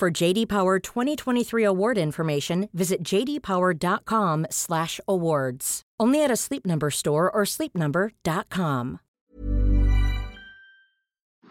[0.00, 5.82] For JD Power 2023 award information, visit jdpower.com/awards.
[6.00, 8.98] Only at a Sleep Number store or sleepnumber.com.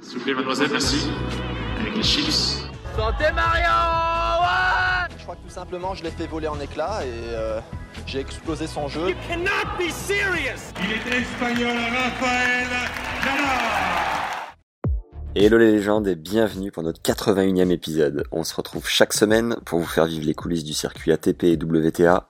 [0.02, 1.12] S'il vous plaît, mademoiselle, merci.
[1.80, 2.64] Avec les chips.
[2.98, 3.70] Santé Mario
[5.16, 7.62] Je crois que tout simplement je l'ai fait voler en éclats et euh,
[8.08, 9.14] j'ai explosé son jeu.
[9.28, 12.68] cannot be serious Il est espagnol, Rafael
[13.24, 14.19] Nadal
[15.36, 18.24] Hello les légendes et bienvenue pour notre 81e épisode.
[18.32, 21.54] On se retrouve chaque semaine pour vous faire vivre les coulisses du circuit ATP et
[21.54, 22.28] WTA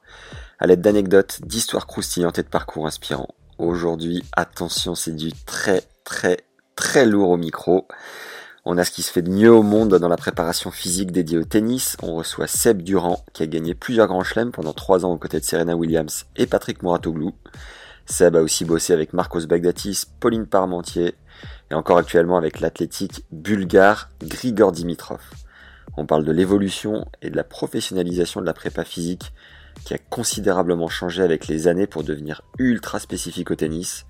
[0.59, 3.33] à l'aide d'anecdotes, d'histoires croustillantes et de parcours inspirants.
[3.57, 6.39] Aujourd'hui, attention, c'est du très très
[6.75, 7.87] très lourd au micro.
[8.65, 11.37] On a ce qui se fait de mieux au monde dans la préparation physique dédiée
[11.37, 11.95] au tennis.
[12.03, 15.39] On reçoit Seb Durand, qui a gagné plusieurs grands chelems pendant trois ans aux côtés
[15.39, 17.33] de Serena Williams et Patrick Mouratoglou.
[18.05, 21.15] Seb a aussi bossé avec Marcos Bagdatis, Pauline Parmentier,
[21.71, 25.21] et encore actuellement avec l'athlétique bulgare Grigor Dimitrov.
[25.97, 29.33] On parle de l'évolution et de la professionnalisation de la prépa physique
[29.85, 34.05] qui a considérablement changé avec les années pour devenir ultra spécifique au tennis.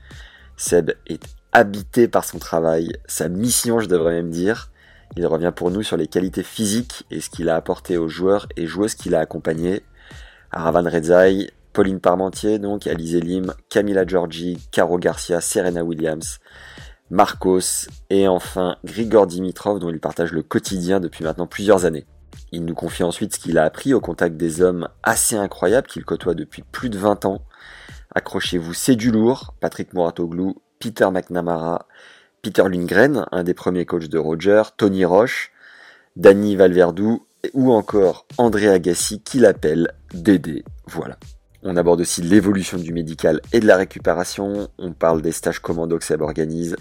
[0.57, 4.72] Seb est habité par son travail, sa mission je devrais même dire.
[5.16, 8.47] Il revient pour nous sur les qualités physiques et ce qu'il a apporté aux joueurs
[8.57, 9.81] et joueuses qu'il a accompagnés.
[10.52, 16.39] Aravan Redzai, Pauline Parmentier, donc, Alizé Lim, Camila Giorgi, Caro Garcia, Serena Williams,
[17.12, 22.06] Marcos et enfin Grigor Dimitrov dont il partage le quotidien depuis maintenant plusieurs années.
[22.52, 26.06] Il nous confie ensuite ce qu'il a appris au contact des hommes assez incroyables qu'il
[26.06, 27.42] côtoie depuis plus de 20 ans.
[28.16, 29.54] Accrochez-vous, c'est du lourd.
[29.60, 31.88] Patrick Mouratoglou, Peter McNamara,
[32.42, 35.52] Peter Lundgren, un des premiers coachs de Roger, Tony Roche,
[36.16, 40.64] Danny Valverdou ou encore André Agassi qui l'appelle Dédé.
[40.88, 41.18] Voilà.
[41.62, 44.70] On aborde aussi l'évolution du médical et de la récupération.
[44.78, 46.78] On parle des stages commando que Seb organise,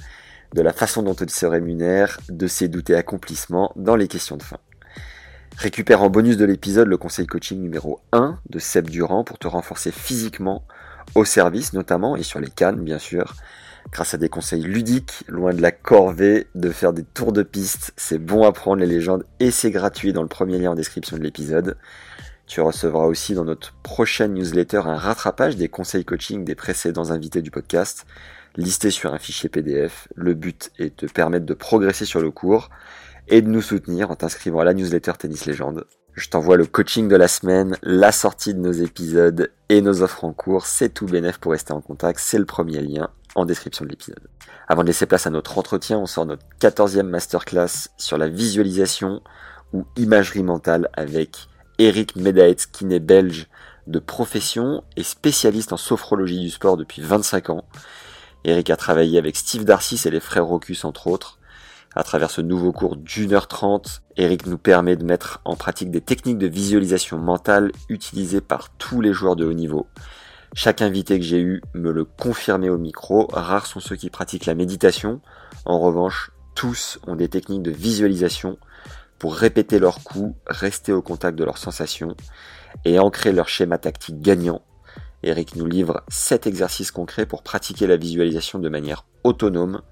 [0.55, 4.37] de la façon dont il se rémunère, de ses doutes et accomplissements dans les questions
[4.37, 4.59] de fin.
[5.57, 9.49] Récupère en bonus de l'épisode le conseil coaching numéro 1 de Seb Durand pour te
[9.49, 10.63] renforcer physiquement,
[11.17, 13.35] au service notamment, et sur les cannes bien sûr,
[13.91, 17.93] grâce à des conseils ludiques, loin de la corvée de faire des tours de piste.
[17.97, 21.17] C'est bon à prendre les légendes et c'est gratuit dans le premier lien en description
[21.17, 21.77] de l'épisode.
[22.49, 27.43] Tu recevras aussi dans notre prochaine newsletter un rattrapage des conseils coaching des précédents invités
[27.43, 28.07] du podcast,
[28.57, 30.09] listés sur un fichier PDF.
[30.15, 32.71] Le but est de te permettre de progresser sur le cours
[33.29, 35.85] et de nous soutenir en t'inscrivant à la newsletter Tennis Légende.
[36.15, 40.25] Je t'envoie le coaching de la semaine, la sortie de nos épisodes et nos offres
[40.25, 40.65] en cours.
[40.65, 42.19] C'est tout bénef pour rester en contact.
[42.19, 44.27] C'est le premier lien en description de l'épisode.
[44.69, 49.21] Avant de laisser place à notre entretien, on sort notre 14e masterclass sur la visualisation
[49.75, 51.49] ou imagerie mentale avec
[51.79, 53.47] Eric Medaetz, n'est belge
[53.87, 57.65] de profession et spécialiste en sophrologie du sport depuis 25 ans.
[58.45, 61.39] Eric a travaillé avec Steve Darcis et les frères Rocus entre autres.
[61.95, 65.93] À travers ce nouveau cours d'une heure trente, Eric nous permet de mettre en pratique
[65.93, 69.87] des techniques de visualisation mentale utilisées par tous les joueurs de haut niveau.
[70.55, 74.47] Chaque invité que j'ai eu me le confirmait au micro, rares sont ceux qui pratiquent
[74.47, 75.21] la méditation.
[75.65, 78.59] En revanche, tous ont des techniques de visualisation
[79.19, 82.17] pour répéter leurs coups, rester au contact de leurs sensations
[82.85, 84.63] et ancrer leur schéma tactique gagnant.
[85.23, 89.83] Eric nous livre 7 exercices concrets pour pratiquer la visualisation de manière autonome.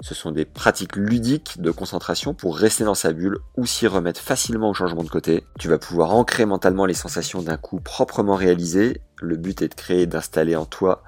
[0.00, 4.20] Ce sont des pratiques ludiques de concentration pour rester dans sa bulle ou s'y remettre
[4.20, 5.44] facilement au changement de côté.
[5.58, 9.00] Tu vas pouvoir ancrer mentalement les sensations d'un coup proprement réalisé.
[9.22, 11.02] Le but est de créer d'installer en toi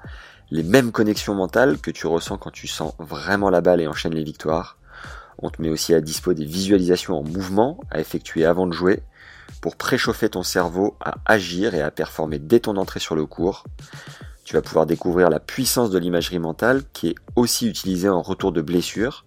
[0.49, 4.15] les mêmes connexions mentales que tu ressens quand tu sens vraiment la balle et enchaînes
[4.15, 4.78] les victoires.
[5.41, 9.01] On te met aussi à dispo des visualisations en mouvement à effectuer avant de jouer
[9.61, 13.63] pour préchauffer ton cerveau à agir et à performer dès ton entrée sur le cours.
[14.43, 18.51] Tu vas pouvoir découvrir la puissance de l'imagerie mentale qui est aussi utilisée en retour
[18.51, 19.25] de blessure.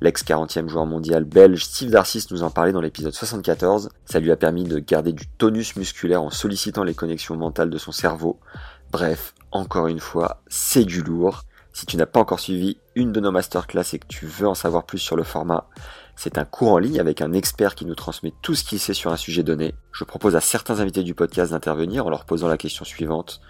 [0.00, 3.90] L'ex 40e joueur mondial belge Steve Darcis nous en parlait dans l'épisode 74.
[4.06, 7.78] Ça lui a permis de garder du tonus musculaire en sollicitant les connexions mentales de
[7.78, 8.40] son cerveau.
[8.90, 11.44] Bref, encore une fois, c'est du lourd.
[11.76, 14.54] Si tu n'as pas encore suivi une de nos masterclass et que tu veux en
[14.54, 15.68] savoir plus sur le format,
[16.14, 18.94] c'est un cours en ligne avec un expert qui nous transmet tout ce qu'il sait
[18.94, 19.74] sur un sujet donné.
[19.90, 23.40] Je propose à certains invités du podcast d'intervenir en leur posant la question suivante.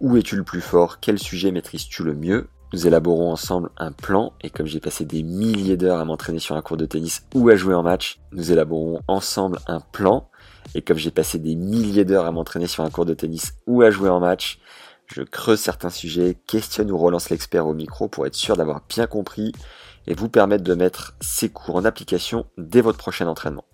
[0.00, 1.00] Où es-tu le plus fort?
[1.00, 2.46] Quel sujet maîtrises-tu le mieux?
[2.72, 6.54] Nous élaborons ensemble un plan et comme j'ai passé des milliers d'heures à m'entraîner sur
[6.54, 10.28] un cours de tennis ou à jouer en match, nous élaborons ensemble un plan
[10.76, 13.82] et comme j'ai passé des milliers d'heures à m'entraîner sur un cours de tennis ou
[13.82, 14.60] à jouer en match,
[15.14, 19.06] je creuse certains sujets, questionne ou relance l'expert au micro pour être sûr d'avoir bien
[19.06, 19.52] compris
[20.08, 23.64] et vous permettre de mettre ces cours en application dès votre prochain entraînement.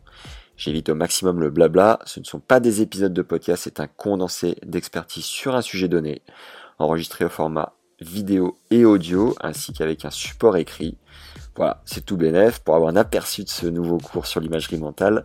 [0.58, 3.87] J'évite au maximum le blabla, ce ne sont pas des épisodes de podcast, c'est un
[3.87, 6.20] condensé d'expertise sur un sujet donné,
[6.78, 7.72] enregistré au format
[8.02, 10.98] vidéo et audio, ainsi qu'avec un support écrit.
[11.56, 12.58] Voilà, c'est tout bénef.
[12.58, 15.25] Pour avoir un aperçu de ce nouveau cours sur l'imagerie mentale,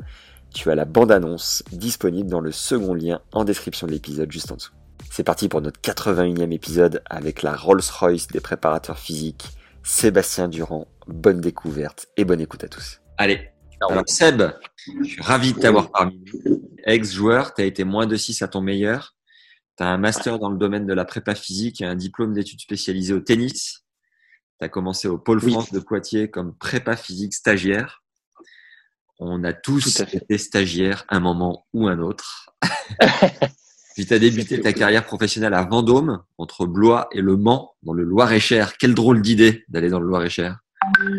[0.54, 4.56] tu as la bande-annonce disponible dans le second lien en description de l'épisode juste en
[4.56, 4.72] dessous.
[5.16, 9.46] C'est parti pour notre 81e épisode avec la Rolls-Royce des préparateurs physiques,
[9.82, 10.90] Sébastien Durand.
[11.08, 13.00] Bonne découverte et bonne écoute à tous.
[13.18, 14.44] Allez, alors Seb,
[15.04, 16.70] je suis ravi de t'avoir parmi nous.
[16.84, 19.16] Ex-joueur, tu as été moins de 6 à ton meilleur.
[19.78, 22.60] Tu as un master dans le domaine de la prépa physique et un diplôme d'études
[22.60, 23.86] spécialisées au tennis.
[24.60, 28.04] Tu as commencé au Pôle France de Poitiers comme prépa physique stagiaire.
[29.20, 32.50] On a tous été stagiaires un moment ou un autre.
[33.96, 37.94] Puis tu as débuté ta carrière professionnelle à Vendôme, entre Blois et Le Mans, dans
[37.94, 38.78] le Loir-et-Cher.
[38.78, 40.60] Quelle drôle d'idée d'aller dans le Loir-et-Cher.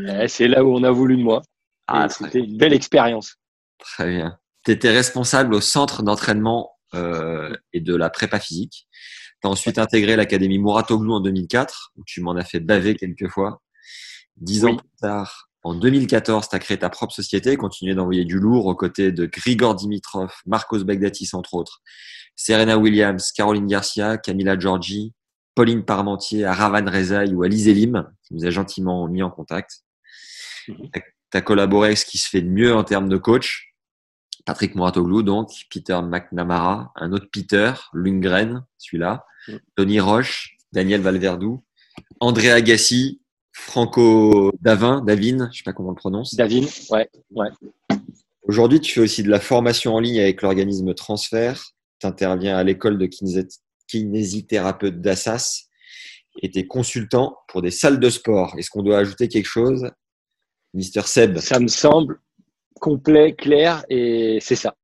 [0.09, 1.41] Eh, c'est là où on a voulu de moi.
[1.87, 3.37] Ah, c'était une belle expérience.
[3.79, 4.39] Très bien.
[4.65, 8.87] Tu étais responsable au centre d'entraînement euh, et de la prépa physique.
[9.41, 13.29] Tu as ensuite intégré l'académie Mouratoglou en 2004, où tu m'en as fait baver quelques
[13.29, 13.63] fois.
[14.37, 18.39] Dix ans plus tard, en 2014, tu as créé ta propre société, continué d'envoyer du
[18.39, 21.83] lourd aux côtés de Grigor Dimitrov, Marcos Bagdatis, entre autres,
[22.35, 25.13] Serena Williams, Caroline Garcia, Camila Giorgi,
[25.55, 29.83] Pauline Parmentier, Aravan Rezaï ou Alice Elim, qui nous a gentiment mis en contact.
[30.69, 30.89] Mhm
[31.31, 33.75] tu as collaboré avec ce qui se fait de mieux en termes de coach.
[34.45, 39.57] Patrick Mouratoglou, donc, Peter McNamara, un autre Peter, Lundgren, celui-là, mm.
[39.75, 41.65] Tony Roche, Daniel Valverdou,
[42.21, 43.21] André Agassi,
[43.59, 46.35] Franco Davin, Davin, je sais pas comment on le prononce.
[46.35, 47.49] Davin, ouais, ouais.
[48.43, 51.73] Aujourd'hui, tu fais aussi de la formation en ligne avec l'organisme Transfert.
[51.99, 53.09] Tu interviens à l'école de
[53.89, 55.69] kinésithérapeute d'Assas
[56.43, 58.55] et tu es consultant pour des salles de sport.
[58.59, 59.91] Est-ce qu'on doit ajouter quelque chose
[60.75, 61.39] Mister Seb?
[61.39, 62.21] Ça me semble
[62.79, 64.77] complet, clair et c'est ça.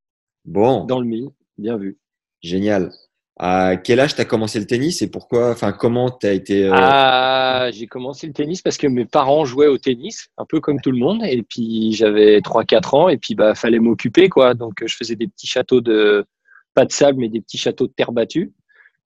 [0.47, 0.87] Bon.
[0.87, 1.29] Dans le mille,
[1.59, 1.99] bien vu.
[2.43, 2.91] Génial.
[3.39, 6.67] À quel âge tu as commencé le tennis et pourquoi, enfin, comment tu as été.
[6.67, 10.61] Euh, ah, j'ai commencé le tennis parce que mes parents jouaient au tennis, un peu
[10.61, 11.23] comme tout le monde.
[11.25, 14.55] Et puis j'avais 3-4 ans et puis bah, fallait m'occuper, quoi.
[14.55, 16.27] Donc je faisais des petits châteaux de,
[16.75, 18.53] pas de sable, mais des petits châteaux de terre battue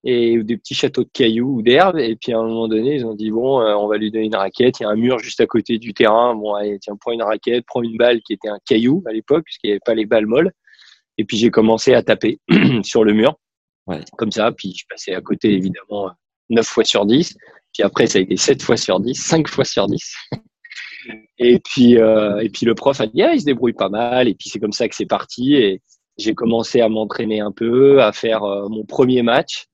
[0.03, 1.97] et des petits châteaux de cailloux ou d'herbes.
[1.97, 4.25] Et puis à un moment donné, ils ont dit bon, euh, on va lui donner
[4.25, 4.79] une raquette.
[4.79, 6.35] Il y a un mur juste à côté du terrain.
[6.35, 9.45] Bon, allez, tiens, prends une raquette, prends une balle qui était un caillou à l'époque,
[9.45, 10.51] puisqu'il n'y avait pas les balles molles.
[11.17, 12.39] Et puis j'ai commencé à taper
[12.83, 13.37] sur le mur,
[13.87, 14.01] ouais.
[14.17, 14.51] comme ça.
[14.51, 16.11] Puis je passais à côté évidemment
[16.49, 17.35] 9 fois sur 10.
[17.73, 20.15] Puis après, ça a été 7 fois sur 10, 5 fois sur 10.
[21.37, 24.27] et puis, euh, et puis le prof a dit, ah, il se débrouille pas mal.
[24.27, 25.55] Et puis c'est comme ça que c'est parti.
[25.55, 25.81] Et
[26.17, 29.67] j'ai commencé à m'entraîner un peu, à faire euh, mon premier match.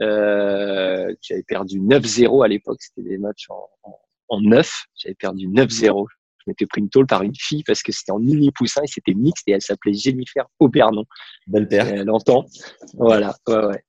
[0.00, 4.84] Euh, j'avais perdu 9-0 à l'époque, c'était des matchs en, en, en 9.
[4.94, 6.06] J'avais perdu 9-0.
[6.48, 9.14] M'étais pris une tôle par une fille parce que c'était en mini poussin et c'était
[9.14, 11.04] mixte et elle s'appelait Jennifer Aubernon.
[11.46, 11.86] Belle paire.
[11.86, 12.46] Elle entend.
[12.94, 13.82] Voilà, ouais, ouais.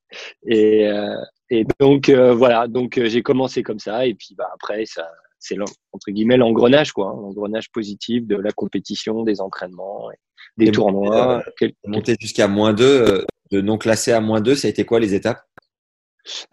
[0.45, 1.15] Et, euh,
[1.49, 5.07] et donc, euh, voilà, donc euh, j'ai commencé comme ça et puis bah, après, ça,
[5.39, 5.55] c'est
[5.91, 10.09] entre guillemets l'engrenage, quoi, hein, l'engrenage positif de la compétition, des entraînements,
[10.57, 11.41] des tournois.
[11.61, 14.99] Euh, monter jusqu'à moins 2, de non classé à moins 2, ça a été quoi
[14.99, 15.43] les étapes?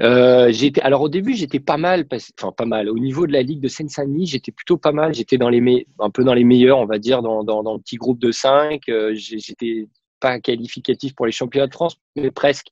[0.00, 2.06] Euh, j'étais alors au début j'étais pas mal
[2.40, 2.88] enfin pas mal.
[2.88, 5.14] Au niveau de la ligue de Seine-Saint-Denis j'étais plutôt pas mal.
[5.14, 7.80] J'étais dans les un peu dans les meilleurs on va dire dans dans, dans le
[7.80, 9.88] petit groupe de 5 euh, j'étais
[10.20, 12.68] pas qualificatif pour les championnats de France mais presque.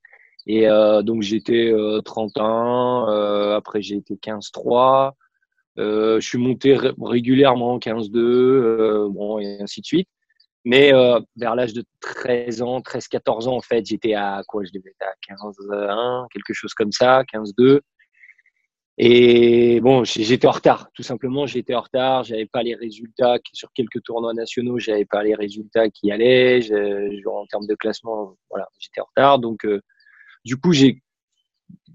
[0.47, 1.73] Et euh, donc j'étais
[2.05, 5.13] 31 euh, après j'ai été 15-3
[5.77, 10.09] je suis monté régulièrement 15-2 bon et ainsi de suite
[10.65, 14.73] mais euh, vers l'âge de 13 ans, 13-14 ans, en fait, j'étais à quoi Je
[14.73, 17.81] devais être à 15-1, quelque chose comme ça, 15-2.
[18.97, 23.73] Et bon, j'étais en retard, tout simplement, j'étais en retard, j'avais pas les résultats sur
[23.73, 26.61] quelques tournois nationaux, j'avais pas les résultats qui allaient,
[27.27, 29.41] en termes de classement, voilà, j'étais en retard.
[29.41, 29.81] Donc, euh,
[30.45, 31.03] du coup, j'ai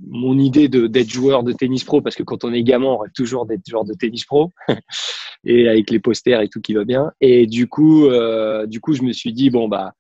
[0.07, 3.11] mon idée d'être joueur de tennis pro, parce que quand on est gamin, on rêve
[3.13, 4.51] toujours d'être joueur de tennis pro.
[5.43, 7.11] et avec les posters et tout qui va bien.
[7.21, 9.93] Et du coup, euh, du coup, je me suis dit bon bah,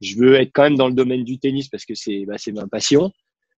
[0.00, 2.52] je veux être quand même dans le domaine du tennis parce que c'est bah, c'est
[2.52, 3.10] ma passion.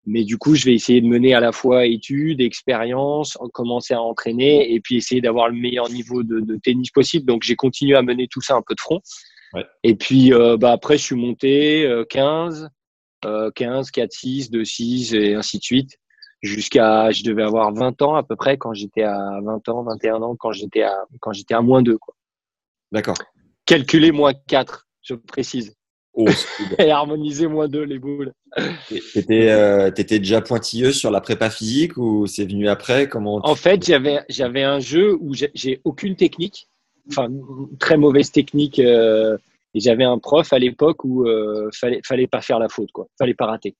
[0.07, 4.01] Mais du coup, je vais essayer de mener à la fois études, expérience, commencer à
[4.01, 7.27] entraîner et puis essayer d'avoir le meilleur niveau de, de tennis possible.
[7.27, 9.01] Donc, j'ai continué à mener tout ça un peu de front.
[9.53, 9.67] Ouais.
[9.83, 12.71] Et puis, euh, bah, après, je suis monté euh, 15,
[13.25, 15.99] euh, 15, 4, 6, 2, 6 et ainsi de suite.
[16.43, 20.23] jusqu'à, je devais avoir 20 ans à peu près quand j'étais à 20 ans, 21
[20.23, 22.15] ans, quand j'étais à, quand j'étais à moins 2, quoi.
[22.93, 23.17] D'accord.
[23.67, 25.75] Calculer moins 4, je précise.
[26.15, 26.25] Oh,
[26.79, 28.33] Et harmoniser moins 2 les boules.
[29.13, 33.09] T'étais euh, t'étais déjà pointilleuse sur la prépa physique ou c'est venu après?
[33.09, 36.69] Comment En fait, j'avais, j'avais un jeu où j'ai- j'ai aucune technique,
[37.11, 37.29] enfin,
[37.79, 38.79] très mauvaise technique.
[38.81, 39.37] euh,
[39.75, 43.07] et j'avais un prof à l'époque où euh, fallait, fallait pas faire la faute, quoi.
[43.19, 43.75] Fallait pas rater.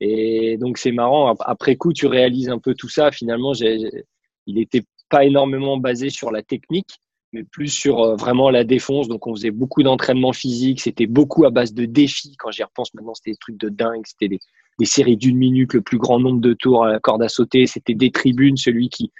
[0.00, 1.28] Et donc, c'est marrant.
[1.30, 3.10] ap- Après coup, tu réalises un peu tout ça.
[3.10, 4.04] Finalement, j'ai-
[4.46, 6.98] il était pas énormément basé sur la technique,
[7.32, 9.08] mais plus sur euh, vraiment la défonce.
[9.08, 10.80] Donc, on faisait beaucoup d'entraînement physique.
[10.80, 12.36] C'était beaucoup à base de défis.
[12.38, 14.02] Quand j'y repense maintenant, c'était des trucs de dingue.
[14.06, 14.38] C'était des,
[14.78, 17.66] des séries d'une minute, le plus grand nombre de tours à la corde à sauter.
[17.66, 19.10] C'était des tribunes, celui qui,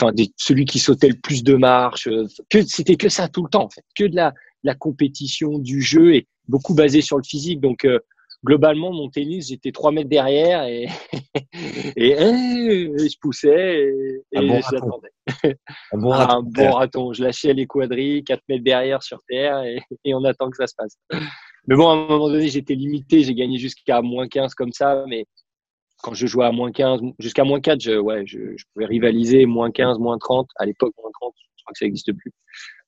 [0.00, 2.08] enfin, celui qui sautait le plus de marches.
[2.08, 4.32] euh, Que c'était que ça tout le temps, en fait, que de la,
[4.64, 7.60] la compétition, du jeu et beaucoup basé sur le physique.
[7.60, 8.00] Donc, euh,
[8.44, 10.88] globalement, mon tennis, j'étais trois mètres derrière et,
[11.96, 15.10] et, euh, je poussais et, et bon j'attendais.
[15.92, 17.12] Un bon Ah, raton un bon raton.
[17.12, 20.66] Je lâchais les quadrilles, 4 mètres derrière sur terre et, et on attend que ça
[20.66, 20.98] se passe.
[21.66, 23.22] Mais bon, à un moment donné, j'étais limité.
[23.22, 25.04] J'ai gagné jusqu'à moins 15 comme ça.
[25.08, 25.24] Mais
[26.02, 29.46] quand je jouais à moins 15, jusqu'à moins 4, je, ouais, je, je pouvais rivaliser
[29.46, 30.48] moins 15, moins 30.
[30.56, 32.32] À l'époque, moins 30, je crois que ça n'existe plus.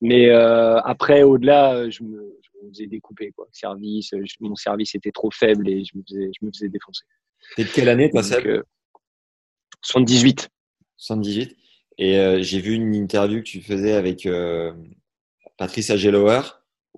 [0.00, 3.33] Mais euh, après, au-delà, euh, je me, je me faisais découper.
[3.33, 3.49] Quoi.
[3.52, 6.68] Service, euh, je- mon service était trop faible et je me faisais, je me faisais
[6.68, 7.04] défoncer.
[7.56, 8.62] T'es de quelle année toi Seb euh,
[9.83, 10.49] 78.
[10.97, 11.56] 78.
[11.99, 14.28] Et euh, j'ai vu une interview que tu faisais avec
[15.56, 16.42] Patrice Agelower,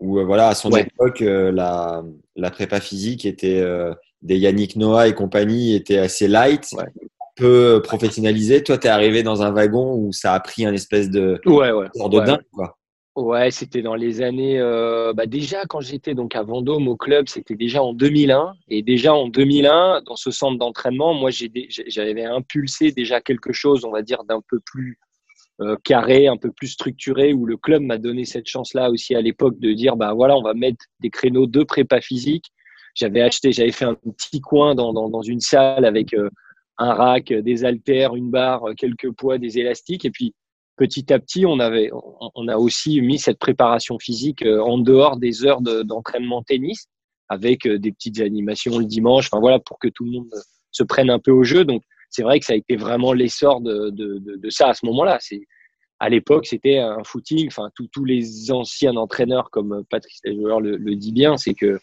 [0.01, 0.83] où voilà, à son Ouais.
[0.83, 2.03] époque, la,
[2.37, 3.63] la prépa physique était
[4.23, 6.85] des Yannick Noah et compagnie était assez light, Ouais.
[7.39, 8.63] Peu professionnalisé.
[8.65, 11.71] Toi, tu es arrivé dans un wagon où ça a pris un espèce de Ouais,
[11.73, 11.87] ouais.
[11.95, 12.77] sort de Ouais, dingue, quoi.
[13.17, 14.61] Ouais, c'était dans les années.
[14.61, 18.53] euh, bah déjà, quand j'étais donc à Vendôme au club, c'était déjà en 2001.
[18.69, 23.91] Et déjà en 2001, dans ce centre d'entraînement, moi, j'avais impulsé déjà quelque chose, on
[23.91, 25.01] va dire, d'un peu plus
[25.61, 29.21] euh, carré, un peu plus structuré, où le club m'a donné cette chance-là aussi à
[29.21, 32.45] l'époque de dire, bah voilà, on va mettre des créneaux de prépa physique.
[32.95, 36.31] J'avais acheté, j'avais fait un petit coin dans, dans, dans une salle avec euh,
[36.79, 40.35] un rack, des haltères, une barre, quelques poids, des élastiques, et puis
[40.79, 41.91] petit à petit, on avait,
[42.35, 46.87] on, a aussi mis cette préparation physique euh, en dehors des heures de- d'entraînement tennis,
[47.29, 49.29] avec euh, des petites animations le dimanche.
[49.31, 51.65] Enfin voilà, pour que tout le monde euh, se prenne un peu au jeu.
[51.65, 54.87] Donc c'est vrai que ça a été vraiment l'essor de, de, de, ça à ce
[54.87, 55.19] moment-là.
[55.21, 55.43] C'est
[55.99, 57.49] à l'époque, c'était un footing.
[57.49, 61.81] Enfin, tous les anciens entraîneurs comme Patrice le, le dit bien, c'est que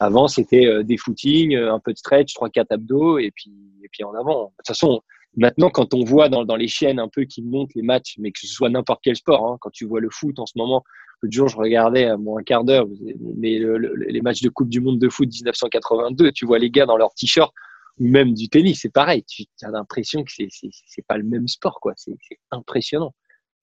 [0.00, 3.52] avant c'était euh, des footings, euh, un peu de stretch, trois quatre abdos et puis
[3.84, 4.46] et puis en avant.
[4.46, 5.00] De toute façon,
[5.36, 8.32] Maintenant, quand on voit dans, dans les chaînes un peu qui montent les matchs, mais
[8.32, 10.82] que ce soit n'importe quel sport, hein, quand tu vois le foot en ce moment,
[11.22, 12.88] l'autre jour je regardais à moins un quart d'heure
[13.36, 16.68] mais le- le- les matchs de Coupe du Monde de foot 1982, tu vois les
[16.70, 17.52] gars dans leur t-shirt
[18.00, 19.22] ou même du tennis, c'est pareil.
[19.24, 21.92] Tu as l'impression que c'est c'est c'est pas le même sport, quoi.
[21.96, 22.16] C'est
[22.50, 23.14] impressionnant.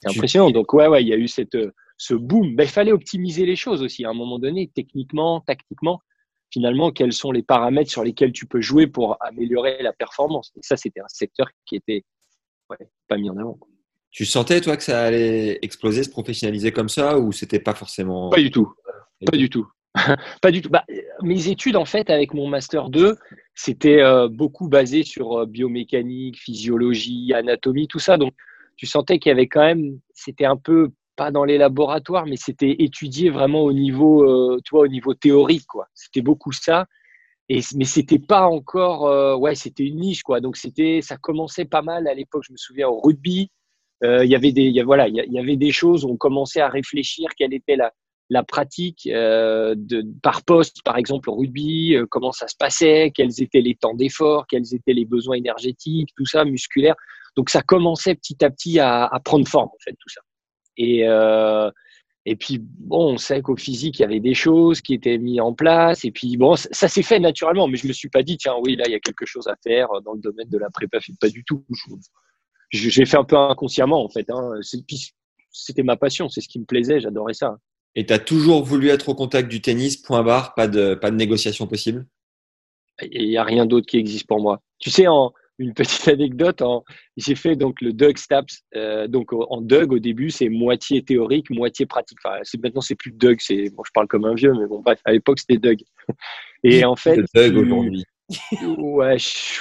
[0.01, 0.51] C'est impressionnant.
[0.51, 2.56] Donc ouais, ouais, il y a eu cette euh, ce boom.
[2.56, 6.00] Ben, il fallait optimiser les choses aussi à un moment donné, techniquement, tactiquement.
[6.51, 10.62] Finalement, quels sont les paramètres sur lesquels tu peux jouer pour améliorer la performance Et
[10.62, 12.04] ça, c'était un secteur qui était
[12.70, 13.60] ouais, pas mis en avant.
[14.12, 18.30] Tu sentais, toi, que ça allait exploser, se professionnaliser comme ça, ou c'était pas forcément.
[18.30, 18.74] Pas du tout.
[19.25, 19.68] Pas du tout.
[20.42, 20.70] pas du tout.
[20.70, 20.86] Bah,
[21.22, 23.18] mes études, en fait, avec mon Master 2,
[23.56, 28.18] c'était euh, beaucoup basé sur euh, biomécanique, physiologie, anatomie, tout ça.
[28.18, 28.34] Donc,
[28.75, 32.38] tu sentais qu'il y avait quand même, c'était un peu, pas dans les laboratoires, mais
[32.38, 35.88] c'était étudié vraiment au niveau, euh, tu vois, au niveau théorique, quoi.
[35.95, 36.86] C'était beaucoup ça.
[37.50, 40.41] Et, mais c'était pas encore, euh, ouais, c'était une niche, quoi.
[40.41, 43.50] Donc, c'était, ça commençait pas mal à l'époque, je me souviens, au rugby.
[44.03, 46.05] Euh, Il y avait des, y voilà, il y, a- il y avait des choses
[46.05, 47.93] où on commençait à réfléchir quelle était la,
[48.29, 53.12] la pratique euh, de, par poste, par exemple au rugby, euh, comment ça se passait,
[53.15, 56.95] quels étaient les temps d'effort, quels étaient les besoins énergétiques, tout ça, musculaire.
[57.38, 60.21] Donc ça commençait petit à petit à, à prendre forme, en fait, tout ça.
[60.77, 61.72] Et, euh,
[62.25, 65.39] et puis, bon, on sait qu'au physique, il y avait des choses qui étaient mises
[65.39, 66.03] en place.
[66.05, 68.55] Et puis, bon, ça, ça s'est fait naturellement, mais je me suis pas dit, tiens,
[68.62, 71.00] oui, là, il y a quelque chose à faire dans le domaine de la prépa.
[71.19, 71.63] Pas du tout.
[72.69, 74.29] J'ai fait un peu inconsciemment, en fait.
[74.29, 74.60] Hein.
[75.51, 77.57] C'était ma passion, c'est ce qui me plaisait, j'adorais ça.
[77.96, 81.10] Et tu as toujours voulu être au contact du tennis, point barre, pas de, pas
[81.10, 82.05] de négociation possible?
[83.10, 84.62] Il n'y a rien d'autre qui existe pour moi.
[84.79, 86.84] Tu sais, en une petite anecdote, en,
[87.18, 88.64] j'ai fait donc le Doug Staps.
[88.76, 92.18] Euh, donc en Doug, au début, c'est moitié théorique, moitié pratique.
[92.24, 93.38] Enfin, c'est, maintenant, c'est plus Doug.
[93.40, 95.80] C'est, bon, je parle comme un vieux, mais bon, bref, à l'époque, c'était Doug.
[96.64, 98.04] Et en fait, Doug tu- aujourd'hui.
[98.78, 99.60] ouais, je.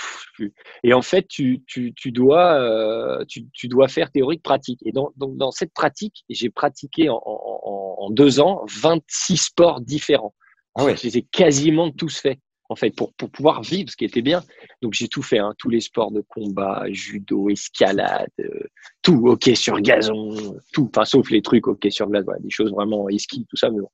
[0.82, 4.80] Et en fait, tu, tu, tu dois, euh, tu, tu dois faire théorique pratique.
[4.84, 9.36] Et dans, donc, dans cette pratique, j'ai pratiqué en, en, en- en deux ans 26
[9.38, 10.34] sports différents.
[10.74, 10.94] Ah ouais.
[10.96, 12.38] Je les ai quasiment tous faits.
[12.68, 14.42] En fait, pour, pour pouvoir vivre ce qui était bien.
[14.82, 18.64] Donc j'ai tout fait, hein, tous les sports de combat, judo, escalade, euh,
[19.02, 22.72] tout, hockey sur gazon, tout, enfin sauf les trucs hockey sur glace, voilà, des choses
[22.72, 23.70] vraiment ski, tout ça.
[23.70, 23.90] Mais bon.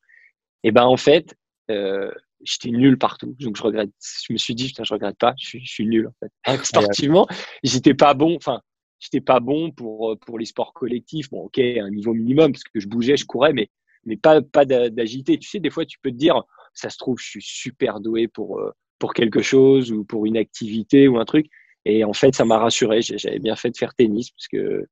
[0.65, 1.35] Et ben en fait,
[1.71, 2.11] euh,
[2.43, 3.37] j'étais nul partout.
[3.41, 3.91] Donc je regrette.
[4.01, 5.35] Je me suis dit, putain, je regrette pas.
[5.39, 6.65] Je suis, je suis nul en fait.
[6.65, 7.27] Sportivement,
[7.63, 8.37] j'étais pas bon.
[8.37, 8.61] Enfin,
[8.99, 11.31] j'étais pas bon pour pour les sports collectifs.
[11.31, 13.69] Bon, ok, un niveau minimum parce que je bougeais, je courais, mais
[14.05, 15.39] mais pas pas d'agilité.
[15.39, 16.43] Tu sais, des fois, tu peux te dire,
[16.75, 20.37] ça se trouve, je suis super doué pour euh, pour quelque chose ou pour une
[20.37, 21.47] activité ou un truc.
[21.85, 23.03] Et en fait, ça m'a rassuré.
[23.03, 24.87] J'avais bien fait de faire tennis parce que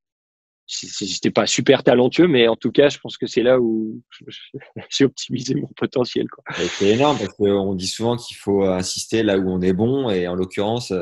[0.67, 4.01] j'étais pas super talentueux, mais en tout cas, je pense que c'est là où
[4.91, 6.27] j'ai optimisé mon potentiel.
[6.57, 10.27] C'est énorme parce qu'on dit souvent qu'il faut insister là où on est bon, et
[10.27, 10.93] en l'occurrence,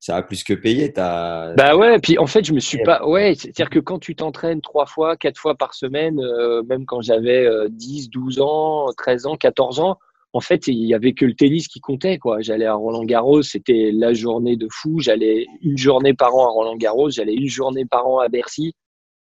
[0.00, 0.92] ça a plus que payé.
[0.98, 1.54] As...
[1.56, 3.06] Bah ouais, puis en fait, je me suis pas.
[3.06, 7.02] Ouais, c'est-à-dire que quand tu t'entraînes trois fois, quatre fois par semaine, euh, même quand
[7.02, 9.98] j'avais 10, 12 ans, 13 ans, 14 ans,
[10.32, 12.18] en fait, il y avait que le tennis qui comptait.
[12.18, 12.40] quoi.
[12.40, 15.00] J'allais à Roland Garros, c'était la journée de fou.
[15.00, 18.74] J'allais une journée par an à Roland Garros, j'allais une journée par an à Bercy,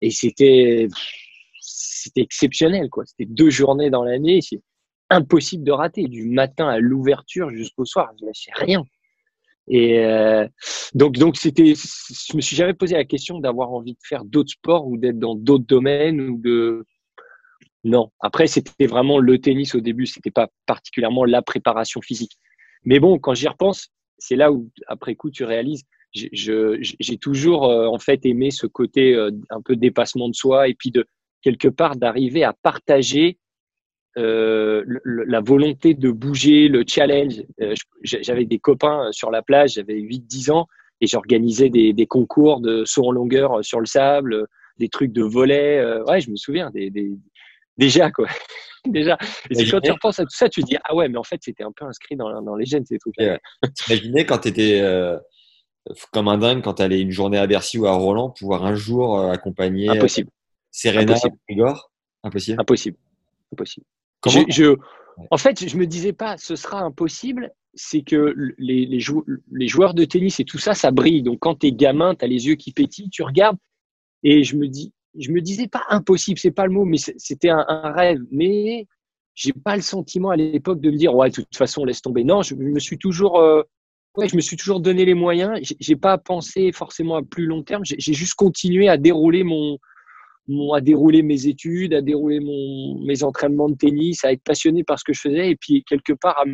[0.01, 0.87] et c'était
[1.59, 2.89] c'était exceptionnel.
[2.89, 3.05] quoi.
[3.05, 4.61] C'était deux journées dans l'année, c'est
[5.09, 8.11] impossible de rater, du matin à l'ouverture jusqu'au soir.
[8.19, 8.83] Je lâchais rien.
[9.69, 10.45] Et euh,
[10.93, 14.51] donc, donc c'était, je me suis jamais posé la question d'avoir envie de faire d'autres
[14.51, 16.85] sports ou d'être dans d'autres domaines ou de,
[17.83, 18.11] non.
[18.19, 20.05] Après, c'était vraiment le tennis au début.
[20.05, 22.37] C'était pas particulièrement la préparation physique.
[22.85, 25.83] Mais bon, quand j'y repense, c'est là où, après coup, tu réalises.
[26.13, 30.75] J'ai toujours euh, en fait aimé ce côté euh, un peu dépassement de soi et
[30.75, 31.05] puis de
[31.41, 33.39] quelque part d'arriver à partager
[34.17, 37.41] euh, la volonté de bouger, le challenge.
[38.03, 40.67] j'avais des copains sur la plage, j'avais 8-10 ans
[41.01, 44.45] et j'organisais des, des, concours de saut en longueur sur le sable,
[44.77, 45.83] des trucs de volet.
[46.07, 47.11] ouais, je me souviens des, des,
[47.77, 48.27] Déjà, quoi.
[48.85, 49.17] Déjà.
[49.49, 51.39] Et quand tu repenses à tout ça, tu te dis, ah ouais, mais en fait,
[51.41, 53.15] c'était un peu inscrit dans, dans les gènes, ces trucs.
[53.17, 53.39] Ouais.
[53.75, 55.17] T'imagines quand tu étais euh,
[56.11, 58.75] comme un dingue, quand tu allais une journée à Bercy ou à Roland, pouvoir un
[58.75, 60.29] jour euh, accompagner euh, Impossible.
[60.71, 61.15] Serena
[61.49, 61.91] Igor?
[62.23, 62.59] Impossible.
[62.59, 62.97] Impossible.
[63.53, 63.85] Impossible.
[64.19, 64.75] Comment je,
[65.31, 67.51] en fait, je me disais pas, ce sera impossible.
[67.75, 68.99] C'est que les, les,
[69.51, 71.23] les, joueurs de tennis et tout ça, ça brille.
[71.23, 73.57] Donc, quand tu es gamin, tu as les yeux qui pétillent, tu regardes.
[74.21, 77.49] Et je me dis, je me disais pas impossible, c'est pas le mot, mais c'était
[77.49, 78.19] un, rêve.
[78.31, 78.87] Mais
[79.35, 82.23] j'ai pas le sentiment à l'époque de me dire ouais, de toute façon, laisse tomber.
[82.23, 83.63] Non, je, me suis toujours, euh,
[84.17, 85.59] ouais, je me suis toujours donné les moyens.
[85.79, 87.83] J'ai pas pensé forcément à plus long terme.
[87.85, 89.77] J'ai juste continué à dérouler mon,
[90.47, 94.83] mon, à dérouler mes études, à dérouler mon, mes entraînements de tennis, à être passionné
[94.83, 96.45] par ce que je faisais, et puis quelque part à,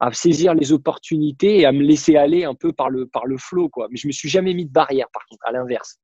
[0.00, 3.36] à saisir les opportunités et à me laisser aller un peu par le par le
[3.36, 3.88] flow quoi.
[3.90, 5.98] Mais je me suis jamais mis de barrière par contre, à l'inverse.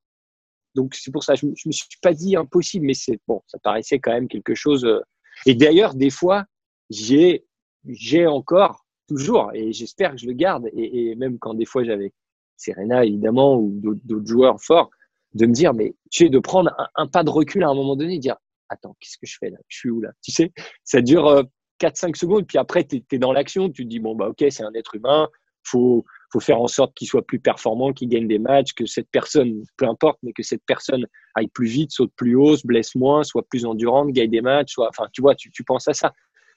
[0.77, 3.59] Donc c'est pour ça, je, ne me suis pas dit impossible, mais c'est bon, ça
[3.59, 4.85] paraissait quand même quelque chose.
[4.85, 5.01] Euh.
[5.47, 6.45] Et d'ailleurs, des fois,
[6.91, 7.45] j'ai
[7.89, 12.13] j'ai encore toujours, et j'espère que je le garde, et, même quand des fois j'avais
[12.57, 14.91] Serena évidemment ou d'autres joueurs forts,
[15.35, 17.97] de me dire, mais tu sais, de prendre un, pas de recul à un moment
[17.97, 18.37] donné, dire,
[18.69, 19.59] attends, qu'est-ce que je fais là?
[19.69, 20.11] Je suis où là?
[20.23, 20.53] Tu sais,
[20.85, 21.45] ça dure
[21.81, 24.45] 4-5 euh, secondes, puis après, tu es, dans l'action, tu te dis, bon, bah ok,
[24.51, 25.29] c'est un être humain,
[25.63, 29.09] faut, faut faire en sorte qu'il soit plus performant, qu'il gagne des matchs, que cette
[29.11, 32.95] personne, peu importe, mais que cette personne aille plus vite, saute plus haut, se blesse
[32.95, 35.95] moins, soit plus endurante, gagne des matchs, soit, enfin, tu vois, tu, tu penses à
[35.95, 36.13] ça.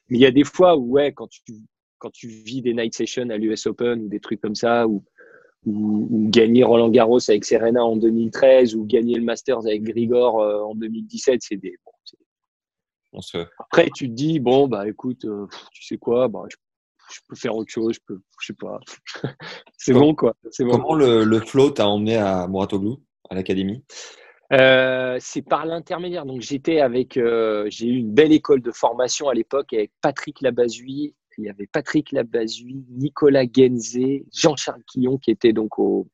[0.10, 1.41] Mais il y a des fois où, ouais, quand tu,
[1.99, 5.03] quand tu vis des night sessions à l'US Open ou des trucs comme ça, ou,
[5.65, 10.62] ou, gagner Roland Garros avec Serena en 2013 ou gagner le Masters avec Grigor euh,
[10.63, 11.75] en 2017, c'est des,
[13.12, 13.38] bon, se...
[13.60, 16.55] Après, tu te dis, bon, bah écoute, euh, tu sais quoi, bah, je
[17.12, 18.80] je peux faire autre chose, je peux, je sais pas.
[19.78, 20.36] c'est bon, quoi.
[20.60, 20.72] Bon.
[20.72, 23.84] Comment le, le flow t'a emmené à Mouratoglou, à l'académie?
[24.52, 26.26] Euh, c'est par l'intermédiaire.
[26.26, 30.41] Donc j'étais avec, euh, j'ai eu une belle école de formation à l'époque avec Patrick
[30.41, 31.15] Labazui.
[31.38, 36.08] Il y avait Patrick Labazui, Nicolas Genzé, Jean-Charles Quillon qui était donc au,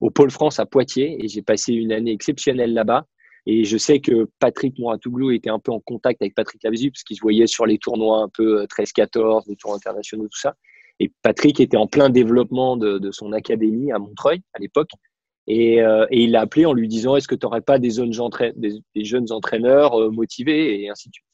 [0.00, 3.06] au Pôle France à Poitiers et j'ai passé une année exceptionnelle là-bas.
[3.50, 7.02] Et je sais que Patrick Mouratoglou était un peu en contact avec Patrick Lavizu parce
[7.02, 10.54] qu'il se voyait sur les tournois un peu 13-14, les tournois internationaux, tout ça.
[11.00, 14.90] Et Patrick était en plein développement de, son académie à Montreuil à l'époque.
[15.46, 17.88] Et, euh, et, il l'a appelé en lui disant Est-ce que tu n'aurais pas des,
[17.88, 21.24] jeunes, entraîneurs euh, motivés Et ainsi de suite.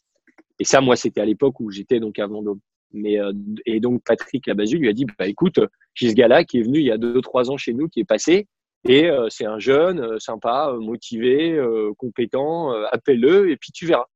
[0.61, 2.61] Et ça, moi, c'était à l'époque où j'étais donc à Vendôme.
[2.92, 3.33] Mais, euh,
[3.66, 5.59] et donc, Patrick Labazu lui a dit bah, Écoute,
[5.94, 8.05] j'ai ce gars-là qui est venu il y a 2-3 ans chez nous, qui est
[8.05, 8.46] passé.
[8.87, 11.59] Et euh, c'est un jeune, euh, sympa, euh, motivé,
[11.99, 14.07] compétent, appelle-le et puis tu verras.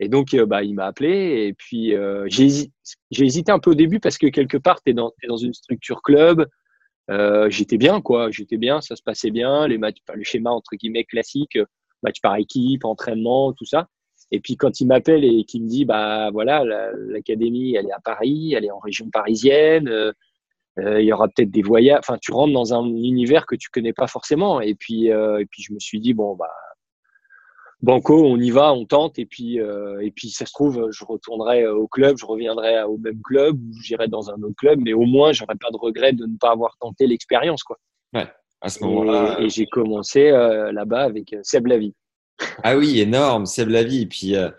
[0.00, 1.92] Et donc, bah, il m'a appelé et puis
[2.26, 2.44] j'ai
[3.10, 6.46] hésité, un peu au début parce que quelque part, tu es dans, une structure club.
[7.48, 8.30] j'étais bien, quoi.
[8.30, 9.66] J'étais bien, ça se passait bien.
[9.66, 11.58] Les matchs, le schéma entre guillemets classique,
[12.04, 13.88] match par équipe, entraînement, tout ça.
[14.30, 18.00] Et puis quand il m'appelle et qu'il me dit, bah voilà, l'académie, elle est à
[18.00, 20.12] Paris, elle est en région parisienne, euh, euh,
[20.78, 21.98] il y aura peut-être des voyages.
[22.00, 24.60] Enfin, tu rentres dans un univers que tu connais pas forcément.
[24.60, 26.50] Et puis, euh, et puis je me suis dit, bon, bah,
[27.82, 29.18] banco, on y va, on tente.
[29.18, 33.20] Et puis, et puis ça se trouve, je retournerai au club, je reviendrai au même
[33.22, 34.80] club ou j'irai dans un autre club.
[34.82, 37.76] Mais au moins, j'aurais pas de regret de ne pas avoir tenté l'expérience, quoi.
[38.14, 38.26] Ouais.
[38.60, 39.40] À ce moment-là.
[39.40, 41.94] Et, j'ai commencé là-bas avec Seb Lavie.
[42.62, 44.02] Ah oui, énorme, Seb Lavie.
[44.02, 44.50] Et puis, euh,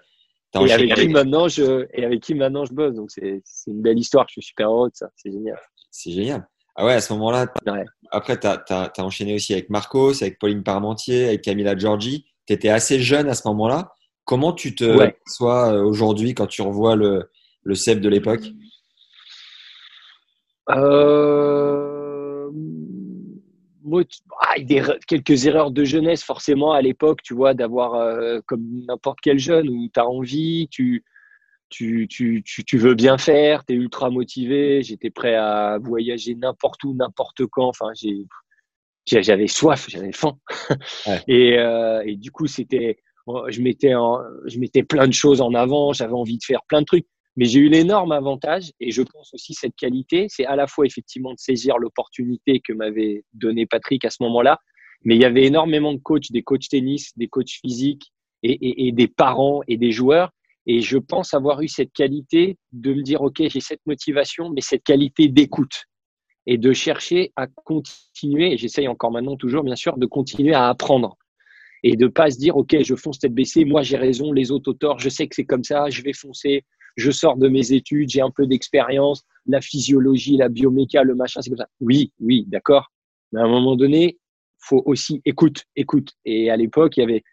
[0.55, 2.95] et avec, qui maintenant je, et avec qui maintenant je bosse.
[2.95, 4.25] Donc, c'est une belle histoire.
[4.29, 5.09] Je suis super heureux de ça.
[5.15, 5.59] C'est génial.
[6.01, 6.47] C'est génial.
[6.77, 7.47] Ah ouais, à ce moment-là,
[8.11, 12.25] après, tu as, enchaîné aussi avec Marcos, avec Pauline Parmentier, avec Camilla Giorgi.
[12.47, 13.91] Tu étais assez jeune à ce moment-là.
[14.23, 15.17] Comment tu te ouais.
[15.27, 17.29] sois euh, aujourd'hui quand tu revois le,
[17.63, 18.45] le Seb de l'époque?
[20.69, 22.49] Euh
[24.41, 24.53] ah,
[25.05, 29.67] quelques erreurs de jeunesse forcément à l'époque, tu vois, d'avoir euh, comme n'importe quel jeune
[29.67, 31.03] où tu as envie, tu,
[31.69, 36.83] tu, tu, tu, veux bien faire, tu es ultra motivé, j'étais prêt à voyager n'importe
[36.83, 37.67] où, n'importe quand.
[37.67, 37.91] Enfin,
[39.05, 40.37] j'avais soif, j'avais faim.
[41.27, 42.97] et, euh, et, du coup, c'était,
[43.47, 43.93] je mettais,
[44.45, 47.07] je mettais plein de choses en avant, j'avais envie de faire plein de trucs.
[47.35, 50.85] Mais j'ai eu l'énorme avantage, et je pense aussi cette qualité, c'est à la fois
[50.85, 54.59] effectivement de saisir l'opportunité que m'avait donné Patrick à ce moment-là,
[55.05, 58.11] mais il y avait énormément de coachs, des coachs tennis, des coachs physiques
[58.43, 60.31] et, et, et des parents et des joueurs.
[60.65, 64.61] Et je pense avoir eu cette qualité de me dire, OK, j'ai cette motivation, mais
[64.61, 65.85] cette qualité d'écoute
[66.45, 70.69] et de chercher à continuer, et j'essaye encore maintenant toujours, bien sûr, de continuer à
[70.69, 71.17] apprendre
[71.83, 74.71] et de pas se dire, OK, je fonce tête baissée, moi j'ai raison, les autres
[74.71, 76.65] auteurs, je sais que c'est comme ça, je vais foncer,
[76.97, 81.41] je sors de mes études, j'ai un peu d'expérience, la physiologie, la bioméca, le machin,
[81.41, 81.69] c'est comme ça.
[81.79, 82.91] Oui, oui, d'accord.
[83.31, 84.17] Mais à un moment donné,
[84.57, 86.11] faut aussi écoute, écoute.
[86.25, 87.23] Et à l'époque, il y avait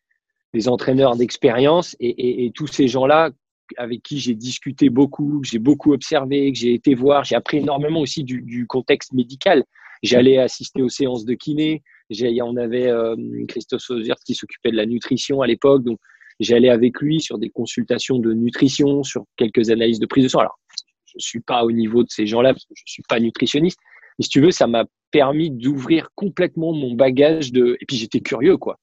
[0.55, 3.31] des entraîneurs d'expérience et, tous ces gens-là
[3.79, 7.59] avec qui j'ai discuté beaucoup, que j'ai beaucoup observé, que j'ai été voir, j'ai appris
[7.59, 9.65] énormément aussi du, contexte médical.
[10.03, 11.83] J'allais assister aux séances de kiné.
[12.11, 13.17] On avait euh,
[13.49, 15.99] Christophe Sauzert qui s'occupait de la nutrition à l'époque, donc
[16.39, 20.41] J'allais avec lui sur des consultations de nutrition, sur quelques analyses de prise de sang.
[20.41, 20.59] Alors,
[21.07, 23.79] je suis pas au niveau de ces gens-là je suis pas nutritionniste.
[24.19, 27.79] Mais si tu veux, ça m'a permis d'ouvrir complètement mon bagage de.
[27.81, 28.79] Et puis j'étais curieux, quoi.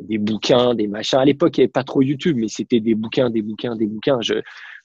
[0.00, 1.18] Des bouquins, des machins.
[1.18, 3.86] À l'époque, il n'y avait pas trop YouTube, mais c'était des bouquins, des bouquins, des
[3.86, 4.20] bouquins.
[4.20, 4.34] Je,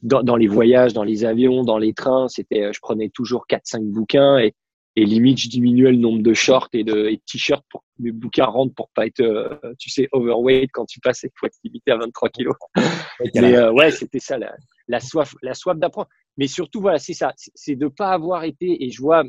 [0.01, 3.65] dans, dans, les voyages, dans les avions, dans les trains, c'était, je prenais toujours quatre,
[3.65, 4.53] cinq bouquins et
[4.97, 8.45] et limite je diminuais le nombre de shorts et de, t-shirts pour que mes bouquins
[8.45, 11.91] rentrent pour pas être euh, tu sais overweight quand tu passes il faut être limité
[11.91, 12.55] à 23 kilos
[13.35, 14.51] mais euh, ouais c'était ça la,
[14.87, 18.83] la, soif la soif d'apprendre mais surtout voilà c'est ça c'est de pas avoir été
[18.83, 19.23] et je vois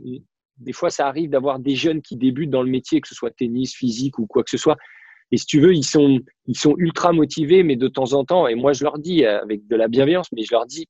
[0.56, 3.30] des fois ça arrive d'avoir des jeunes qui débutent dans le métier que ce soit
[3.30, 4.78] tennis physique ou quoi que ce soit
[5.30, 8.48] et si tu veux ils sont ils sont ultra motivés mais de temps en temps
[8.48, 10.86] et moi je leur dis avec de la bienveillance mais je leur dis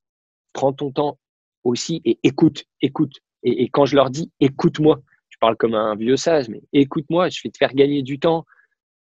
[0.53, 1.19] prends ton temps
[1.65, 6.17] aussi et écoute écoute et, quand je leur dis écoute-moi, je parle comme un vieux
[6.17, 8.45] sage, mais écoute-moi, je vais te faire gagner du temps.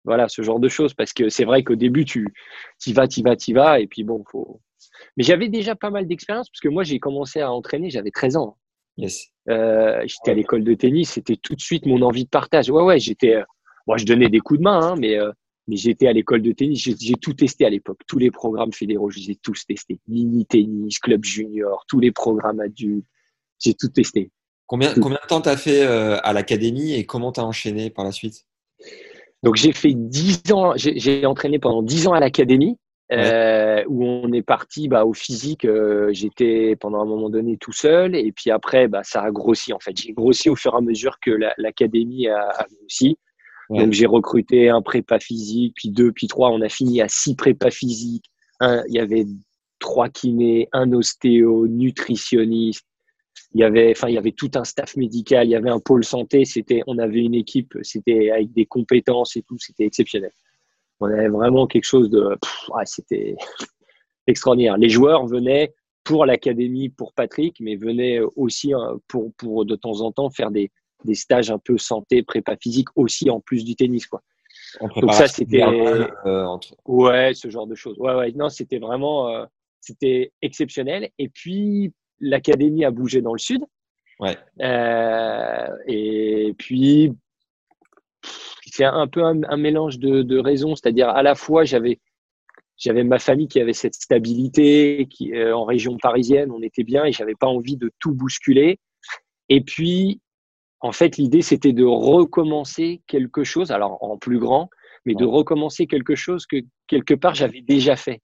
[0.03, 0.93] Voilà, ce genre de choses.
[0.93, 2.33] Parce que c'est vrai qu'au début, tu
[2.85, 3.79] y vas, y vas, y vas.
[3.79, 4.61] Et puis bon, faut.
[5.17, 8.37] Mais j'avais déjà pas mal d'expérience parce que moi, j'ai commencé à entraîner, j'avais 13
[8.37, 8.57] ans.
[8.97, 9.29] Yes.
[9.49, 12.69] Euh, j'étais à l'école de tennis, c'était tout de suite mon envie de partage.
[12.69, 13.41] Ouais, ouais, j'étais.
[13.87, 15.31] Moi, je donnais des coups de main, hein, mais, euh,
[15.67, 16.89] mais j'étais à l'école de tennis.
[16.99, 17.99] J'ai tout testé à l'époque.
[18.07, 19.99] Tous les programmes fédéraux, je les ai tous testés.
[20.07, 23.05] Mini tennis, club junior, tous les programmes adultes,
[23.59, 24.31] j'ai tout testé.
[24.67, 27.91] Combien, combien de temps tu as fait euh, à l'académie et comment tu as enchaîné
[27.91, 28.45] par la suite?
[29.43, 32.77] Donc j'ai fait 10 ans, j'ai entraîné pendant 10 ans à l'académie.
[33.11, 35.65] Euh, où on est parti bah, au physique.
[35.65, 39.73] Euh, j'étais pendant un moment donné tout seul et puis après, bah, ça a grossi
[39.73, 39.95] en fait.
[39.95, 43.17] J'ai grossi au fur et à mesure que l'académie a, a, grossi.
[43.69, 46.49] Donc j'ai recruté un prépa physique, puis deux, puis trois.
[46.49, 48.25] On a fini à six prépas physiques.
[48.61, 49.25] il y avait
[49.79, 52.85] trois kinés, un ostéo, nutritionniste,
[53.53, 55.79] il y avait, enfin, il y avait tout un staff médical, il y avait un
[55.79, 56.45] pôle santé.
[56.45, 60.31] C'était, on avait une équipe, c'était avec des compétences et tout, c'était exceptionnel.
[60.99, 62.37] On avait vraiment quelque chose de,
[62.85, 63.35] c'était
[64.27, 64.77] extraordinaire.
[64.77, 65.73] Les joueurs venaient
[66.03, 70.51] pour l'académie, pour Patrick, mais venaient aussi hein, pour, pour de temps en temps faire
[70.51, 70.71] des,
[71.03, 74.21] des stages un peu santé, prépa physique aussi en plus du tennis, quoi.
[74.79, 77.97] Donc ça, c'était, euh, ouais, ce genre de choses.
[77.97, 79.45] Ouais, ouais, non, c'était vraiment, euh,
[79.79, 81.09] c'était exceptionnel.
[81.17, 83.63] Et puis l'académie a bougé dans le sud.
[84.19, 84.37] Ouais.
[84.61, 87.11] Euh, et puis,
[88.65, 91.99] c'est un peu un, mélange de, raisons, c'est-à-dire à la fois j'avais
[92.77, 97.05] j'avais ma famille qui avait cette stabilité, qui euh, en région parisienne, on était bien
[97.05, 98.79] et j'avais pas envie de tout bousculer.
[99.47, 100.19] Et puis,
[100.81, 104.69] en fait, l'idée c'était de recommencer quelque chose, alors en plus grand,
[105.05, 106.57] mais de recommencer quelque chose que
[106.87, 108.21] quelque part j'avais déjà fait.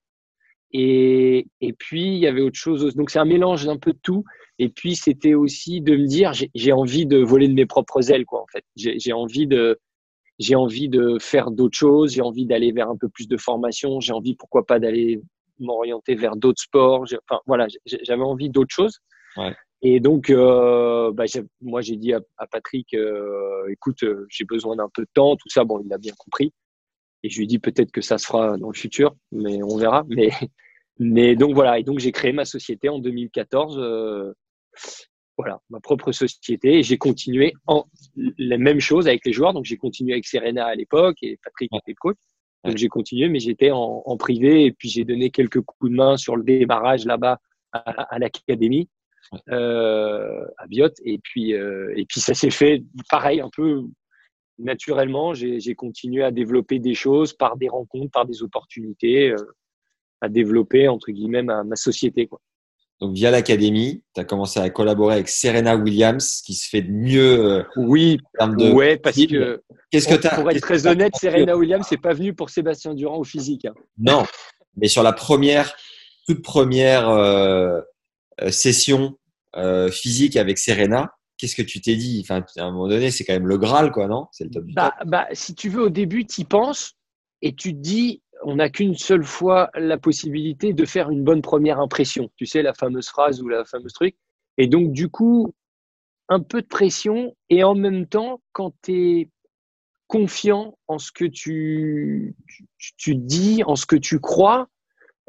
[0.74, 2.96] Et, et puis, il y avait autre chose.
[2.96, 4.24] Donc, c'est un mélange d'un peu de tout.
[4.58, 8.26] Et puis, c'était aussi de me dire, j'ai envie de voler de mes propres ailes,
[8.26, 8.64] quoi, en fait.
[8.76, 9.80] J'ai envie de,
[10.40, 12.14] j'ai envie de faire d'autres choses.
[12.14, 14.00] J'ai envie d'aller vers un peu plus de formation.
[14.00, 15.22] J'ai envie, pourquoi pas, d'aller
[15.60, 17.04] m'orienter vers d'autres sports.
[17.30, 19.00] Enfin, voilà, j'avais envie d'autres choses.
[19.36, 19.54] Ouais.
[19.82, 21.26] Et donc, euh, bah,
[21.62, 25.36] moi, j'ai dit à, à Patrick, euh, écoute, euh, j'ai besoin d'un peu de temps,
[25.36, 25.64] tout ça.
[25.64, 26.54] Bon, il a bien compris.
[27.24, 29.78] Et je lui ai dit peut-être que ça se fera dans le futur, mais on
[29.78, 30.04] verra.
[30.10, 30.30] Mais,
[31.00, 31.80] mais donc voilà.
[31.80, 33.80] Et donc j'ai créé ma société en 2014.
[33.80, 34.34] Euh,
[35.38, 36.80] voilà, ma propre société.
[36.80, 37.86] Et j'ai continué en
[38.38, 39.54] la même chose avec les joueurs.
[39.54, 42.18] Donc j'ai continué avec Serena à l'époque et Patrick était coach.
[42.64, 45.96] Donc j'ai continué, mais j'étais en, en, privé et puis j'ai donné quelques coups de
[45.96, 47.40] main sur le démarrage là-bas
[47.72, 48.88] à, à l'académie
[49.50, 50.90] euh, à Biot.
[51.06, 53.84] Et puis, euh, et puis ça s'est fait pareil, un peu
[54.60, 55.34] naturellement.
[55.34, 59.38] J'ai continué à développer des choses par des rencontres, par des opportunités, euh,
[60.22, 62.28] à développer entre guillemets ma, ma société.
[62.28, 62.40] Quoi.
[63.00, 66.92] Donc via l'académie, tu as commencé à collaborer avec Serena Williams, qui se fait de
[66.92, 67.66] mieux.
[67.76, 69.62] oui, de ouais, parce que.
[69.90, 73.18] Qu'est-ce que as, Pour être très honnête, Serena Williams c'est pas venu pour Sébastien Durand
[73.18, 73.66] au physique.
[73.66, 73.74] Hein.
[73.98, 74.24] Non,
[74.78, 75.76] mais sur la première,
[76.28, 77.82] toute première euh,
[78.50, 79.18] session
[79.56, 82.24] euh, physique avec Serena, qu'est-ce que tu t'es dit?
[82.24, 84.28] Enfin, À un moment donné, c'est quand même le Graal, quoi, non?
[84.32, 86.94] C'est le top bah, bah, si tu veux, au début, tu y penses
[87.42, 91.42] et tu te dis, on n'a qu'une seule fois la possibilité de faire une bonne
[91.42, 92.30] première impression.
[92.38, 94.16] Tu sais, la fameuse phrase ou la fameuse truc.
[94.58, 95.54] Et donc, du coup,
[96.30, 99.30] un peu de pression et en même temps, quand tu es
[100.08, 102.36] confiant en ce que tu,
[102.78, 104.68] tu, tu, dis, en ce que tu crois,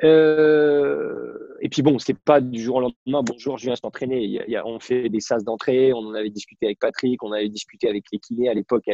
[0.05, 4.45] euh, et puis bon, c'est pas du jour au lendemain, bonjour, je viens s'entraîner.
[4.65, 8.05] On fait des sas d'entrée, on en avait discuté avec Patrick, on avait discuté avec
[8.13, 8.49] les kinés.
[8.49, 8.85] À l'époque,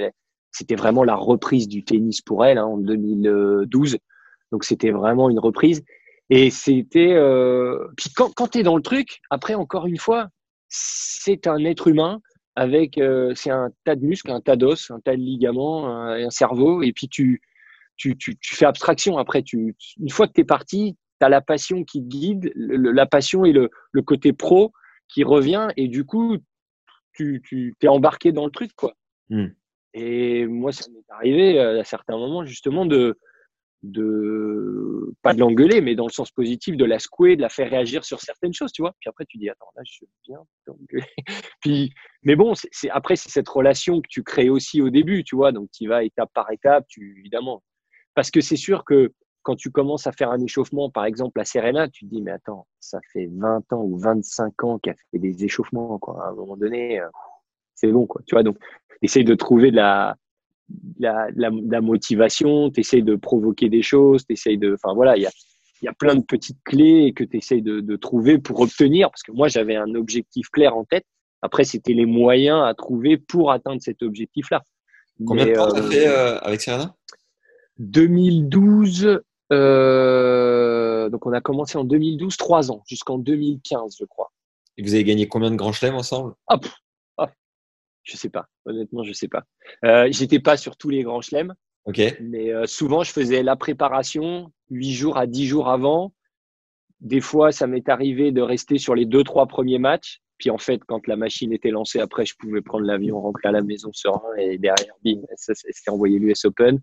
[0.52, 3.98] c'était vraiment la reprise du tennis pour elle hein, en 2012.
[4.52, 5.82] Donc c'était vraiment une reprise.
[6.30, 7.14] Et c'était.
[7.14, 7.88] Euh...
[7.96, 10.28] Puis quand, quand dans le truc, après, encore une fois,
[10.68, 12.20] c'est un être humain
[12.54, 12.98] avec.
[12.98, 16.30] Euh, c'est un tas de muscles, un tas d'os, un tas de ligaments, un, un
[16.30, 16.82] cerveau.
[16.82, 17.40] Et puis tu
[17.98, 19.18] tu, tu, tu, fais abstraction.
[19.18, 22.50] Après, tu, une fois que tu es parti, tu as la passion qui te guide,
[22.54, 24.72] le, la passion et le, le, côté pro
[25.08, 25.68] qui revient.
[25.76, 26.38] Et du coup,
[27.12, 28.72] tu, tu es embarqué dans le truc.
[28.74, 28.94] quoi.
[29.28, 29.48] Mm.
[29.94, 33.18] Et moi, ça m'est arrivé euh, à certains moments, justement, de,
[33.82, 37.70] de pas de l'engueuler, mais dans le sens positif, de la secouer, de la faire
[37.70, 38.94] réagir sur certaines choses, tu vois.
[39.00, 41.06] Puis après, tu dis, attends, là, je viens t'engueuler.
[41.60, 45.36] Puis, mais bon, c'est, après, c'est cette relation que tu crées aussi au début, tu
[45.36, 45.52] vois.
[45.52, 47.62] Donc, tu vas étape par étape, tu, évidemment,
[48.18, 51.44] parce que c'est sûr que quand tu commences à faire un échauffement, par exemple à
[51.44, 55.20] Serena, tu te dis, mais attends, ça fait 20 ans ou 25 ans qu'elle fait
[55.20, 56.26] des échauffements, quoi.
[56.26, 57.06] À un moment donné, euh,
[57.76, 58.20] c'est bon, quoi.
[58.26, 58.56] Tu vois, donc,
[59.02, 60.16] essaye de trouver de la,
[60.98, 64.74] la, la, la motivation, tu de provoquer des choses, tu de.
[64.74, 65.30] Enfin, voilà, il y a,
[65.82, 69.22] y a plein de petites clés que tu essayes de, de, trouver pour obtenir, parce
[69.22, 71.04] que moi, j'avais un objectif clair en tête.
[71.40, 74.60] Après, c'était les moyens à trouver pour atteindre cet objectif-là.
[75.24, 76.97] Combien de temps tu as fait euh, avec Serena?
[77.78, 79.20] 2012,
[79.52, 84.32] euh, donc on a commencé en 2012, trois ans, jusqu'en 2015, je crois.
[84.76, 86.34] Et vous avez gagné combien de grands chelems ensemble?
[86.48, 86.58] Ah,
[87.18, 87.30] ah,
[88.02, 89.44] Je sais pas, honnêtement, je sais pas.
[89.84, 91.54] Euh, J'étais pas sur tous les grands chelems,
[91.86, 92.16] okay.
[92.20, 96.12] mais euh, souvent je faisais la préparation huit jours à dix jours avant.
[97.00, 100.20] Des fois, ça m'est arrivé de rester sur les deux, trois premiers matchs.
[100.36, 103.52] Puis en fait, quand la machine était lancée, après, je pouvais prendre l'avion, rentrer à
[103.52, 106.80] la maison serein et derrière, bim, ça s'était envoyé l'US Open.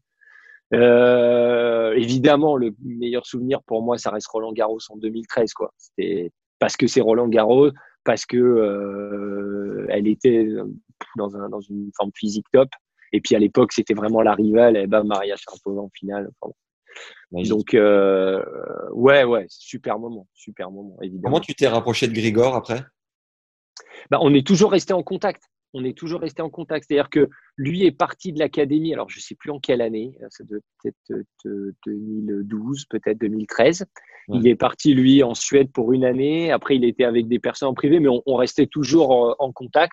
[0.74, 5.74] Euh, évidemment, le meilleur souvenir pour moi, ça reste Roland Garros en 2013, quoi.
[5.78, 7.72] C'était parce que c'est Roland Garros,
[8.04, 10.48] parce que euh, elle était
[11.18, 12.70] dans, un, dans une forme physique top.
[13.12, 14.78] Et puis à l'époque, c'était vraiment la rivale.
[14.78, 16.30] Et ben Maria Sharapova en finale.
[16.42, 16.54] Enfin,
[17.32, 18.44] donc euh,
[18.92, 21.24] ouais, ouais, super moment, super moment, évidemment.
[21.24, 22.84] Comment tu t'es rapproché de Grigor après?
[24.10, 25.44] Bah, on est toujours resté en contact
[25.76, 26.86] on est toujours resté en contact.
[26.88, 30.18] C'est-à-dire que lui est parti de l'académie, alors je ne sais plus en quelle année,
[30.30, 31.14] ça doit peut-être
[31.86, 33.86] 2012, peut-être 2013.
[34.30, 36.52] Il est parti, lui, en Suède pour une année.
[36.52, 39.92] Après, il était avec des personnes en privé, mais on, restait toujours en, contact.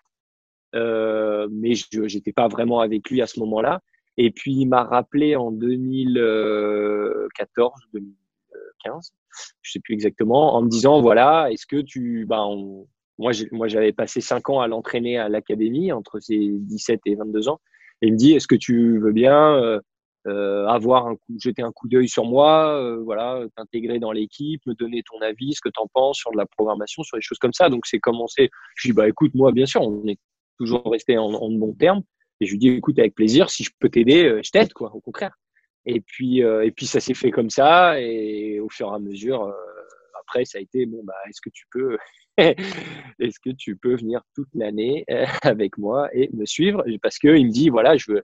[0.74, 3.80] Euh, mais je n'étais pas vraiment avec lui à ce moment-là.
[4.16, 9.12] Et puis, il m'a rappelé en 2014, 2015,
[9.60, 12.86] je sais plus exactement, en me disant, voilà, est-ce que tu, bah, on,
[13.18, 13.32] moi,
[13.68, 17.60] j'avais passé 5 ans à l'entraîner à l'académie entre ses 17 et 22 ans.
[18.00, 19.80] Et il me dit, est-ce que tu veux bien euh,
[20.26, 24.60] euh, avoir un coup, jeter un coup d'œil sur moi, euh, voilà, t'intégrer dans l'équipe,
[24.66, 27.22] me donner ton avis, ce que tu en penses sur de la programmation, sur des
[27.22, 27.68] choses comme ça.
[27.68, 28.50] Donc c'est commencé.
[28.76, 30.18] Je dis bah écoute, moi bien sûr, on est
[30.58, 32.02] toujours resté en, en bon terme.
[32.40, 35.00] Et je lui dis écoute avec plaisir, si je peux t'aider, je t'aide quoi, au
[35.00, 35.32] contraire.
[35.84, 38.00] Et puis, euh, et puis ça s'est fait comme ça.
[38.00, 39.52] Et au fur et à mesure, euh,
[40.20, 41.98] après, ça a été bon, bah, est-ce que tu peux,
[42.38, 46.84] est-ce que tu peux venir toute l'année euh, avec moi et me suivre?
[47.02, 48.22] Parce que il me dit, voilà, je veux,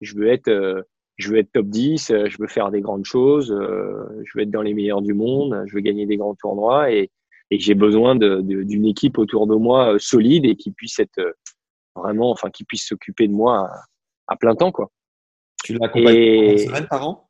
[0.00, 0.84] je veux être,
[1.16, 4.62] je veux être top 10, je veux faire des grandes choses, je veux être dans
[4.62, 7.10] les meilleurs du monde, je veux gagner des grands tournois et,
[7.50, 11.34] et j'ai besoin d'une équipe autour de moi solide et qui puisse être
[11.94, 14.90] vraiment, enfin, qui puisse s'occuper de moi à, à plein temps, quoi.
[15.64, 17.28] Tu l'accompagnes semaine par an?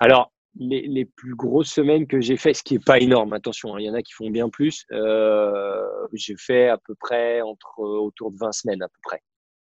[0.00, 3.74] Alors, les, les, plus grosses semaines que j'ai fait, ce qui est pas énorme, attention,
[3.74, 4.84] hein, il y en a qui font bien plus.
[4.92, 9.22] Euh, j'ai fait à peu près entre autour de 20 semaines à peu près.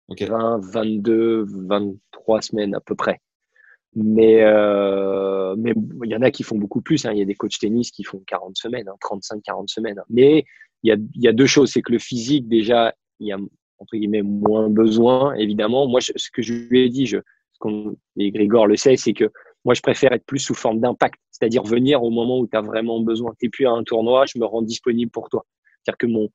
[0.10, 3.19] 20, 22, 23 semaines à peu près.
[3.95, 5.73] Mais euh, mais
[6.04, 7.06] il y en a qui font beaucoup plus.
[7.06, 7.12] Hein.
[7.13, 10.02] Il y a des coachs tennis qui font 40 semaines, hein, 35, 40 semaines.
[10.10, 10.45] Mais
[10.84, 13.32] il y a, il y a deux choses, c'est que le physique déjà, il y
[13.32, 13.38] a
[13.80, 15.34] entre guillemets moins besoin.
[15.36, 17.17] Évidemment, moi, ce que je lui ai dit, je,
[18.17, 19.32] et Grégor le sait, c'est que
[19.68, 22.62] moi, je préfère être plus sous forme d'impact, c'est-à-dire venir au moment où tu as
[22.62, 23.34] vraiment besoin.
[23.38, 25.46] Tu plus à un tournoi, je me rends disponible pour toi.
[25.84, 26.30] C'est-à-dire que mon,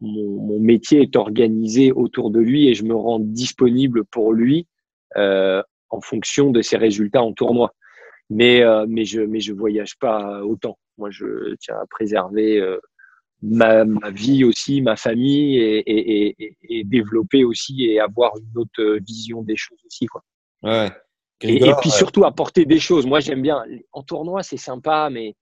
[0.00, 4.68] mon, mon, métier est organisé autour de lui et je me rends disponible pour lui
[5.16, 5.60] euh,
[5.90, 7.74] en fonction de ses résultats en tournoi.
[8.30, 10.78] Mais, euh, mais, je, mais je voyage pas autant.
[10.98, 12.78] Moi, je tiens à préserver euh,
[13.42, 18.56] ma, ma, vie aussi, ma famille et, et, et, et, développer aussi et avoir une
[18.56, 20.06] autre vision des choses aussi.
[20.06, 20.22] Quoi.
[20.62, 20.90] Ouais.
[21.40, 23.06] Et, puis surtout apporter des choses.
[23.06, 23.62] Moi, j'aime bien.
[23.92, 25.36] En tournoi, c'est sympa, mais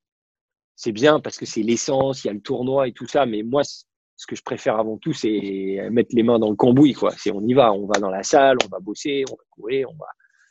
[0.74, 3.24] c'est bien parce que c'est l'essence, il y a le tournoi et tout ça.
[3.24, 6.92] Mais moi, ce que je préfère avant tout, c'est mettre les mains dans le cambouis.
[6.92, 7.10] Quoi.
[7.16, 9.90] C'est on y va, on va dans la salle, on va bosser, on va courir,
[9.90, 10.06] on va.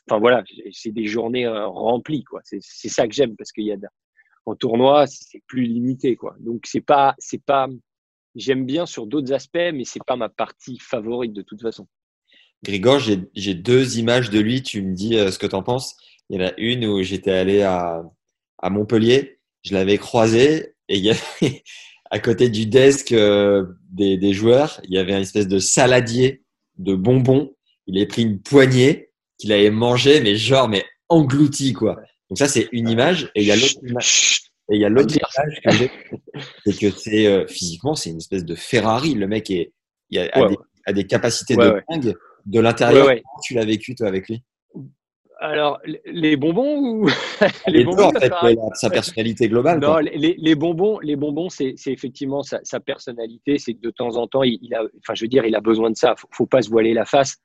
[0.08, 2.24] Enfin voilà, c'est des journées euh, remplies.
[2.24, 2.40] Quoi.
[2.44, 3.76] C'est, ça que j'aime parce qu'il y a
[4.46, 6.14] en tournoi, c'est plus limité.
[6.14, 6.36] Quoi.
[6.38, 7.68] Donc c'est pas, c'est pas.
[8.36, 11.88] J'aime bien sur d'autres aspects, mais c'est pas ma partie favorite de toute façon.
[12.66, 14.62] Grigor, j'ai deux images de lui.
[14.62, 15.96] Tu me dis euh, ce que tu en penses.
[16.28, 18.02] Il y en a une où j'étais allé à,
[18.58, 19.38] à, Montpellier.
[19.62, 21.62] Je l'avais croisé et il y avait,
[22.10, 26.42] à côté du desk euh, des, des, joueurs, il y avait une espèce de saladier
[26.78, 27.54] de bonbons.
[27.86, 31.96] Il avait pris une poignée qu'il avait mangé, mais genre, mais englouti, quoi.
[32.28, 33.30] Donc ça, c'est une image.
[33.36, 34.40] Et il y a l'autre image.
[34.70, 35.90] Et il y a l'autre image que j'ai,
[36.64, 39.14] c'est que c'est euh, physiquement, c'est une espèce de Ferrari.
[39.14, 39.72] Le mec est,
[40.10, 42.16] il a, a, des, a des, capacités de dingue.
[42.46, 44.42] De l'intérieur, ouais, tu l'as vécu toi avec lui?
[45.38, 47.08] Alors, les bonbons ou
[47.66, 48.32] les, bonbons, en fait,
[48.74, 49.80] sa personnalité globale.
[49.80, 53.58] Non, les, les, bonbons, les bonbons, c'est effectivement sa, sa personnalité.
[53.58, 55.60] C'est que de temps en temps, il, il, a, enfin, je veux dire, il a
[55.60, 56.14] besoin de ça.
[56.16, 57.36] Faut, faut pas se voiler la face.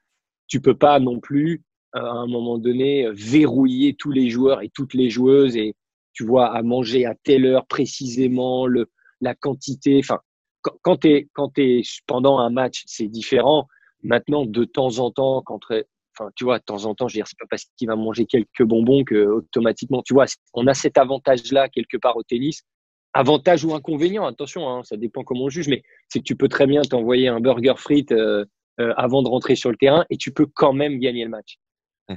[0.47, 1.63] Tu peux pas non plus,
[1.95, 5.75] euh, à un moment donné, verrouiller tous les joueurs et toutes les joueuses et
[6.13, 9.99] tu vois à manger à telle heure précisément le la quantité.
[9.99, 10.19] Enfin,
[10.61, 13.67] quand, quand tu quand es pendant un match, c'est différent
[14.03, 17.19] Maintenant, de temps en temps, quand enfin, tu vois, de temps en temps, je veux
[17.19, 20.73] dire, c'est pas parce qu'il va manger quelques bonbons que automatiquement, tu vois, on a
[20.73, 22.63] cet avantage-là quelque part au tennis.
[23.13, 26.47] Avantage ou inconvénient, attention, hein, ça dépend comment on juge, mais c'est que tu peux
[26.47, 28.45] très bien t'envoyer un burger frites euh,
[28.79, 31.57] euh, avant de rentrer sur le terrain et tu peux quand même gagner le match.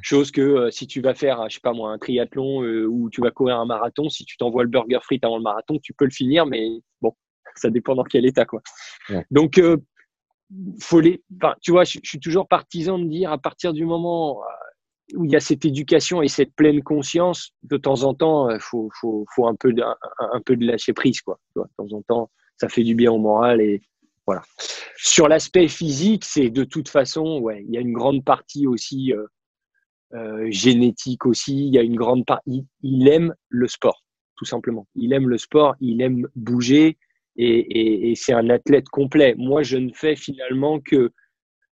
[0.03, 3.21] Chose que euh, si tu vas faire, je sais pas moi, un triathlon ou tu
[3.21, 6.05] vas courir un marathon, si tu t'envoies le burger frites avant le marathon, tu peux
[6.05, 6.69] le finir, mais
[7.01, 7.13] bon,
[7.57, 8.61] ça dépend dans quel état quoi.
[9.11, 9.25] Ouais.
[9.31, 9.61] Donc
[10.81, 11.23] faut les,
[11.63, 15.31] tu vois, je, suis toujours partisan de dire à partir du moment euh, où il
[15.31, 19.25] y a cette éducation et cette pleine conscience, de temps en temps, euh, faut, faut,
[19.35, 21.39] faut un peu de, un, peu de lâcher prise, quoi.
[21.53, 23.83] Tu vois, de temps en temps, ça fait du bien au moral et
[24.27, 24.43] voilà.
[24.97, 29.13] Sur l'aspect physique, c'est de toute façon, ouais, il y a une grande partie aussi
[29.13, 29.27] euh,
[30.15, 31.67] euh, génétique aussi.
[31.67, 32.67] Il y a une grande partie.
[32.83, 34.03] Il aime le sport,
[34.37, 34.87] tout simplement.
[34.95, 36.97] Il aime le sport, il aime bouger
[37.37, 39.35] et, c'est un athlète complet.
[39.37, 41.13] Moi, je ne fais finalement que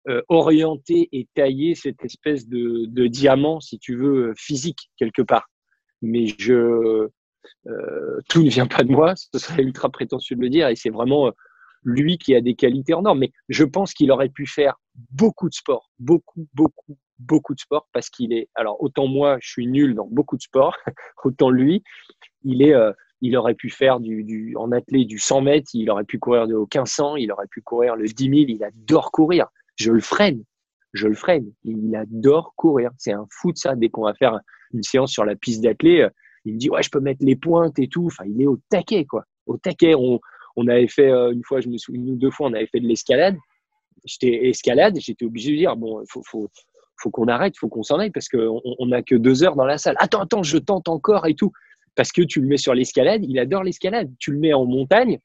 [0.08, 5.50] euh, orienter et tailler cette espèce de, diamant, si tu veux, physique quelque part.
[6.02, 7.10] Mais je,
[7.68, 10.76] euh, tout ne vient pas de moi, ce serait ultra prétentieux de le dire, et
[10.76, 11.32] c'est vraiment euh,
[11.84, 13.20] lui qui a des qualités hors normes.
[13.20, 14.76] Mais je pense qu'il aurait pu faire
[15.12, 19.50] beaucoup de sport, beaucoup, beaucoup, beaucoup de sport, parce qu'il est, alors autant moi, je
[19.50, 20.78] suis nul dans beaucoup de sport,
[21.26, 21.84] autant lui,
[22.44, 22.74] il est
[23.22, 26.62] il aurait pu faire du, en athlète du 100 mètres, il aurait pu courir au
[26.62, 29.48] 1500, il aurait pu courir le 10 000, il adore courir.
[29.76, 30.44] Je le freine,
[30.94, 31.52] je le freine.
[31.64, 32.92] Il adore courir.
[32.98, 33.76] C'est un fou de ça.
[33.76, 34.40] Dès qu'on va faire
[34.74, 36.12] une séance sur la piste d'athlète,
[36.46, 38.08] il me dit ouais, je peux mettre les pointes et tout.
[38.08, 39.96] Enfin, il est au taquet quoi, au taquet.
[39.96, 40.20] On,
[40.56, 42.80] on avait fait euh, une fois, je me souviens, ou deux fois, on avait fait
[42.80, 43.38] de l'escalade.
[44.06, 46.50] J'étais escalade, j'étais obligé de dire bon, faut, faut,
[46.98, 49.66] faut qu'on arrête, faut qu'on s'en aille parce qu'on on a que deux heures dans
[49.66, 49.96] la salle.
[50.00, 51.52] Attends, attends, je tente encore et tout
[51.96, 54.12] parce que tu le mets sur l'escalade, il adore l'escalade.
[54.20, 55.20] Tu le mets en montagne.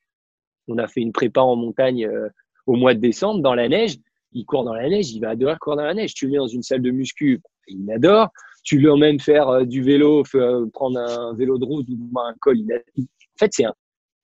[0.69, 2.29] On a fait une prépa en montagne euh,
[2.67, 3.97] au mois de décembre dans la neige.
[4.33, 6.15] Il court dans la neige, il va adorer courir dans la neige.
[6.15, 8.29] Tu le mets dans une salle de muscu, il adore.
[8.65, 12.59] tu l'emmènes faire euh, du vélo, euh, prendre un vélo de route ou un col,
[12.59, 13.75] en fait, c'est un,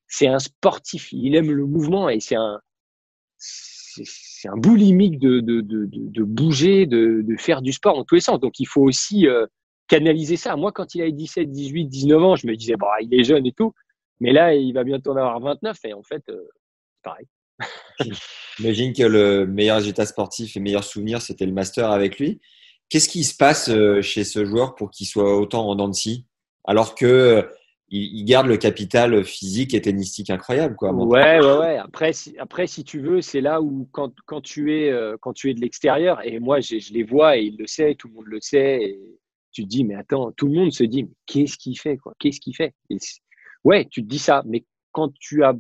[0.07, 1.13] c'est un sportif.
[1.13, 2.61] Il aime le mouvement et c'est un,
[3.37, 8.21] c'est un boulimique de, de, de, de, bouger, de, faire du sport en tous les
[8.21, 8.41] sens.
[8.41, 9.27] Donc, il faut aussi
[9.91, 10.57] canaliser ça.
[10.57, 13.45] Moi, quand il avait 17, 18, 19 ans, je me disais, bah, il est jeune
[13.45, 13.75] et tout.
[14.21, 16.49] Mais là, il va bientôt en avoir 29 et en fait, euh,
[16.95, 17.27] c'est pareil.
[18.59, 22.41] J'imagine que le meilleur résultat sportif et meilleur souvenir, c'était le master avec lui.
[22.89, 25.95] Qu'est-ce qui se passe euh, chez ce joueur pour qu'il soit autant en dents de
[25.95, 26.27] scie
[26.65, 27.49] alors que
[27.89, 30.93] il, garde le capital physique et tennistique incroyable quoi.
[30.93, 31.79] Ouais ouais ouais.
[31.79, 35.33] Après si, après si tu veux, c'est là où quand, quand tu es euh, quand
[35.33, 38.15] tu es de l'extérieur et moi je les vois et il le sait, tout le
[38.15, 39.20] monde le sait et
[39.53, 42.15] tu te dis mais attends, tout le monde se dit qu'est-ce qu'il fait quoi?
[42.19, 42.75] Qu'est-ce qu'il fait?
[43.65, 45.55] Ouais, tu te dis ça, mais quand tu as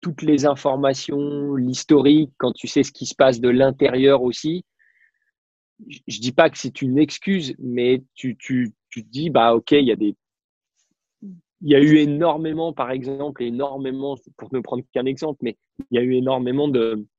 [0.00, 4.64] toutes les informations, l'historique, quand tu sais ce qui se passe de l'intérieur aussi,
[6.06, 9.72] je dis pas que c'est une excuse, mais tu, tu, tu te dis, bah, ok,
[9.72, 10.16] il y a des,
[11.64, 15.56] il y a eu énormément, par exemple, énormément, pour ne prendre qu'un exemple, mais
[15.90, 16.68] il y a eu énormément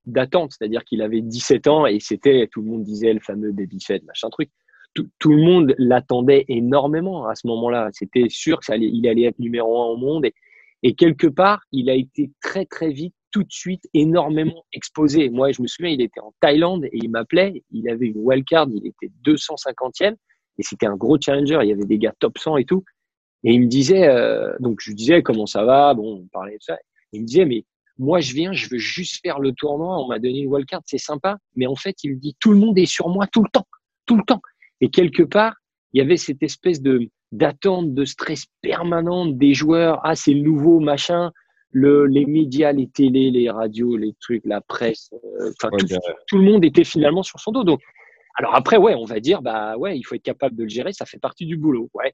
[0.06, 0.52] d'attentes.
[0.52, 4.04] C'est-à-dire qu'il avait 17 ans et c'était, tout le monde disait le fameux baby fed,
[4.04, 4.50] machin truc.
[4.94, 7.89] Tout, tout le monde l'attendait énormément à ce moment-là.
[7.94, 10.34] C'était sûr qu'il allait, être numéro un au monde et,
[10.84, 15.30] et quelque part, il a été très, très vite, tout de suite, énormément exposé.
[15.30, 17.64] Moi, je me souviens, il était en Thaïlande et il m'appelait.
[17.72, 20.16] Il avait une wildcard, il était 250e
[20.58, 21.60] et c'était un gros challenger.
[21.64, 22.84] Il y avait des gars top 100 et tout.
[23.44, 26.58] Et il me disait, euh, donc je lui disais comment ça va, bon, on parlait
[26.58, 26.78] de ça.
[27.12, 27.66] Il me disait, mais
[27.98, 30.98] moi je viens, je veux juste faire le tournoi, on m'a donné une wildcard, c'est
[30.98, 31.38] sympa.
[31.56, 33.68] Mais en fait, il me dit, tout le monde est sur moi tout le temps,
[34.06, 34.41] tout le temps.
[34.82, 35.56] Et quelque part,
[35.94, 40.00] il y avait cette espèce de d'attente, de stress permanente des joueurs.
[40.04, 41.32] Ah, c'est le nouveau machin.
[41.72, 45.10] Le, les médias, les télés, les radios, les trucs, la presse,
[45.42, 45.88] euh, enfin tout,
[46.28, 47.64] tout, le monde était finalement sur son dos.
[47.64, 47.82] Donc,
[48.36, 50.94] alors après, ouais, on va dire, bah ouais, il faut être capable de le gérer,
[50.94, 52.14] ça fait partie du boulot, ouais.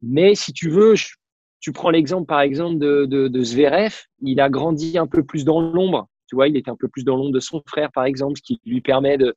[0.00, 0.94] Mais si tu veux,
[1.60, 5.44] tu prends l'exemple par exemple de, de, de Zverev, il a grandi un peu plus
[5.44, 6.08] dans l'ombre.
[6.26, 8.42] Tu vois, il était un peu plus dans l'ombre de son frère, par exemple, ce
[8.42, 9.34] qui lui permet de,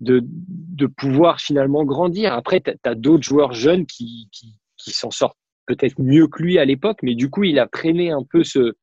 [0.00, 2.32] de, de pouvoir finalement grandir.
[2.32, 6.58] Après, tu as, d'autres joueurs jeunes qui, qui, qui s'en sortent peut-être mieux que lui
[6.58, 8.74] à l'époque, mais du coup, il a traîné un peu ce,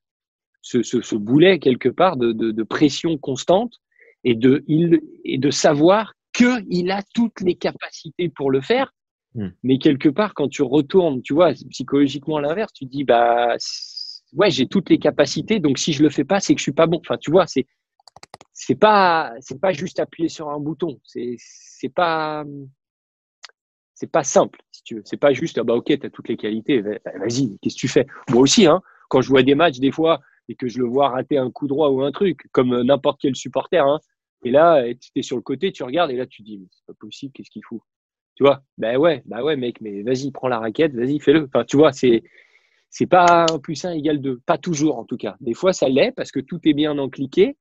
[0.61, 3.73] ce, ce, ce boulet quelque part de, de, de, pression constante
[4.23, 8.93] et de, il, et de savoir qu'il a toutes les capacités pour le faire.
[9.35, 9.49] Hmm.
[9.63, 13.55] Mais quelque part, quand tu retournes, tu vois, psychologiquement à l'inverse, tu dis, bah,
[14.33, 16.71] ouais, j'ai toutes les capacités, donc si je le fais pas, c'est que je suis
[16.71, 16.99] pas bon.
[16.99, 17.65] Enfin, tu vois, c'est,
[18.53, 20.99] c'est pas c'est pas juste appuyer sur un bouton.
[21.03, 22.43] C'est c'est pas
[23.95, 25.01] c'est pas simple si tu veux.
[25.05, 27.87] C'est pas juste ah bah ok tu as toutes les qualités vas-y qu'est-ce que tu
[27.87, 28.05] fais?
[28.29, 28.81] Moi aussi hein.
[29.09, 31.67] Quand je vois des matchs des fois et que je le vois rater un coup
[31.67, 33.99] droit ou un truc comme n'importe quel supporter hein
[34.43, 36.85] et là tu es sur le côté tu regardes et là tu dis mais c'est
[36.85, 37.83] pas possible qu'est-ce qu'il faut
[38.35, 38.61] tu vois?
[38.77, 41.45] Ben ouais bah ouais mec mais vas-y prends la raquette vas-y fais-le.
[41.45, 42.23] Enfin tu vois c'est
[42.89, 44.39] c'est pas un plus un égale deux.
[44.45, 45.35] Pas toujours en tout cas.
[45.41, 47.57] Des fois ça l'est parce que tout est bien encliqué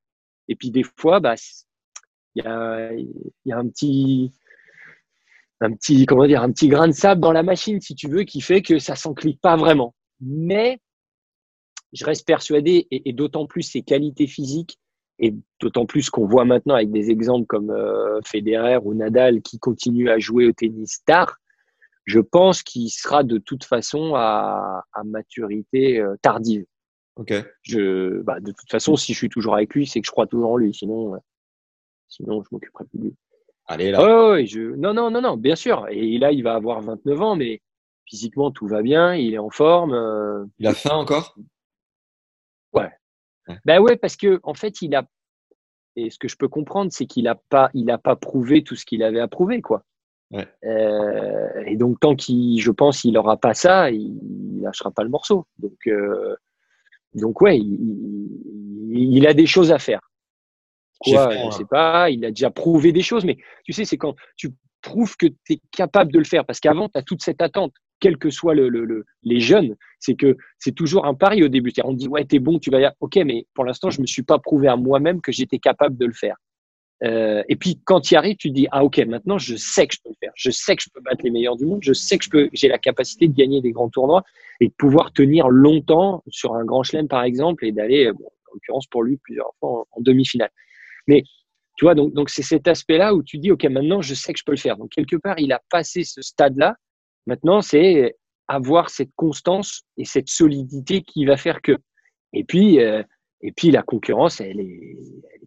[0.48, 1.34] et puis des fois, bah,
[2.34, 4.32] il y a, un petit,
[5.60, 8.24] un petit, comment dire, un petit grain de sable dans la machine, si tu veux,
[8.24, 9.94] qui fait que ça s'enclique pas vraiment.
[10.20, 10.80] Mais
[11.92, 14.78] je reste persuadé, et, d'autant plus ses qualités physiques,
[15.18, 19.58] et d'autant plus qu'on voit maintenant avec des exemples comme euh, Federer ou Nadal qui
[19.58, 21.38] continuent à jouer au tennis tard,
[22.04, 26.64] je pense qu'il sera de toute façon à, à maturité euh, tardive.
[27.18, 27.34] Ok.
[27.62, 30.28] Je, bah, de toute façon, si je suis toujours avec lui, c'est que je crois
[30.28, 30.72] toujours en lui.
[30.72, 31.18] Sinon,
[32.08, 33.14] sinon je m'occuperai plus de lui.
[33.66, 34.44] Allez là.
[34.44, 34.74] je...
[34.76, 35.86] Non, non, non, non, bien sûr.
[35.90, 37.60] Et là, il va avoir 29 ans, mais
[38.06, 39.14] physiquement, tout va bien.
[39.14, 39.92] Il est en forme.
[39.92, 40.44] Euh...
[40.58, 41.36] Il a faim encore?
[42.72, 42.90] Ouais.
[43.64, 45.04] Ben ouais, parce que en fait, il a.
[45.96, 48.76] Et ce que je peux comprendre, c'est qu'il a pas, il a pas prouvé tout
[48.76, 49.82] ce qu'il avait à prouver, quoi.
[50.30, 50.46] Ouais.
[50.64, 55.02] Euh, et donc, tant qu'il, je pense, il aura pas ça, il, il lâchera pas
[55.02, 55.46] le morceau.
[55.58, 56.36] Donc, euh,
[57.14, 60.00] donc ouais, il, a des choses à faire.
[61.00, 64.14] Quoi, je sais pas, il a déjà prouvé des choses, mais tu sais, c'est quand
[64.36, 64.50] tu
[64.82, 67.72] prouves que tu es capable de le faire, parce qu'avant, tu as toute cette attente,
[68.00, 71.72] quel que soit le, le, les jeunes, c'est que c'est toujours un pari au début.
[71.84, 72.94] On dit, ouais, t'es bon, tu vas y aller.
[73.00, 76.06] Ok, mais pour l'instant, je me suis pas prouvé à moi-même que j'étais capable de
[76.06, 76.36] le faire.
[77.04, 79.86] Euh, et puis quand tu y arrives, tu te dis ah ok maintenant je sais
[79.86, 81.78] que je peux le faire, je sais que je peux battre les meilleurs du monde,
[81.80, 84.24] je sais que je peux, j'ai la capacité de gagner des grands tournois
[84.60, 88.54] et de pouvoir tenir longtemps sur un grand chelem par exemple et d'aller, bon, en
[88.54, 90.50] l'occurrence pour lui plusieurs fois en, demi-finale.
[91.06, 91.22] Mais
[91.76, 94.38] tu vois donc donc c'est cet aspect-là où tu dis ok maintenant je sais que
[94.40, 94.76] je peux le faire.
[94.76, 96.74] Donc quelque part il a passé ce stade-là.
[97.28, 98.16] Maintenant c'est
[98.48, 101.76] avoir cette constance et cette solidité qui va faire que.
[102.32, 103.04] Et puis euh,
[103.40, 104.96] et puis la concurrence, elle est,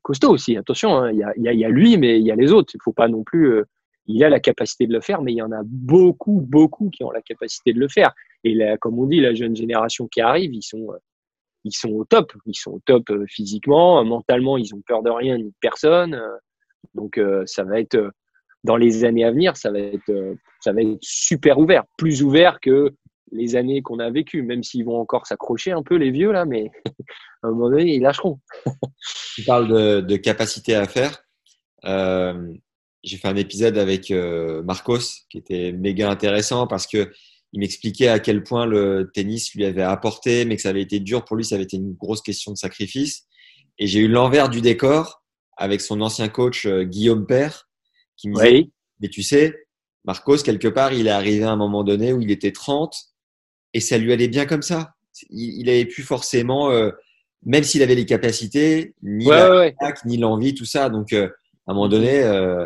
[0.02, 0.58] costaud aussi.
[0.58, 1.12] Attention, hein.
[1.12, 2.74] il, y a, lui, mais il y a les autres.
[2.74, 3.54] Il faut pas non plus.
[3.54, 3.66] Euh,
[4.08, 7.04] il a la capacité de le faire, mais il y en a beaucoup, beaucoup qui
[7.04, 8.12] ont la capacité de le faire.
[8.44, 10.88] Et là, comme on dit, la jeune génération qui arrive, ils sont,
[11.64, 12.34] ils sont au top.
[12.46, 16.20] Ils sont au top euh, physiquement, mentalement, ils ont peur de rien ni de personne.
[16.96, 18.12] Donc, euh, ça va être,
[18.64, 22.60] dans les années à venir, ça va être, ça va être super ouvert, plus ouvert
[22.60, 22.92] que
[23.32, 26.46] les années qu'on a vécues, même s'ils vont encore s'accrocher un peu, les vieux, là,
[26.46, 26.72] mais
[27.44, 28.40] à un moment donné, ils lâcheront.
[29.36, 31.24] tu parles de, de, capacité à faire.
[31.86, 32.54] Euh,
[33.04, 37.12] j'ai fait un épisode avec euh, Marcos qui était méga intéressant parce que
[37.54, 41.02] il m'expliquait à quel point le tennis lui avait apporté, mais que ça avait été
[41.02, 43.28] dur pour lui, ça avait été une grosse question de sacrifice.
[43.78, 45.22] Et j'ai eu l'envers du décor
[45.58, 47.68] avec son ancien coach euh, Guillaume Père
[48.16, 48.70] qui me disait,
[49.02, 49.54] mais tu sais,
[50.06, 52.96] Marcos, quelque part, il est arrivé à un moment donné où il était 30
[53.74, 54.94] et ça lui allait bien comme ça.
[55.30, 56.92] Il, n'avait plus forcément, euh,
[57.44, 59.74] même s'il avait les capacités, ni la
[60.06, 60.90] ni l'envie, tout ça.
[60.90, 61.28] Donc, euh,
[61.68, 62.66] à un moment donné, euh,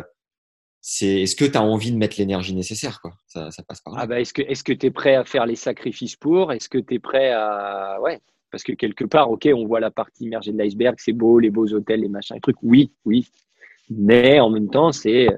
[0.80, 3.12] c'est est-ce que tu as envie de mettre l'énergie nécessaire quoi?
[3.26, 4.00] Ça, ça, passe par là.
[4.02, 6.52] Ah bah, est-ce que est-ce que tu es prêt à faire les sacrifices pour?
[6.52, 8.20] Est-ce que tu es prêt à ouais
[8.52, 11.50] parce que quelque part OK, on voit la partie immergée de l'iceberg, c'est beau, les
[11.50, 12.62] beaux hôtels, les machins, les trucs.
[12.62, 13.28] Oui, oui.
[13.90, 15.28] Mais en même temps, c'est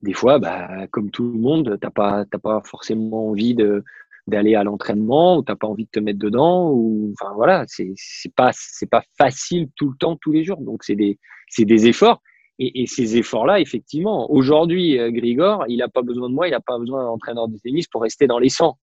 [0.00, 3.84] des fois bah comme tout le monde, t'as pas t'as pas forcément envie de
[4.28, 7.92] d'aller à l'entraînement ou t'as pas envie de te mettre dedans ou enfin voilà c'est
[7.96, 10.60] c'est pas c'est pas facile tout le temps tous les jours.
[10.60, 11.18] Donc c'est des
[11.48, 12.22] c'est des efforts.
[12.60, 16.48] Et, et ces efforts là effectivement aujourd'hui euh, Grigor il a pas besoin de moi
[16.48, 18.76] il a pas besoin d'un entraîneur de tennis pour rester dans les 100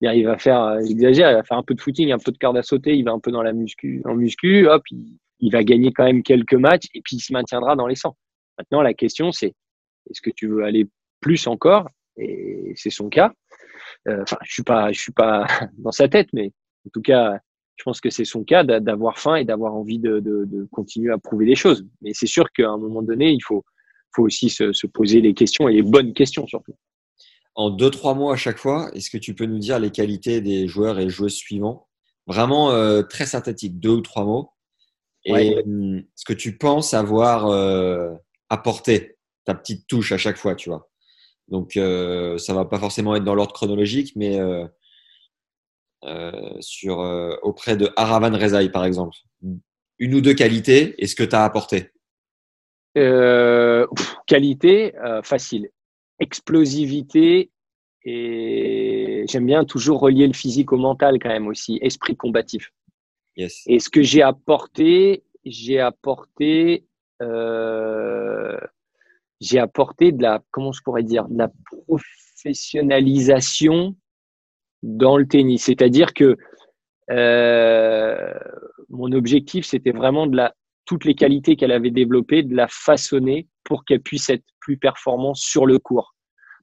[0.00, 2.38] il va faire euh, j'exagère il va faire un peu de footing un peu de
[2.38, 5.52] corde à sauter il va un peu dans la muscu en muscu hop il, il
[5.52, 8.16] va gagner quand même quelques matchs et puis il se maintiendra dans les 100
[8.58, 9.54] maintenant la question c'est
[10.10, 10.88] est-ce que tu veux aller
[11.20, 11.88] plus encore?
[12.16, 13.32] Et c'est son cas
[14.08, 15.46] enfin, je suis pas, je suis pas
[15.78, 16.52] dans sa tête, mais
[16.86, 17.38] en tout cas,
[17.80, 21.12] je pense que c'est son cas d'avoir faim et d'avoir envie de, de, de, continuer
[21.12, 21.86] à prouver des choses.
[22.02, 23.64] Mais c'est sûr qu'à un moment donné, il faut,
[24.14, 26.74] faut aussi se, se, poser les questions et les bonnes questions surtout.
[27.54, 30.42] En deux, trois mots à chaque fois, est-ce que tu peux nous dire les qualités
[30.42, 31.88] des joueurs et joueuses suivants?
[32.26, 34.50] Vraiment euh, très synthétique, deux ou trois mots.
[35.24, 38.10] Et hum, ce que tu penses avoir euh,
[38.50, 40.89] apporté, ta petite touche à chaque fois, tu vois.
[41.50, 44.66] Donc, euh, ça va pas forcément être dans l'ordre chronologique, mais euh,
[46.04, 46.98] euh, sur,
[47.42, 49.16] auprès de Aravan Rezaï, par exemple.
[49.98, 51.90] Une ou deux qualités, et ce que tu as apporté
[54.26, 55.70] Qualité, facile.
[56.18, 57.50] Explosivité,
[58.04, 61.78] et j'aime bien toujours relier le physique au mental quand même aussi.
[61.82, 62.72] Esprit combatif.
[63.36, 63.62] Yes.
[63.66, 66.84] Et ce que j'ai apporté, j'ai apporté
[67.22, 68.58] euh,
[69.40, 71.50] j'ai apporté de la, comment je pourrais dire, de la
[71.86, 73.96] professionnalisation
[74.82, 75.64] dans le tennis.
[75.64, 76.36] C'est-à-dire que
[77.10, 78.34] euh,
[78.88, 83.48] mon objectif, c'était vraiment de la, toutes les qualités qu'elle avait développées, de la façonner
[83.64, 86.14] pour qu'elle puisse être plus performante sur le court.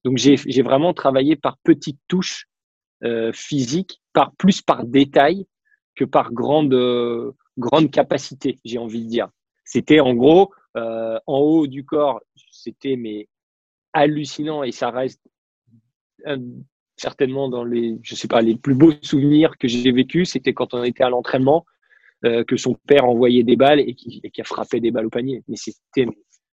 [0.03, 2.45] Donc j'ai vraiment travaillé par petites touches
[3.03, 5.45] euh, physiques, par plus par détail
[5.95, 9.27] que par grande euh, grande capacité, j'ai envie de dire.
[9.65, 12.21] C'était en gros en haut du corps,
[12.51, 13.27] c'était mais
[13.93, 15.21] hallucinant et ça reste
[16.97, 20.73] certainement dans les, je sais pas, les plus beaux souvenirs que j'ai vécu, c'était quand
[20.73, 21.65] on était à l'entraînement,
[22.25, 25.43] euh, que son père envoyait des balles et qui, a frappé des balles au panier.
[25.47, 26.07] Mais c'était,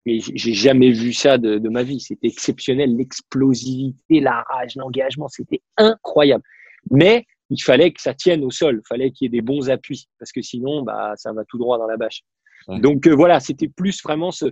[0.06, 2.00] mais j'ai jamais vu ça de, de ma vie.
[2.00, 6.42] C'était exceptionnel, l'explosivité, la rage, l'engagement, c'était incroyable.
[6.90, 9.68] Mais il fallait que ça tienne au sol, il fallait qu'il y ait des bons
[9.68, 12.22] appuis parce que sinon, bah, ça va tout droit dans la bâche.
[12.68, 14.46] Donc euh, voilà, c'était plus vraiment ce,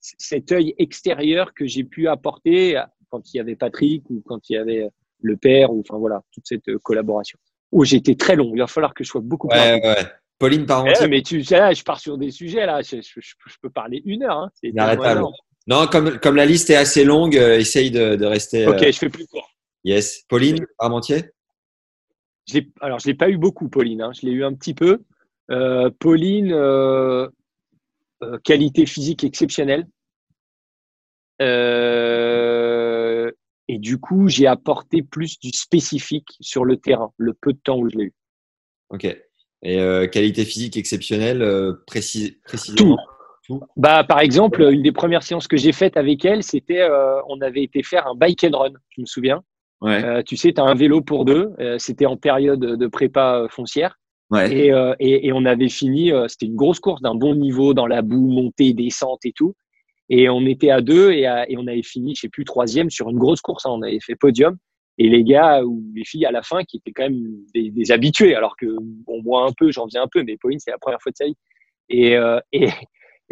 [0.00, 4.54] cet œil extérieur que j'ai pu apporter quand il y avait Patrick ou quand il
[4.54, 4.88] y avait
[5.22, 7.38] le père, ou enfin voilà, toute cette euh, collaboration.
[7.72, 9.58] Oh, j'ai été très long, il va falloir que je sois beaucoup plus.
[9.58, 10.06] Ouais, ouais.
[10.38, 11.04] Pauline Parmentier.
[11.04, 12.96] Eh, mais tu sais, là, je pars sur des sujets, là, je,
[13.60, 14.38] peux parler une heure.
[14.38, 14.50] Hein.
[14.54, 14.72] C'est
[15.66, 18.66] Non, comme, comme la liste est assez longue, euh, essaye de, de rester.
[18.66, 19.50] Ok, je fais plus court.
[19.84, 20.24] Yes.
[20.28, 21.24] Pauline Parmentier
[22.80, 24.00] Alors, je ne l'ai pas eu beaucoup, Pauline.
[24.02, 24.12] Hein.
[24.18, 25.02] Je l'ai eu un petit peu.
[25.50, 27.28] Euh, Pauline, euh,
[28.42, 29.86] qualité physique exceptionnelle.
[31.40, 33.30] Euh,
[33.68, 37.78] et du coup, j'ai apporté plus du spécifique sur le terrain, le peu de temps
[37.78, 38.14] où je l'ai eu.
[38.90, 39.04] Ok.
[39.62, 41.46] Et euh, qualité physique exceptionnelle,
[41.86, 42.36] précisément
[42.76, 42.96] Tout.
[43.76, 46.86] Bah, par exemple, une des premières séances que j'ai faites avec elle, c'était,
[47.28, 49.42] on avait été faire un bike and run, je me souviens.
[49.80, 50.22] Ouais.
[50.24, 51.52] tu sais, tu as un vélo pour deux.
[51.78, 53.98] c'était en période de prépa foncière.
[54.32, 57.74] Et, euh, et, et, on avait fini, euh, c'était une grosse course d'un bon niveau
[57.74, 59.54] dans la boue, montée, descente et tout.
[60.08, 63.10] Et on était à deux et, et on avait fini, je sais plus, troisième sur
[63.10, 63.66] une grosse course.
[63.66, 63.70] Hein.
[63.72, 64.56] on avait fait podium.
[64.98, 67.24] Et les gars ou les filles à la fin qui étaient quand même
[67.54, 68.66] des, des habitués, alors que
[69.06, 71.16] bon, moi un peu, j'en faisais un peu, mais Pauline, c'est la première fois de
[71.16, 71.36] sa vie.
[71.88, 72.68] Et, euh, et,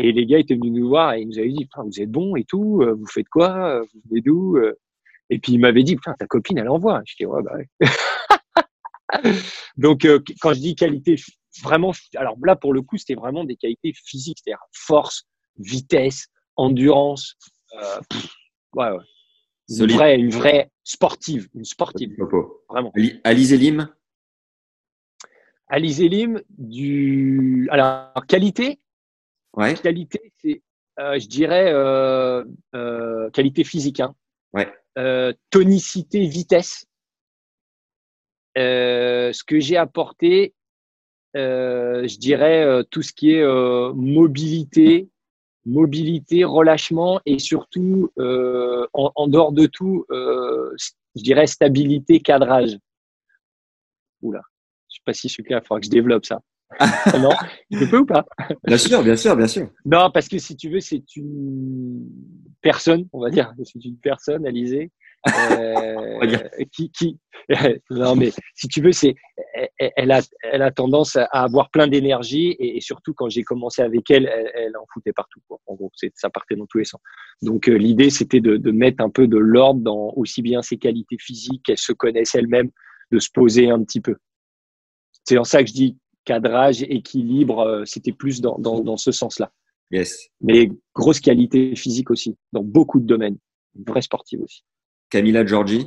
[0.01, 2.37] Et les gars étaient venus nous voir et ils nous avaient dit, vous êtes bon
[2.37, 4.57] et tout, vous faites quoi, vous venez d'où
[5.29, 7.03] Et puis il m'avait dit, ta copine, elle envoie.
[7.05, 7.89] Je dis, ouais, bah ouais.
[9.77, 10.07] Donc,
[10.41, 11.17] quand je dis qualité
[11.63, 15.25] vraiment, alors là, pour le coup, c'était vraiment des qualités physiques, c'est-à-dire force,
[15.59, 17.37] vitesse, endurance.
[17.75, 18.01] Euh,
[18.75, 19.05] ouais, ouais.
[19.71, 22.17] Une vraie, une vraie sportive, une sportive.
[22.69, 22.93] Vraiment.
[23.25, 23.89] Alice Elim
[25.69, 27.69] Alice Elim, du.
[27.71, 28.81] Alors, qualité?
[29.55, 29.75] Ouais.
[29.75, 30.63] Qualité, c'est,
[30.99, 32.45] euh, je dirais, euh,
[32.75, 34.01] euh, qualité physique.
[34.01, 34.15] Hein.
[34.55, 34.73] Ouais.
[34.97, 36.87] Euh, tonicité, vitesse.
[38.57, 40.55] Euh, ce que j'ai apporté,
[41.37, 45.09] euh, je dirais euh, tout ce qui est euh, mobilité,
[45.67, 52.79] mobilité, relâchement et surtout, en, en, dehors de tout, je dirais stabilité, cadrage.
[54.23, 54.41] Oula,
[54.89, 56.41] je sais pas si je suis clair, il faudra que je développe ça.
[57.19, 57.31] non,
[57.71, 58.27] je peux ou pas?
[58.65, 59.71] Bien sûr, bien sûr, bien sûr.
[59.85, 62.07] Non, parce que si tu veux, c'est une
[62.61, 64.91] personne, on va dire, c'est une personne, Alizé,
[65.27, 66.39] euh,
[66.73, 67.19] qui, qui,
[67.91, 69.15] non mais si tu veux, c'est,
[69.79, 73.83] elle, a, elle a tendance à avoir plein d'énergie et, et, surtout quand j'ai commencé
[73.83, 75.41] avec elle, elle, elle en foutait partout.
[75.49, 75.59] Quoi.
[75.67, 77.01] En gros, ça partait dans tous les sens.
[77.43, 80.77] Donc euh, l'idée, c'était de, de, mettre un peu de l'ordre dans aussi bien ses
[80.77, 82.71] qualités physiques, qu'elle se connaisse elle-même,
[83.11, 84.17] de se poser un petit peu.
[85.25, 89.13] C'est en ça que je dis cadrage, équilibre, euh, c'était plus dans, dans, dans ce
[89.13, 89.51] sens-là.
[89.91, 90.29] Yes.
[90.43, 93.39] Mais grosse qualité physique aussi, dans beaucoup de domaines.
[93.75, 94.63] Une vraie sportive aussi.
[95.11, 95.87] Camilla Giorgi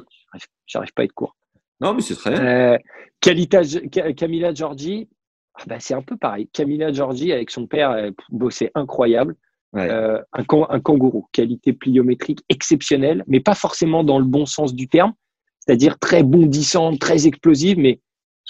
[0.66, 1.36] J'arrive pas à être court.
[1.82, 2.46] Non, mais c'est très bien.
[2.46, 2.78] Euh,
[3.20, 5.10] Camilla Giorgi,
[5.56, 6.48] ah bah c'est un peu pareil.
[6.54, 9.36] Camilla Giorgi, avec son père, bossait incroyable.
[9.74, 9.90] Ouais.
[9.90, 14.88] Euh, un, un, kangourou, qualité pliométrique exceptionnelle, mais pas forcément dans le bon sens du
[14.88, 15.14] terme,
[15.60, 18.02] c'est-à-dire très bondissante, très explosive, mais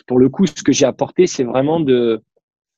[0.07, 2.21] pour le coup, ce que j'ai apporté, c'est vraiment de,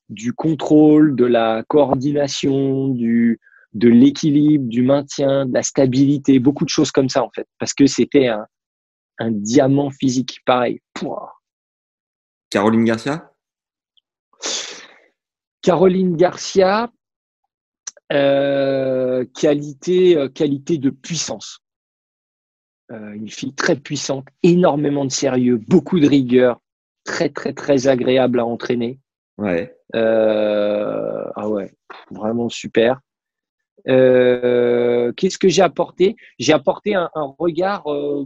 [0.10, 3.40] du contrôle, de la coordination, du,
[3.74, 7.74] de l'équilibre, du maintien, de la stabilité, beaucoup de choses comme ça en fait, parce
[7.74, 8.46] que c'était un,
[9.20, 10.80] un diamant physique, pareil.
[10.94, 11.34] Pouah.
[12.50, 13.32] Caroline Garcia?
[15.62, 16.92] Caroline Garcia,
[18.12, 21.60] euh, qualité, euh, qualité de puissance.
[22.92, 26.60] Euh, une fille très puissante, énormément de sérieux, beaucoup de rigueur,
[27.06, 29.00] très très très agréable à entraîner.
[29.38, 29.76] Ouais.
[29.96, 31.74] Euh, ah ouais,
[32.12, 33.00] vraiment super.
[33.88, 36.16] Euh, Qu'est-ce que j'ai apporté?
[36.40, 38.26] J'ai apporté un, un regard euh,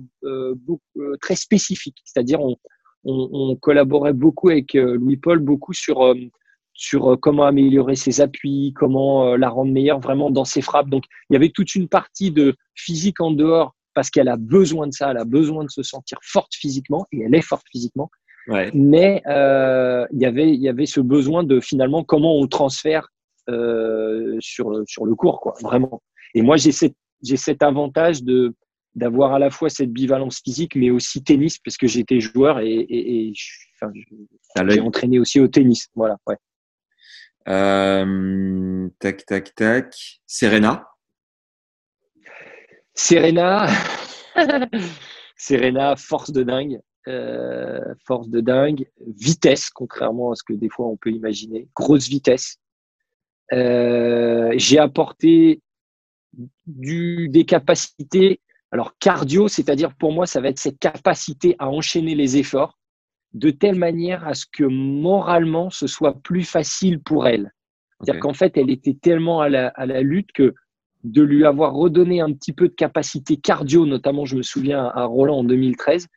[0.55, 0.81] beaucoup,
[1.21, 2.55] très spécifique, c'est-à-dire on,
[3.03, 6.13] on, on, collaborait beaucoup avec Louis-Paul, beaucoup sur
[6.79, 10.89] sur comment améliorer ses appuis, comment la rendre meilleure vraiment dans ses frappes.
[10.89, 14.85] Donc il y avait toute une partie de physique en dehors parce qu'elle a besoin
[14.85, 18.11] de ça, elle a besoin de se sentir forte physiquement et elle est forte physiquement.
[18.47, 18.69] Ouais.
[18.75, 23.09] Mais euh, y avait, il y avait ce besoin de finalement comment on transfère
[23.49, 26.01] euh, sur sur le cours, quoi, vraiment.
[26.33, 28.53] Et moi, j'ai cette, j'ai cet avantage de
[28.95, 32.73] d'avoir à la fois cette bivalence physique, mais aussi tennis, parce que j'étais joueur et,
[32.73, 33.33] et, et
[33.75, 33.93] enfin,
[34.67, 35.87] j'ai entraîné aussi au tennis.
[35.95, 36.17] Voilà.
[36.25, 36.37] Ouais.
[37.47, 39.95] Euh, tac, tac, tac.
[40.25, 40.87] Serena.
[42.95, 43.67] Serena.
[45.37, 46.79] Serena, force de dingue.
[47.07, 52.09] Euh, force de dingue, vitesse, contrairement à ce que des fois on peut imaginer, grosse
[52.09, 52.57] vitesse.
[53.53, 55.61] Euh, j'ai apporté
[56.65, 58.41] du, des capacités,
[58.71, 62.77] alors cardio, c'est-à-dire pour moi, ça va être cette capacité à enchaîner les efforts
[63.33, 67.51] de telle manière à ce que moralement, ce soit plus facile pour elle.
[67.99, 68.21] C'est-à-dire okay.
[68.21, 70.53] qu'en fait, elle était tellement à la, à la lutte que
[71.03, 75.05] de lui avoir redonné un petit peu de capacité cardio, notamment, je me souviens à
[75.05, 76.07] Roland en 2013,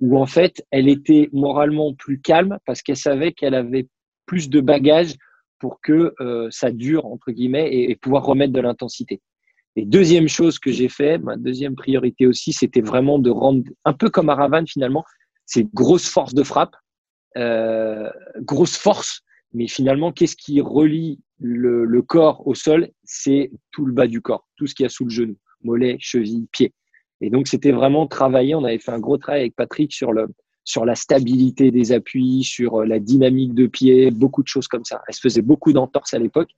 [0.00, 3.88] où en fait, elle était moralement plus calme parce qu'elle savait qu'elle avait
[4.26, 5.14] plus de bagages
[5.58, 9.20] pour que euh, ça dure, entre guillemets, et, pouvoir remettre de l'intensité.
[9.76, 13.92] Et deuxième chose que j'ai fait, ma deuxième priorité aussi, c'était vraiment de rendre, un
[13.92, 15.04] peu comme à finalement,
[15.46, 16.74] c'est grosse force de frappe,
[17.36, 22.88] euh, grosse force, mais finalement, qu'est-ce qui relie le, le corps au sol?
[23.04, 25.96] C'est tout le bas du corps, tout ce qu'il y a sous le genou, mollet,
[26.00, 26.74] cheville, pied.
[27.20, 28.54] Et donc, c'était vraiment travailler.
[28.54, 30.28] On avait fait un gros travail avec Patrick sur le,
[30.68, 35.00] sur la stabilité des appuis, sur la dynamique de pied, beaucoup de choses comme ça.
[35.08, 36.50] Elle se faisait beaucoup d'entorses à l'époque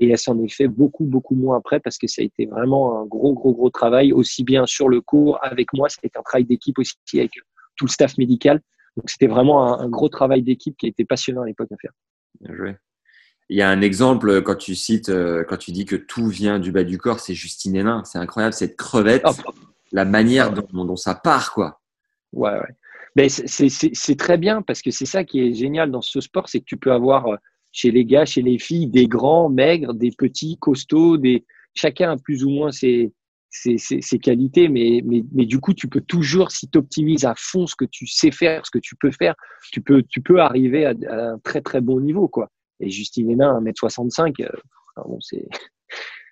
[0.00, 2.98] et elle s'en est fait beaucoup, beaucoup moins après parce que ça a été vraiment
[2.98, 6.46] un gros, gros, gros travail, aussi bien sur le cours avec moi, c'était un travail
[6.46, 7.32] d'équipe aussi avec
[7.76, 8.62] tout le staff médical.
[8.96, 11.76] Donc, c'était vraiment un, un gros travail d'équipe qui a été passionnant à l'époque à
[11.76, 11.92] faire.
[12.40, 12.76] Bien joué.
[13.50, 15.12] Il y a un exemple quand tu cites,
[15.46, 18.02] quand tu dis que tout vient du bas du corps, c'est Justine Hénin.
[18.04, 19.24] C'est incroyable, cette crevette.
[19.26, 19.52] Oh
[19.92, 21.82] la manière dont, dont, ça part, quoi.
[22.32, 22.76] Ouais, ouais.
[23.16, 26.60] Mais c'est très bien parce que c'est ça qui est génial dans ce sport, c'est
[26.60, 27.26] que tu peux avoir
[27.72, 31.44] chez les gars, chez les filles, des grands, maigres, des petits, costauds, des
[31.74, 33.12] chacun a plus ou moins ses,
[33.50, 37.34] ses, ses, qualités, mais, mais, mais du coup, tu peux toujours, si tu optimises à
[37.36, 39.34] fond ce que tu sais faire, ce que tu peux faire,
[39.72, 42.50] tu peux, tu peux arriver à, un très très bon niveau, quoi.
[42.80, 44.48] Et Justine Hénin, 1m65, euh,
[45.06, 45.46] bon, c'est,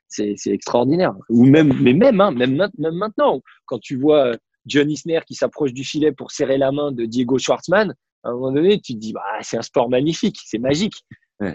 [0.09, 1.15] c'est, c'est extraordinaire.
[1.29, 4.37] Ou même, mais même, hein, même, même maintenant, quand tu vois euh,
[4.67, 8.33] John Isner qui s'approche du filet pour serrer la main de Diego Schwartzmann, à un
[8.33, 11.05] moment donné, tu te dis, bah, c'est un sport magnifique, c'est magique.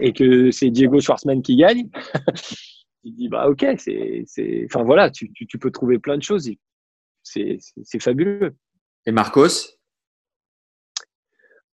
[0.02, 1.90] Et que c'est Diego Schwartzmann qui gagne.
[3.04, 6.18] tu te dis, bah, ok, c'est, c'est, enfin voilà, tu, tu, tu, peux trouver plein
[6.18, 6.50] de choses.
[7.22, 8.56] C'est, c'est, fabuleux.
[9.06, 9.78] Et Marcos?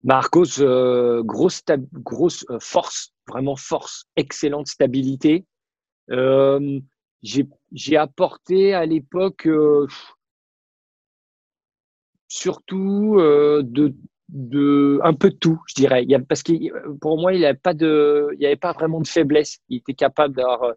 [0.03, 1.62] Marcos, euh, grosse,
[1.93, 5.47] grosse euh, force, vraiment force, excellente stabilité.
[6.11, 6.80] Euh,
[7.22, 9.87] j'ai apporté à l'époque euh,
[12.33, 13.95] surtout euh, de,
[14.30, 16.03] de, un peu de tout, je dirais.
[16.03, 16.53] Il y a, parce que
[16.97, 19.59] pour moi, il n'y avait pas de, il y avait pas vraiment de faiblesse.
[19.68, 20.72] Il était capable d'avoir,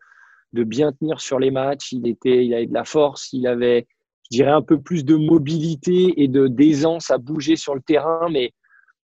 [0.52, 1.94] de bien tenir sur les matchs.
[1.94, 3.32] Il était, il avait de la force.
[3.32, 3.88] Il avait,
[4.30, 8.28] je dirais, un peu plus de mobilité et de d'aisance à bouger sur le terrain,
[8.30, 8.52] mais,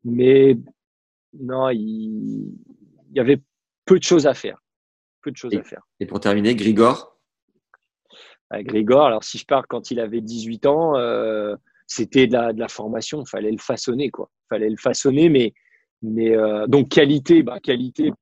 [0.05, 0.57] mais
[1.38, 2.55] non, il,
[3.11, 3.43] il y avait
[3.84, 4.62] peu de choses à faire
[5.20, 5.82] peu de choses et, à faire.
[6.01, 7.18] Et pour terminer, Grigor?
[8.49, 11.55] Ah, Grigor, alors si je pars quand il avait 18 ans, euh,
[11.91, 14.30] c'était de la, de la, formation, fallait le façonner, quoi.
[14.49, 15.53] Fallait le façonner, mais,
[16.03, 18.12] mais euh, donc qualité, bah, qualité,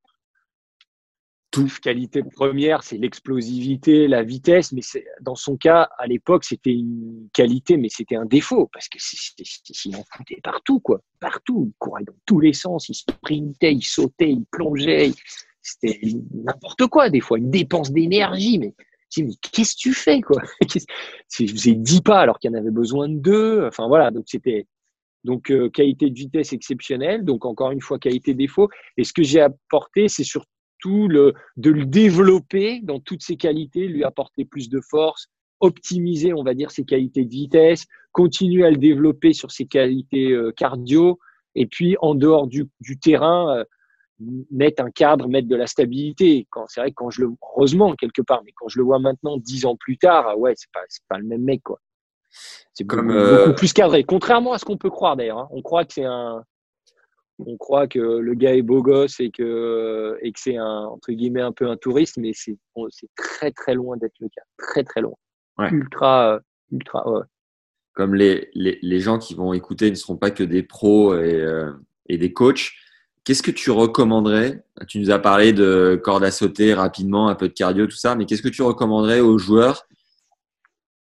[1.51, 4.81] tout, qualité première, c'est l'explosivité, la vitesse, mais
[5.21, 9.97] dans son cas, à l'époque, c'était une qualité, mais c'était un défaut, parce que s'il
[9.97, 11.01] en foutait partout, quoi.
[11.21, 11.67] Partout.
[11.69, 15.13] Il courait dans tous les sens, il sprintait, il sautait, il plongeait.
[15.61, 16.01] C'était
[16.33, 18.75] n'importe quoi des fois, une dépense d'énergie, mais
[19.11, 20.43] qu'est-ce que tu fais quoi?
[20.71, 23.67] Je faisais 10 pas alors qu'il y en avait besoin de deux.
[23.67, 24.67] Enfin voilà, donc c'était
[25.25, 27.25] donc euh, qualité de vitesse exceptionnelle.
[27.25, 28.69] Donc encore une fois qualité défaut.
[28.97, 33.89] Et ce que j'ai apporté, c'est surtout le de le développer dans toutes ses qualités,
[33.89, 35.29] lui apporter plus de force,
[35.61, 40.33] optimiser on va dire ses qualités de vitesse, continuer à le développer sur ses qualités
[40.33, 41.19] euh, cardio.
[41.55, 43.65] Et puis en dehors du, du terrain, euh,
[44.51, 46.47] mettre un cadre, mettre de la stabilité.
[46.51, 48.99] Quand c'est vrai que quand je le heureusement quelque part, mais quand je le vois
[48.99, 51.79] maintenant dix ans plus tard, ah ouais, c'est pas c'est pas le même mec quoi.
[52.75, 54.05] C'est beaucoup, euh, plus cadré.
[54.05, 55.39] Contrairement à ce qu'on peut croire d'ailleurs.
[55.39, 55.49] Hein.
[55.51, 56.43] On croit que c'est un
[57.39, 61.13] on croit que le gars est beau gosse et que et que c'est un entre
[61.13, 62.57] guillemets un peu un touriste, mais c'est
[62.91, 65.15] c'est très très loin d'être le cas, très très loin.
[65.71, 66.41] Ultra
[66.71, 67.25] ultra ouais.
[67.95, 71.35] Comme les, les, les gens qui vont écouter ne seront pas que des pros et,
[71.35, 71.73] euh,
[72.09, 72.71] et des coachs,
[73.25, 74.65] Qu'est-ce que tu recommanderais?
[74.87, 78.15] Tu nous as parlé de corde à sauter rapidement, un peu de cardio, tout ça,
[78.15, 79.87] mais qu'est-ce que tu recommanderais aux joueurs,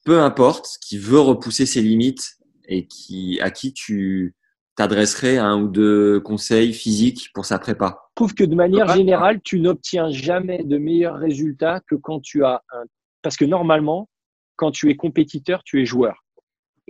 [0.04, 4.34] peu importe, qui veut repousser ses limites et qui, à qui tu
[4.76, 7.98] t'adresserais un ou deux conseils physiques pour sa prépa?
[8.10, 12.44] Je trouve que de manière générale, tu n'obtiens jamais de meilleurs résultats que quand tu
[12.44, 12.84] as un.
[13.22, 14.08] Parce que normalement,
[14.56, 16.24] quand tu es compétiteur, tu es joueur.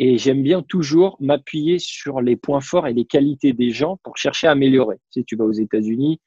[0.01, 4.17] Et j'aime bien toujours m'appuyer sur les points forts et les qualités des gens pour
[4.17, 4.97] chercher à améliorer.
[5.11, 6.21] Si tu vas aux États-Unis,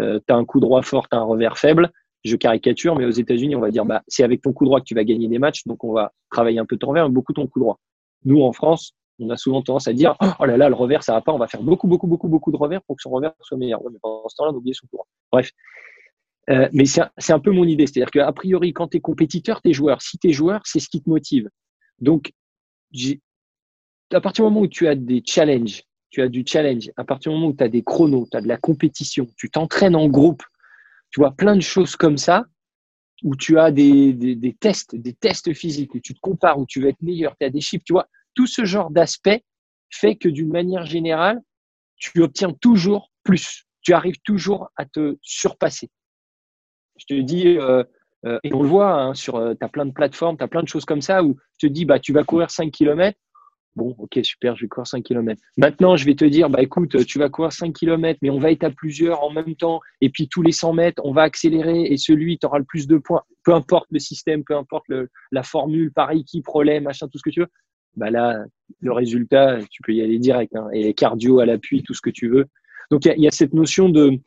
[0.00, 1.92] euh, tu as un coup droit fort, tu as un revers faible.
[2.24, 4.86] Je caricature, mais aux États-Unis, on va dire, bah, c'est avec ton coup droit que
[4.86, 7.34] tu vas gagner des matchs, donc on va travailler un peu ton revers, mais beaucoup
[7.34, 7.78] ton coup droit.
[8.24, 11.12] Nous, en France, on a souvent tendance à dire, oh là là, le revers, ça
[11.12, 13.32] va pas, on va faire beaucoup, beaucoup, beaucoup, beaucoup de revers pour que son revers
[13.42, 13.82] soit meilleur.
[13.92, 15.06] mais pendant ce temps-là, on oublie son coup droit.
[15.30, 15.52] Bref.
[16.48, 17.86] Euh, mais c'est un, un, peu mon idée.
[17.86, 20.00] C'est-à-dire qu'a priori, quand tu es compétiteur, tu es joueur.
[20.00, 21.50] Si tu es joueur, c'est ce qui te motive.
[22.00, 22.32] Donc,
[24.12, 27.32] à partir du moment où tu as des challenges, tu as du challenge, à partir
[27.32, 30.08] du moment où tu as des chronos, tu as de la compétition, tu t'entraînes en
[30.08, 30.42] groupe,
[31.10, 32.44] tu vois plein de choses comme ça,
[33.22, 36.88] où tu as des, tests, des tests physiques, où tu te compares, où tu veux
[36.88, 39.44] être meilleur, tu as des chiffres, tu vois, tout ce genre d'aspect
[39.90, 41.40] fait que d'une manière générale,
[41.96, 43.64] tu obtiens toujours plus.
[43.82, 45.90] Tu arrives toujours à te surpasser.
[46.96, 47.82] Je te dis, euh,
[48.26, 50.62] euh, et on le voit hein, sur, euh, tu plein de plateformes, tu as plein
[50.62, 53.16] de choses comme ça où je te dis, bah, tu vas courir 5 km.
[53.76, 55.40] Bon, ok, super, je vais courir 5 km.
[55.56, 58.50] Maintenant, je vais te dire, bah, écoute, tu vas courir 5 km, mais on va
[58.50, 59.80] être à plusieurs en même temps.
[60.00, 62.88] Et puis, tous les 100 mètres, on va accélérer et celui, tu auras le plus
[62.88, 63.22] de points.
[63.44, 67.22] Peu importe le système, peu importe le, la formule, par équipe, relais, machin, tout ce
[67.22, 67.48] que tu veux.
[67.96, 68.44] Bah là,
[68.80, 70.56] le résultat, tu peux y aller direct.
[70.56, 72.46] Hein, et cardio à l'appui, tout ce que tu veux.
[72.90, 74.18] Donc, il y, y, a cette notion de,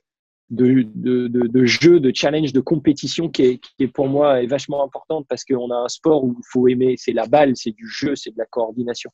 [0.52, 4.84] de, de, de, de, jeu, de challenge, de compétition qui est, pour moi est vachement
[4.84, 7.88] importante parce qu'on a un sport où il faut aimer, c'est la balle, c'est du
[7.88, 9.12] jeu, c'est de la coordination.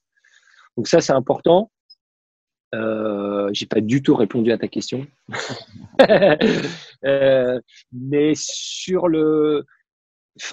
[0.75, 1.71] Donc ça, c'est important.
[2.75, 5.07] Euh, j'ai pas du tout répondu à ta question,
[7.05, 7.61] euh,
[7.93, 9.65] mais sur le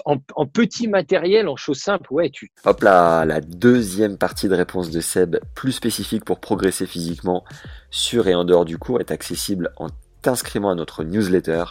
[0.05, 2.51] en, en, petit matériel, en choses simples, ouais, tu.
[2.63, 7.43] Hop là, la deuxième partie de réponse de Seb, plus spécifique pour progresser physiquement
[7.91, 9.89] sur et en dehors du cours, est accessible en
[10.25, 11.65] t'inscrivant à notre newsletter.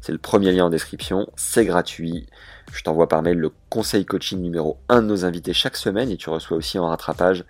[0.00, 2.28] C'est le premier lien en description, c'est gratuit.
[2.72, 6.16] Je t'envoie par mail le conseil coaching numéro 1 de nos invités chaque semaine et
[6.16, 7.44] tu reçois aussi en rattrapage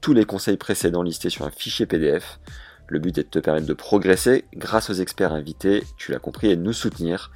[0.00, 2.40] tous les conseils précédents listés sur un fichier PDF.
[2.86, 6.48] Le but est de te permettre de progresser grâce aux experts invités, tu l'as compris,
[6.48, 7.30] et de nous soutenir.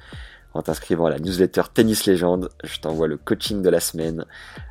[0.55, 4.25] En t'inscrivant à la newsletter Tennis Légende, je t'envoie le coaching de la semaine,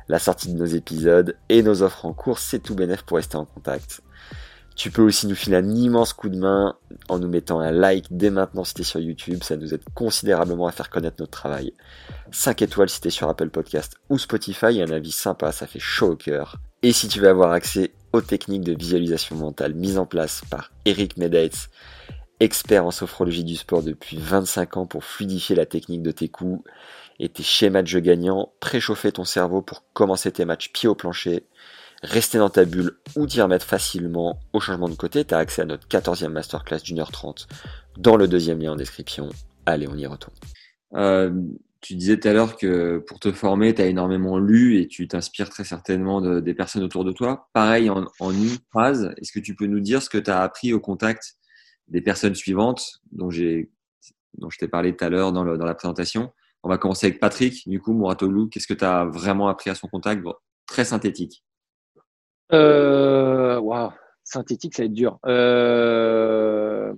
[0.09, 3.37] la sortie de nos épisodes et nos offres en cours, c'est tout bénef pour rester
[3.37, 4.01] en contact.
[4.75, 6.75] Tu peux aussi nous filer un immense coup de main
[7.07, 10.67] en nous mettant un like dès maintenant si t'es sur YouTube, ça nous aide considérablement
[10.67, 11.73] à faire connaître notre travail.
[12.31, 16.11] 5 étoiles si t'es sur Apple Podcast ou Spotify, un avis sympa, ça fait chaud
[16.11, 16.57] au cœur.
[16.81, 20.71] Et si tu veux avoir accès aux techniques de visualisation mentale mises en place par
[20.85, 21.69] Eric Medaitz,
[22.39, 26.63] expert en sophrologie du sport depuis 25 ans pour fluidifier la technique de tes coups
[27.19, 30.95] et tes schémas de jeu gagnants, préchauffer ton cerveau pour commencer tes matchs pied au
[30.95, 31.45] plancher,
[32.03, 35.61] rester dans ta bulle ou t'y remettre facilement au changement de côté, tu as accès
[35.61, 37.47] à notre 14e masterclass d'une heure 30
[37.97, 39.29] dans le deuxième lien en description.
[39.65, 40.35] Allez, on y retourne.
[40.95, 41.31] Euh,
[41.81, 45.07] tu disais tout à l'heure que pour te former, tu as énormément lu et tu
[45.07, 47.49] t'inspires très certainement des personnes autour de toi.
[47.53, 50.73] Pareil, en, une phrase, est-ce que tu peux nous dire ce que tu as appris
[50.73, 51.35] au contact
[51.87, 53.29] des personnes suivantes dont,
[54.37, 56.31] dont je t'ai parlé tout à l'heure dans, dans, la présentation?
[56.63, 57.67] On va commencer avec Patrick.
[57.67, 60.23] Du coup, Mouratoglou, qu'est-ce que tu as vraiment appris à son contact?
[60.65, 61.43] Très synthétique.
[62.51, 63.91] Euh, wow.
[64.23, 65.19] Synthétique, ça va être dur.
[65.25, 66.93] Euh...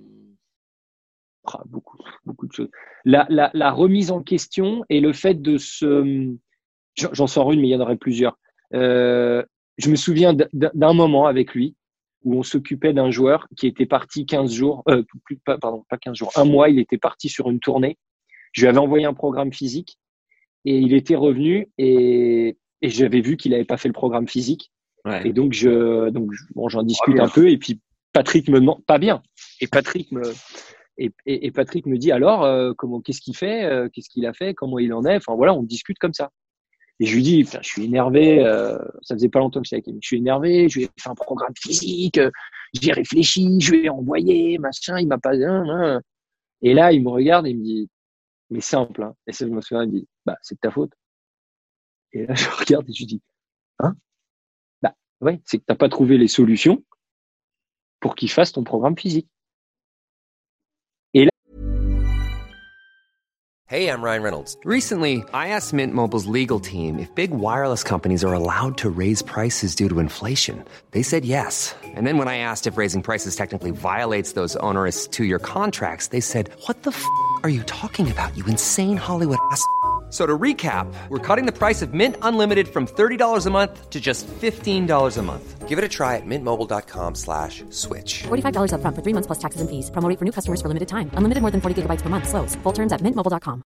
[1.52, 2.70] Ah, beaucoup, beaucoup de choses.
[3.04, 6.34] La, la, la, remise en question et le fait de se.
[6.96, 8.38] J'en sors une, mais il y en aurait plusieurs.
[8.74, 9.44] Euh,
[9.78, 11.76] je me souviens d'un moment avec lui
[12.24, 15.04] où on s'occupait d'un joueur qui était parti 15 jours, euh,
[15.44, 17.98] pardon, pas 15 jours, un mois, il était parti sur une tournée.
[18.52, 19.98] Je lui avais envoyé un programme physique
[20.64, 24.72] et il était revenu et, et j'avais vu qu'il n'avait pas fait le programme physique.
[25.24, 27.48] Et donc, je, donc, bon, j'en discute un peu.
[27.48, 27.80] Et puis,
[28.12, 29.22] Patrick me demande, pas bien.
[29.60, 30.22] Et Patrick me,
[30.98, 34.32] et, et, Patrick me dit alors, euh, comment, qu'est-ce qu'il fait, euh, qu'est-ce qu'il a
[34.32, 35.16] fait, comment il en est?
[35.16, 36.30] Enfin voilà, on discute comme ça.
[36.98, 38.42] Et je lui dis, je suis énervé.
[38.42, 39.98] Euh, ça faisait pas longtemps que j'étais avec lui.
[40.00, 40.68] Je suis énervé.
[40.70, 42.18] Je lui ai fait un programme physique.
[42.72, 43.60] J'ai réfléchi.
[43.60, 44.98] Je lui ai envoyé, machin.
[44.98, 45.34] Il m'a pas.
[45.34, 46.00] Hein,
[46.62, 47.90] Et là, il me regarde et il me dit,
[48.48, 49.02] mais simple.
[49.02, 49.14] Hein.
[49.26, 50.92] Et ça, je me souviens, il me dit, bah, c'est de ta faute.
[52.12, 53.22] Et là, je regarde et je lui dis,
[53.80, 53.94] hein?
[55.20, 56.84] Ouais, c'est que tu n'as pas trouvé les solutions
[58.00, 59.28] pour qu'il fasse ton programme physique.
[61.14, 61.30] Et là...
[63.68, 64.56] Hey, I'm Ryan Reynolds.
[64.64, 69.22] Recently, I asked Mint Mobile's legal team if big wireless companies are allowed to raise
[69.22, 70.62] prices due to inflation.
[70.92, 71.74] They said yes.
[71.82, 76.20] And then when I asked if raising prices technically violates those onerous two-year contracts, they
[76.20, 77.04] said, "What the f***
[77.42, 78.36] are you talking about?
[78.36, 79.64] You insane Hollywood ass."
[80.16, 84.00] So to recap, we're cutting the price of Mint Unlimited from $30 a month to
[84.00, 85.68] just $15 a month.
[85.68, 88.22] Give it a try at mintmobile.com slash switch.
[88.22, 89.90] $45 up front for three months plus taxes and fees.
[89.90, 91.10] Promo for new customers for limited time.
[91.18, 92.28] Unlimited more than 40 gigabytes per month.
[92.28, 92.56] Slows.
[92.62, 93.62] Full terms at mintmobile.com.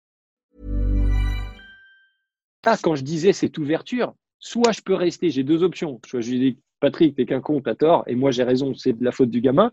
[2.65, 6.01] Ah, quand je disais cette ouverture, soit je peux rester, j'ai deux options.
[6.07, 9.03] Soit je dis, Patrick, t'es qu'un con, t'as tort, et moi j'ai raison, c'est de
[9.05, 9.71] la faute du gamin.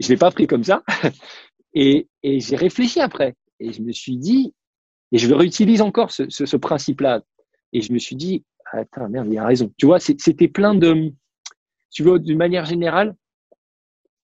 [0.00, 0.82] Je l'ai pas pris comme ça.
[1.74, 3.36] et, et j'ai réfléchi après.
[3.60, 4.52] Et je me suis dit,
[5.12, 7.22] et je réutilise encore ce, principe-là.
[7.74, 9.72] Et je me suis dit, attends, merde, il a raison.
[9.76, 11.12] Tu vois, c'était plein de,
[11.90, 13.14] tu vois, d'une manière générale,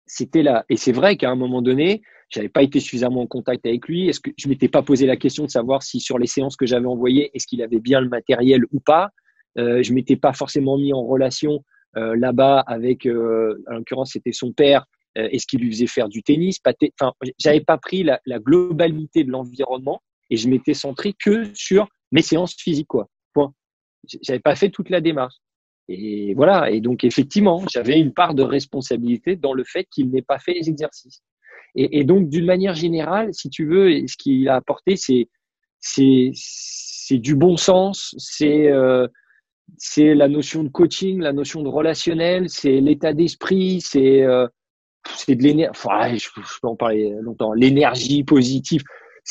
[0.06, 0.64] c'était là.
[0.70, 4.08] Et c'est vrai qu'à un moment donné, j'avais pas été suffisamment en contact avec lui.
[4.08, 6.66] Est-ce que je m'étais pas posé la question de savoir si sur les séances que
[6.66, 9.10] j'avais envoyées, est-ce qu'il avait bien le matériel ou pas?
[9.58, 11.62] Euh, Je m'étais pas forcément mis en relation
[11.96, 14.86] euh, là-bas avec, euh, en l'occurrence, c'était son père.
[15.18, 16.58] Euh, est-ce qu'il lui faisait faire du tennis?
[17.00, 20.00] Enfin, j'avais pas pris la globalité de l'environnement
[20.30, 23.08] et je m'étais centré que sur mes séances physiques, quoi.
[23.32, 23.52] Point.
[24.22, 25.34] J'avais pas fait toute la démarche.
[25.88, 26.70] Et voilà.
[26.70, 30.52] Et donc, effectivement, j'avais une part de responsabilité dans le fait qu'il n'ait pas fait
[30.52, 31.22] les exercices.
[31.74, 35.28] Et, donc, d'une manière générale, si tu veux, ce qu'il a apporté, c'est,
[35.78, 39.06] c'est, c'est du bon sens, c'est, euh,
[39.76, 44.48] c'est la notion de coaching, la notion de relationnel, c'est l'état d'esprit, c'est, euh,
[45.14, 45.70] c'est de l'énergie.
[45.70, 47.52] Enfin, je, je peux en parler longtemps.
[47.52, 48.82] L'énergie positive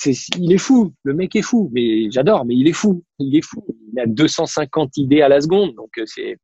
[0.05, 3.41] il est fou, le mec est fou, mais j'adore, mais il est fou, il est
[3.41, 3.65] fou.
[3.91, 6.37] Il a 250 idées à la seconde, donc euh, c'est,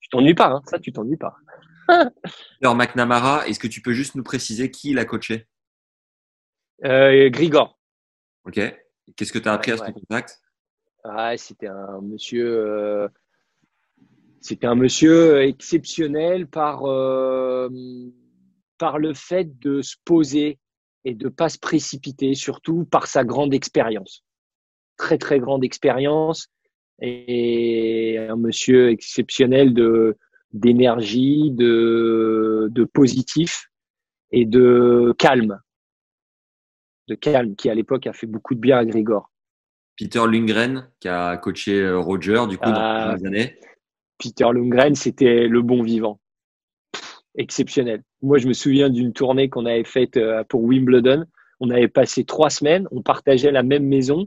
[0.00, 1.36] tu t'ennuies pas, hein, ça tu t'ennuies pas.
[2.62, 5.46] Alors McNamara, est-ce que tu peux juste nous préciser qui l'a coaché?
[6.84, 7.78] Euh, Grigor.
[8.44, 8.60] Ok.
[9.16, 10.40] Qu'est-ce que tu as appris à ce contact?
[11.04, 13.08] Ah, C'était un monsieur, euh,
[14.40, 17.68] c'était un monsieur exceptionnel par euh,
[18.78, 20.58] par le fait de se poser
[21.06, 24.24] et de ne pas se précipiter, surtout par sa grande expérience.
[24.96, 26.48] Très, très grande expérience
[27.00, 30.16] et un monsieur exceptionnel de
[30.52, 33.70] d'énergie, de, de positif
[34.32, 35.60] et de calme.
[37.08, 39.30] de calme, qui à l'époque a fait beaucoup de bien à Grigor.
[39.96, 43.16] Peter Lundgren, qui a coaché euh, Roger, du coup, dans Ah.
[43.24, 43.58] années.
[44.18, 46.20] Peter Lundgren, c'était le bon vivant.
[47.36, 48.02] Exceptionnel.
[48.22, 51.24] Moi, je me souviens d'une tournée qu'on avait faite euh, pour Wimbledon.
[51.60, 54.26] On avait passé trois semaines, on partageait la même maison.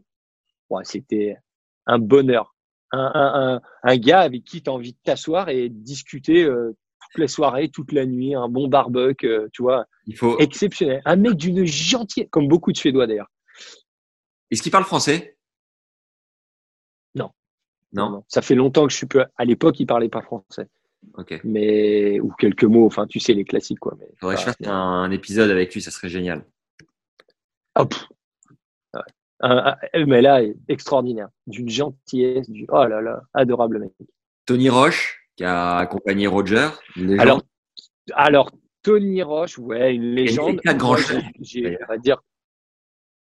[0.70, 1.38] Ouais, c'était
[1.86, 2.56] un bonheur.
[2.92, 6.44] Un, un, un, un gars avec qui tu as envie de t'asseoir et de discuter
[6.44, 10.40] euh, toute la soirée, toute la nuit, un bon barbecue, euh, tu vois, Il faut.
[10.40, 11.02] exceptionnel.
[11.06, 13.30] Un mec d'une gentillesse, comme beaucoup de Suédois d'ailleurs.
[14.50, 15.38] Est-ce qu'il parle français?
[17.14, 17.30] Non.
[17.94, 18.24] Non.
[18.28, 19.24] Ça fait longtemps que je suis peu.
[19.38, 20.68] À l'époque, il parlait pas français,
[21.16, 21.40] Ok.
[21.44, 22.86] mais ou quelques mots.
[22.86, 23.96] Enfin, tu sais les classiques quoi.
[24.00, 26.46] Mais Faudrait que je fasse un, épisode avec lui, ça serait génial.
[27.76, 27.86] Ah.
[28.94, 29.02] Ouais.
[29.42, 31.30] Un- un- mais là, extraordinaire.
[31.48, 33.92] D'une gentillesse, du oh là là, adorable mec.
[34.46, 36.70] Tony Roche, qui a accompagné Roger.
[37.18, 37.42] Alors,
[38.14, 40.62] alors Tony Roche, ouais, une légende.
[41.42, 42.22] j'ai, on va dire,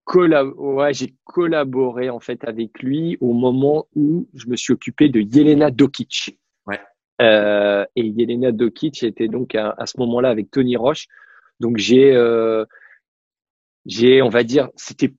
[0.07, 5.09] collab- ouais, j'ai collaboré en fait avec lui au moment où je me suis occupé
[5.09, 6.39] de Yelena Dokic.
[7.21, 11.07] Euh, et Yelena Dokic était donc à, à ce moment-là avec Tony Roche.
[11.61, 12.65] Donc j'ai, euh,
[13.87, 15.13] j'ai, on va dire, c'était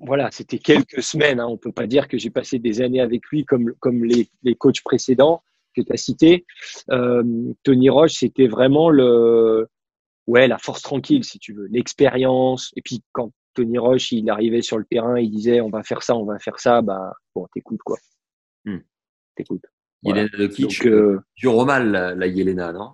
[0.00, 1.40] voilà, c'était quelques semaines.
[1.40, 4.28] Hein, on peut pas dire que j'ai passé des années avec lui comme comme les,
[4.42, 5.42] les coachs précédents
[5.74, 6.46] que tu as cités.
[6.90, 9.68] Euh, Tony Roche, c'était vraiment le
[10.26, 12.72] ouais la force tranquille si tu veux, l'expérience.
[12.76, 16.02] Et puis quand Tony Roche il arrivait sur le terrain, il disait on va faire
[16.02, 17.98] ça, on va faire ça, bah bon t'écoutes quoi.
[18.64, 18.78] Hmm.
[19.36, 19.73] T'écoutes.
[20.04, 20.22] Voilà.
[20.22, 22.92] Yelena Dokic, Donc euh, au mal, la, la Yelena, non?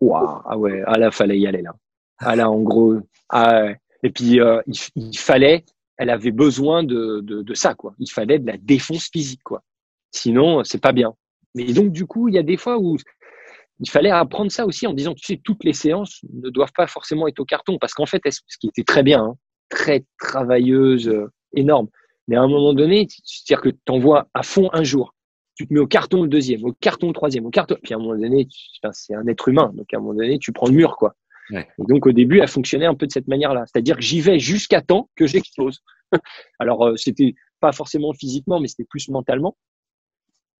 [0.00, 1.74] Ouah, ah ouais, ah là, fallait y aller là.
[2.18, 2.96] Ah là, en gros,
[3.30, 3.68] ah.
[4.02, 5.64] Et puis euh, il, il fallait,
[5.96, 7.94] elle avait besoin de, de, de ça quoi.
[7.98, 9.62] Il fallait de la défense physique quoi.
[10.12, 11.14] Sinon, c'est pas bien.
[11.54, 12.96] Mais donc du coup, il y a des fois où
[13.80, 16.86] il fallait apprendre ça aussi en disant, tu sais, toutes les séances ne doivent pas
[16.86, 19.36] forcément être au carton parce qu'en fait, elle- ce qui était très bien, hein,
[19.70, 21.88] très travailleuse, euh, énorme.
[22.28, 25.14] Mais à un moment donné, c'est-à-dire que tu envoies à fond un jour,
[25.56, 27.76] tu te mets au carton le deuxième, au carton le troisième, au carton.
[27.82, 28.46] Puis à un moment donné,
[28.92, 31.16] c'est un être humain, donc à un moment donné, tu prends le mur, quoi.
[31.50, 31.66] Ouais.
[31.78, 34.38] Et donc au début, elle fonctionnait un peu de cette manière-là, c'est-à-dire que j'y vais
[34.38, 35.80] jusqu'à temps que j'explose.
[36.58, 39.56] Alors euh, c'était pas forcément physiquement, mais c'était plus mentalement.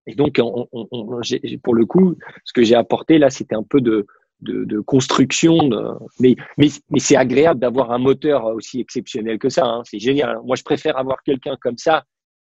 [0.06, 1.20] Et donc, on, on- on-
[1.62, 4.06] pour le coup, ce que j'ai apporté là, c'était un peu de,
[4.40, 5.56] de, de construction.
[5.68, 5.84] de-
[6.20, 9.66] mais mais, mais c'est agréable d'avoir un moteur aussi exceptionnel que ça.
[9.66, 9.82] hein.
[9.84, 10.38] C'est génial.
[10.44, 12.04] Moi, je préfère avoir quelqu'un comme ça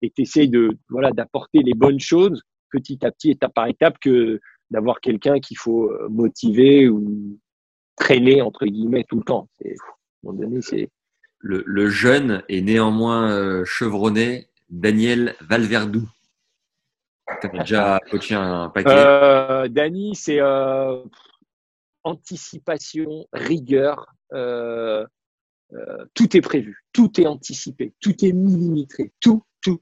[0.04, 4.40] et t'essayes de voilà d'apporter les bonnes choses petit à petit, étape par étape, que
[4.70, 7.38] d'avoir quelqu'un qu'il faut euh, motiver ou
[7.96, 9.48] traîner entre guillemets tout le temps.
[9.60, 10.90] C'est, à un moment donné, c'est
[11.38, 16.08] le, le jeune et néanmoins euh, chevronné Daniel Valverdou.
[17.40, 18.90] Tu as déjà coaché un paquet?
[18.90, 21.02] Euh, Dany, c'est euh,
[22.02, 24.06] anticipation, rigueur.
[24.32, 25.06] euh,
[26.14, 29.80] tout est prévu, tout est anticipé, tout est millimétré, tout, tout.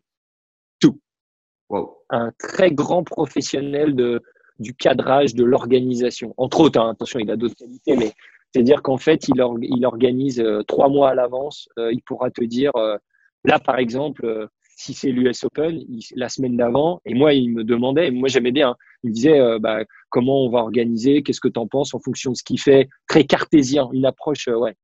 [2.11, 4.21] Un très grand professionnel de,
[4.59, 6.35] du cadrage, de l'organisation.
[6.37, 8.13] Entre autres, hein, attention, il a d'autres qualités, mais
[8.53, 11.69] c'est-à-dire qu'en fait, il, il organise euh, trois mois à l'avance.
[11.79, 12.97] euh, il pourra te dire, euh,
[13.45, 15.81] là, par exemple, si c'est l'US Open,
[16.17, 19.85] la semaine d'avant, et moi, il me demandait, moi j'aimais bien, il me disait, bah,
[20.11, 22.89] comment on va organiser, qu'est-ce que tu en penses en fonction de ce qu'il fait,
[23.07, 24.75] très cartésien, une approche, ouais,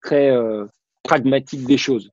[0.00, 0.32] très
[1.02, 2.10] pragmatique des choses.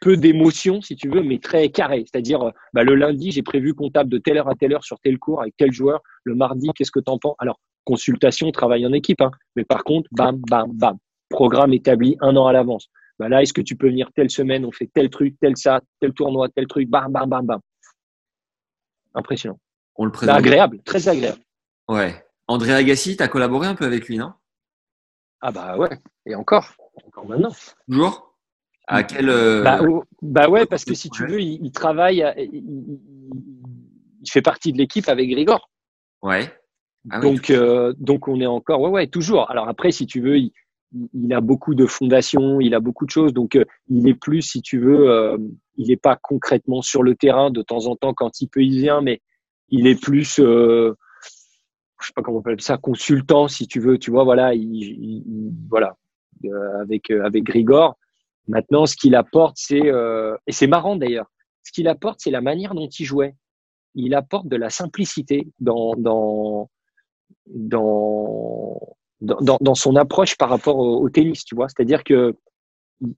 [0.00, 2.04] Peu d'émotion, si tu veux, mais très carré.
[2.06, 4.84] C'est-à-dire, euh, bah, le lundi, j'ai prévu qu'on tape de telle heure à telle heure
[4.84, 6.00] sur tel cours avec tel joueur.
[6.24, 7.36] Le mardi, qu'est-ce que tu en penses?
[7.38, 9.20] Alors, consultation, travail en équipe.
[9.20, 9.30] Hein.
[9.56, 10.96] Mais par contre, bam, bam, bam.
[11.28, 12.88] Programme établi un an à l'avance.
[13.18, 15.80] Bah là, est-ce que tu peux venir telle semaine On fait tel truc, tel ça,
[16.00, 17.60] tel tournoi, tel truc, bam, bam, bam, bam.
[19.14, 19.58] Impressionnant.
[19.96, 20.36] On le présente.
[20.36, 21.40] agréable, très agréable.
[21.88, 22.24] Ouais.
[22.48, 24.32] André Agassi, tu as collaboré un peu avec lui, non?
[25.40, 26.74] Ah bah ouais, et encore,
[27.06, 27.50] encore maintenant.
[27.88, 28.29] Toujours?
[28.92, 29.28] À quel.
[29.28, 32.98] euh, Bah, oh, bah ouais, parce que si tu veux, il, il travaille, à- il,
[34.28, 35.70] fait partie de l'équipe avec Grigor.
[36.22, 36.52] Ouais.
[37.10, 39.50] Ah oui, donc, euh, donc on est encore, ouais, ouais, toujours.
[39.50, 40.52] Alors après, si tu veux, il,
[41.14, 44.42] il a beaucoup de fondations, il a beaucoup de choses, donc euh, il est plus,
[44.42, 45.38] si tu veux, euh,
[45.76, 48.76] il n'est pas concrètement sur le terrain de temps en temps quand il peut, il
[48.80, 49.22] vient, mais
[49.68, 50.92] il est plus, euh,
[52.00, 54.62] je sais pas comment on appelle ça, consultant, si tu veux, tu vois, voilà, il,
[54.74, 55.96] il- il- voilà,
[56.44, 57.96] euh, avec euh, avec Grigor.
[58.48, 61.26] Maintenant, ce qu'il apporte, c'est euh, et c'est marrant d'ailleurs.
[61.62, 63.34] Ce qu'il apporte, c'est la manière dont il jouait.
[63.94, 66.70] Il apporte de la simplicité dans dans
[67.46, 68.78] dans
[69.20, 71.68] dans, dans son approche par rapport au, tennis, tu vois.
[71.68, 72.34] C'est-à-dire que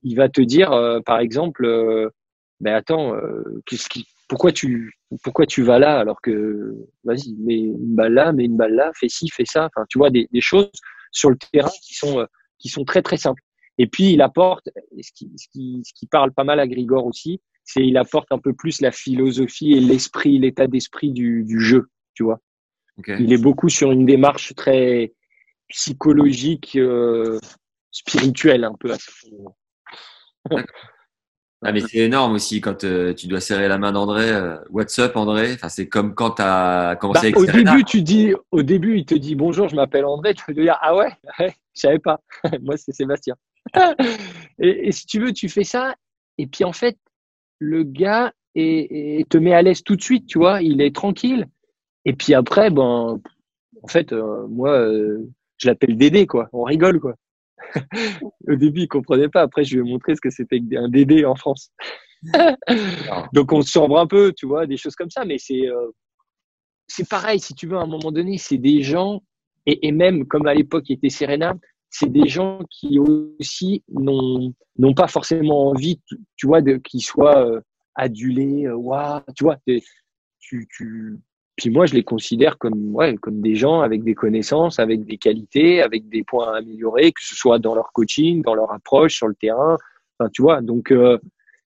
[0.03, 2.09] il- va te dire, euh, par exemple, euh,
[2.59, 4.93] ben attends, euh, qui, pourquoi tu,
[5.23, 8.91] pourquoi tu vas là alors que, vas-y, mets une balle là, mets une balle là,
[8.95, 9.65] fais ci, fais ça.
[9.67, 10.71] Enfin, tu vois des, des choses
[11.11, 12.25] sur le terrain qui sont, euh,
[12.59, 13.41] qui sont très très simples.
[13.77, 14.69] Et puis il apporte,
[15.01, 18.31] ce qui, ce qui, ce qui parle pas mal à Grigor aussi, c'est il apporte
[18.31, 22.39] un peu plus la philosophie et l'esprit, l'état d'esprit du, du jeu, tu vois.
[23.07, 25.13] Il est beaucoup sur une démarche très
[25.69, 27.39] psychologique, euh,
[27.91, 29.09] spirituelle un peu à ce.
[31.65, 34.29] Ah, mais c'est énorme aussi quand euh, tu dois serrer la main d'André.
[34.29, 35.53] Euh, what's up, André?
[35.53, 39.05] Enfin, C'est comme quand tu as commencé bah, Au début, tu dis, au début, il
[39.05, 40.33] te dit bonjour, je m'appelle André.
[40.33, 42.19] Tu peux dire ah ouais, ouais je savais pas.
[42.61, 43.35] Moi, c'est Sébastien.
[44.59, 45.95] Et, si tu veux, tu fais ça.
[46.37, 46.97] Et puis en fait,
[47.59, 50.61] le gars et, te met à l'aise tout de suite, tu vois.
[50.61, 51.47] Il est tranquille.
[52.05, 53.19] Et puis après, ben,
[53.81, 54.87] en fait, euh, moi,
[55.57, 56.49] je l'appelle Dédé, quoi.
[56.53, 57.15] On rigole, quoi.
[58.47, 59.41] Au début, il comprenait pas.
[59.41, 61.71] Après, je lui ai montré ce que c'était un DD en France.
[63.33, 65.25] Donc, on se chambre un peu, tu vois, des choses comme ça.
[65.25, 65.89] Mais c'est euh,
[66.87, 69.23] c'est pareil, si tu veux, à un moment donné, c'est des gens,
[69.65, 71.55] et, et même comme à l'époque était Serena,
[71.93, 76.01] c'est des gens qui aussi n'ont pas forcément envie,
[76.35, 77.61] tu vois, qu'ils soient euh,
[77.93, 78.65] adulés.
[78.65, 79.57] Euh, tu vois,
[81.55, 85.17] puis moi, je les considère comme, ouais, comme des gens avec des connaissances, avec des
[85.17, 89.15] qualités, avec des points à améliorer, que ce soit dans leur coaching, dans leur approche
[89.17, 89.77] sur le terrain.
[90.17, 90.61] Enfin, tu vois.
[90.61, 91.19] Donc, euh,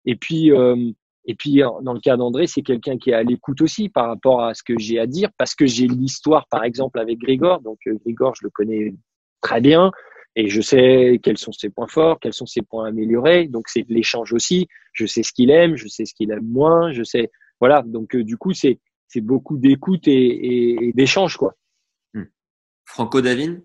[0.05, 0.91] et puis, euh,
[1.25, 4.43] et puis dans le cas d'André, c'est quelqu'un qui est à l'écoute aussi par rapport
[4.43, 7.61] à ce que j'ai à dire, parce que j'ai l'histoire, par exemple, avec Grégor.
[7.61, 8.95] Donc, Grégor, je le connais
[9.41, 9.91] très bien.
[10.35, 13.47] Et je sais quels sont ses points forts, quels sont ses points améliorés.
[13.47, 14.67] Donc c'est de l'échange aussi.
[14.93, 17.31] Je sais ce qu'il aime, je sais ce qu'il aime moins, je sais.
[17.59, 17.83] Voilà.
[17.83, 21.55] Donc du coup c'est c'est beaucoup d'écoute et, d'échange, quoi.
[22.13, 22.25] Hmm.
[22.83, 23.61] Franco Davin?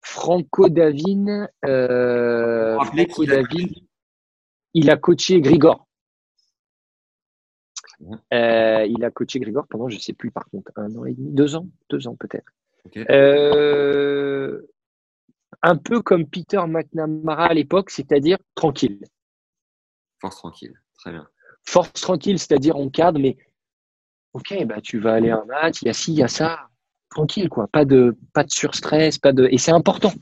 [0.00, 3.68] Franco Davin, euh, Franco Davin,
[4.74, 5.86] il a coaché Grigor.
[8.34, 11.14] Euh, il a coaché Grigor pendant, je ne sais plus par contre, un an et
[11.14, 12.52] demi, deux ans, deux ans peut-être.
[12.96, 14.60] Euh,
[15.62, 19.04] un peu comme Peter McNamara à l'époque, c'est-à-dire tranquille.
[20.20, 21.26] Force tranquille, très bien
[21.64, 23.36] force tranquille, c'est-à-dire on cadre, mais
[24.32, 26.28] ok, bah tu vas aller à un match, il y a ci, il y a
[26.28, 26.68] ça,
[27.10, 30.12] tranquille quoi, pas de pas de surstress, pas de et c'est important.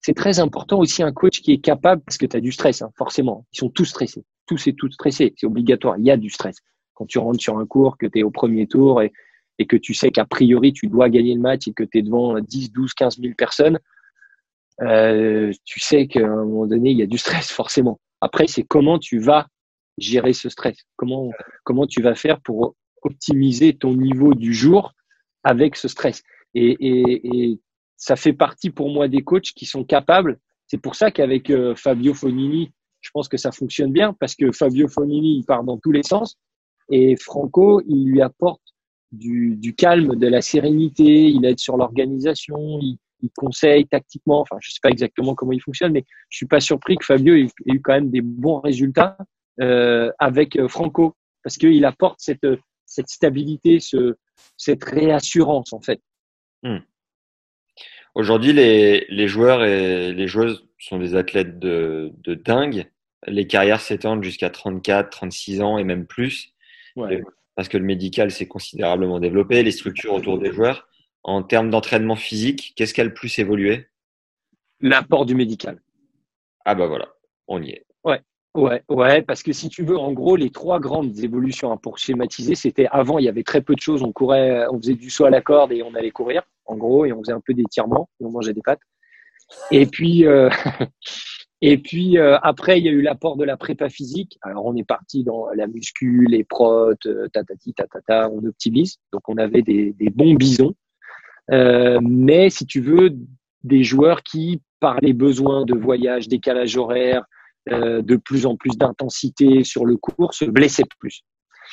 [0.00, 2.82] C'est très important aussi un coach qui est capable parce que tu as du stress
[2.82, 3.46] hein, forcément.
[3.52, 6.56] Ils sont tous stressés, tous et toutes stressés, c'est obligatoire, il y a du stress.
[6.94, 9.12] Quand tu rentres sur un cours que tu es au premier tour et,
[9.58, 12.02] et que tu sais qu'a priori tu dois gagner le match et que tu es
[12.02, 13.78] devant 10, 12, 15 000 personnes,
[14.80, 18.00] euh, tu sais qu'à un moment donné, il y a du stress forcément.
[18.20, 19.46] Après, c'est comment tu vas
[19.98, 21.30] gérer ce stress Comment,
[21.64, 24.92] comment tu vas faire pour optimiser ton niveau du jour
[25.44, 26.22] avec ce stress
[26.54, 27.58] et,
[27.96, 30.40] ça fait partie pour moi des coachs qui sont capables.
[30.66, 34.50] C'est pour ça qu'avec euh, Fabio Fonini, je pense que ça fonctionne bien parce que
[34.50, 36.36] Fabio Fonini, il part dans tous les sens
[36.90, 38.71] et Franco, il lui apporte
[39.12, 44.40] du, du calme, de la sérénité, il aide sur l'organisation, il, il, conseille tactiquement.
[44.40, 47.34] Enfin, je sais pas exactement comment il fonctionne, mais je suis pas surpris que Fabio
[47.34, 49.18] ait eu quand même des bons résultats
[49.60, 52.46] euh, avec euh, Franco parce qu'il apporte cette,
[52.86, 54.16] cette stabilité, ce,
[54.56, 56.00] cette réassurance en fait.
[56.62, 56.78] Hmm.
[58.14, 62.86] Aujourd'hui, les, les, joueurs et les joueuses sont des athlètes de, de dingue.
[63.26, 66.52] Les carrières s'étendent jusqu'à 34, 36 ans et même plus.
[67.54, 70.88] Parce que le médical s'est considérablement développé, les structures autour des joueurs.
[71.22, 73.86] En termes d'entraînement physique, qu'est-ce qui a le plus évolué?
[74.80, 75.80] L'apport du médical.
[76.64, 77.08] Ah bah voilà,
[77.46, 77.86] on y est.
[78.04, 78.20] Ouais,
[78.54, 81.96] Ouais, ouais, parce que si tu veux, en gros, les trois grandes évolutions hein, pour
[81.96, 84.02] schématiser, c'était avant, il y avait très peu de choses.
[84.02, 87.06] On courait, on faisait du saut à la corde et on allait courir, en gros,
[87.06, 88.82] et on faisait un peu d'étirement, on mangeait des pâtes.
[89.70, 90.50] Et puis, euh,
[91.62, 94.38] et puis euh, après, il y a eu l'apport de la prépa physique.
[94.42, 98.98] Alors, on est parti dans la muscu, les protes, euh, tatati, tatata, on optimise.
[99.12, 100.74] Donc, on avait des, des bons bisons.
[101.48, 103.16] mais si tu veux,
[103.64, 107.24] des joueurs qui, par les besoins de voyage, décalage horaire,
[107.70, 111.22] euh, de plus en plus d'intensité sur le cours, se blessait plus.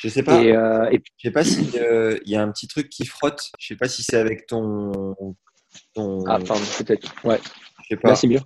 [0.00, 0.40] Je sais pas.
[0.40, 3.50] Et, euh, Je sais pas s'il euh, y a un petit truc qui frotte.
[3.58, 5.16] Je sais pas si c'est avec ton,
[5.94, 6.24] ton.
[6.26, 7.12] Ah, pardon, peut-être.
[7.24, 7.40] Ouais.
[7.82, 8.10] Je sais pas.
[8.10, 8.38] Là, c'est mieux.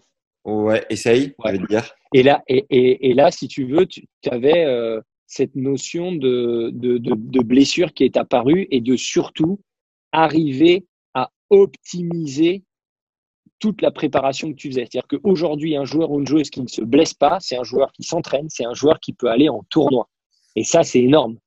[0.45, 1.59] Ouais, essaye, ouais.
[1.69, 1.91] dire.
[2.12, 6.71] Et là, et, et, et, là, si tu veux, tu avais euh, cette notion de,
[6.73, 9.61] de, de, de, blessure qui est apparue et de surtout
[10.12, 12.62] arriver à optimiser
[13.59, 14.83] toute la préparation que tu faisais.
[14.83, 17.91] C'est-à-dire qu'aujourd'hui, un joueur ou une joueuse qui ne se blesse pas, c'est un joueur
[17.93, 20.09] qui s'entraîne, c'est un joueur qui peut aller en tournoi.
[20.57, 21.39] Et ça, c'est énorme.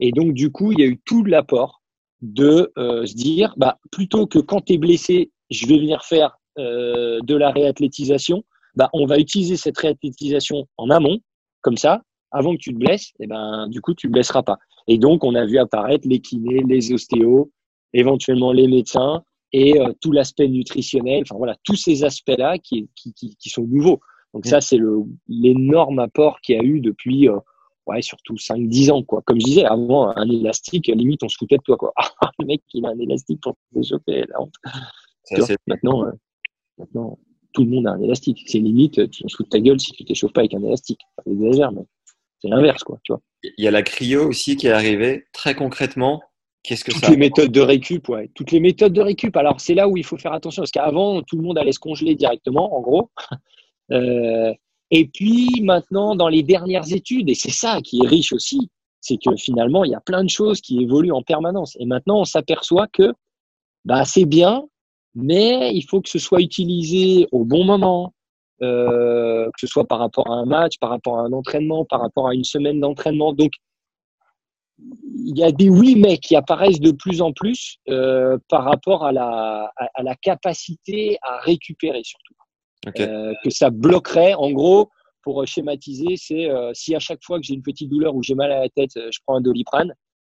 [0.00, 1.82] Et donc, du coup, il y a eu tout l'apport
[2.22, 6.38] de euh, se dire, bah, plutôt que quand tu es blessé, je vais venir faire
[6.58, 11.18] euh, de la réathlétisation, bah, on va utiliser cette réathlétisation en amont,
[11.62, 14.58] comme ça, avant que tu te blesses, et ben, du coup, tu ne blesseras pas.
[14.86, 17.50] Et donc, on a vu apparaître les kinés, les ostéos,
[17.92, 19.22] éventuellement les médecins,
[19.52, 23.62] et euh, tout l'aspect nutritionnel, enfin voilà, tous ces aspects-là qui, qui, qui, qui, sont
[23.62, 24.00] nouveaux.
[24.34, 24.78] Donc ça, c'est
[25.28, 27.38] l'énorme apport qu'il y a eu depuis, euh,
[27.86, 29.22] ouais, surtout 5-10 ans, quoi.
[29.24, 31.92] Comme je disais, avant, un élastique, limite, on se foutait de toi, quoi.
[32.20, 34.54] Ah, le mec, il a un élastique pour s'échauffer, la honte.
[35.66, 36.10] maintenant, euh,
[36.78, 37.18] maintenant,
[37.52, 38.42] tout le monde a un élastique.
[38.46, 41.00] C'est limite, tu se fous de ta gueule si tu t'échauffes pas avec un élastique.
[41.24, 41.82] C'est exagère, mais
[42.40, 43.22] c'est l'inverse, quoi, tu vois.
[43.42, 45.24] Il y a la cryo aussi qui est arrivée.
[45.32, 46.22] Très concrètement,
[46.62, 48.30] qu'est-ce que Toutes ça les méthodes de récup, ouais.
[48.34, 49.36] Toutes les méthodes de récup.
[49.36, 51.78] Alors, c'est là où il faut faire attention, parce qu'avant, tout le monde allait se
[51.78, 53.10] congeler directement, en gros.
[53.92, 54.52] Euh,
[54.90, 58.68] et puis, maintenant, dans les dernières études, et c'est ça qui est riche aussi,
[59.00, 61.76] c'est que finalement, il y a plein de choses qui évoluent en permanence.
[61.78, 63.12] Et maintenant, on s'aperçoit que
[63.84, 64.64] bah, c'est bien,
[65.16, 68.12] mais il faut que ce soit utilisé au bon moment,
[68.62, 72.00] euh, que ce soit par rapport à un match, par rapport à un entraînement, par
[72.00, 73.32] rapport à une semaine d'entraînement.
[73.32, 73.52] Donc,
[74.78, 79.04] il y a des oui mais qui apparaissent de plus en plus euh, par rapport
[79.04, 82.34] à la, à, la capacité à récupérer surtout.
[83.00, 84.90] Euh, que ça bloquerait, en gros,
[85.22, 88.36] pour schématiser, c'est euh, si à chaque fois que j'ai une petite douleur ou j'ai
[88.36, 89.92] mal à la tête, je prends un doliprane,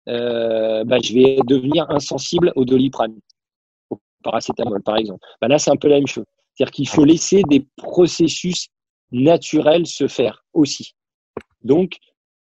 [0.06, 3.14] bah, je vais devenir insensible au doliprane,
[4.22, 5.20] paracétamol par exemple.
[5.40, 6.24] Bah, là, c'est un peu la même chose.
[6.54, 8.68] C'est-à-dire qu'il faut laisser des processus
[9.12, 10.94] naturels se faire aussi.
[11.62, 11.92] Donc,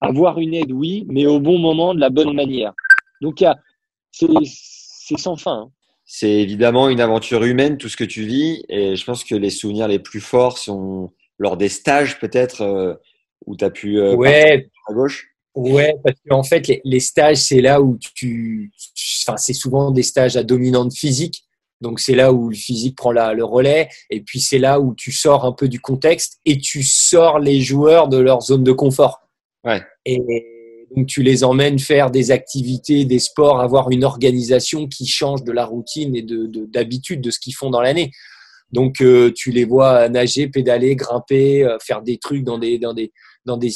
[0.01, 2.73] avoir une aide, oui, mais au bon moment, de la bonne manière.
[3.21, 3.43] Donc,
[4.11, 5.63] c'est sans fin.
[5.63, 5.71] Hein.
[6.05, 8.63] C'est évidemment une aventure humaine, tout ce que tu vis.
[8.69, 12.93] Et je pense que les souvenirs les plus forts sont lors des stages, peut-être, euh,
[13.45, 14.69] où tu as pu euh, ouais.
[14.87, 15.29] à gauche.
[15.55, 18.71] Ouais, parce qu'en fait, les, stages, c'est là où tu.
[19.25, 21.43] Enfin, c'est souvent des stages à dominante physique.
[21.83, 23.89] Donc, c'est là où le physique prend la, le relais.
[24.09, 27.59] Et puis, c'est là où tu sors un peu du contexte et tu sors les
[27.59, 29.27] joueurs de leur zone de confort.
[29.65, 29.81] Ouais.
[30.05, 30.17] Et
[30.95, 35.51] donc, tu les emmènes faire des activités, des sports, avoir une organisation qui change de
[35.51, 38.11] la routine et de, d'habitude de, ce qu'ils font dans l'année.
[38.71, 42.93] Donc, euh, tu les vois nager, pédaler, grimper, euh, faire des trucs dans des, dans
[42.93, 43.11] des,
[43.45, 43.71] dans des,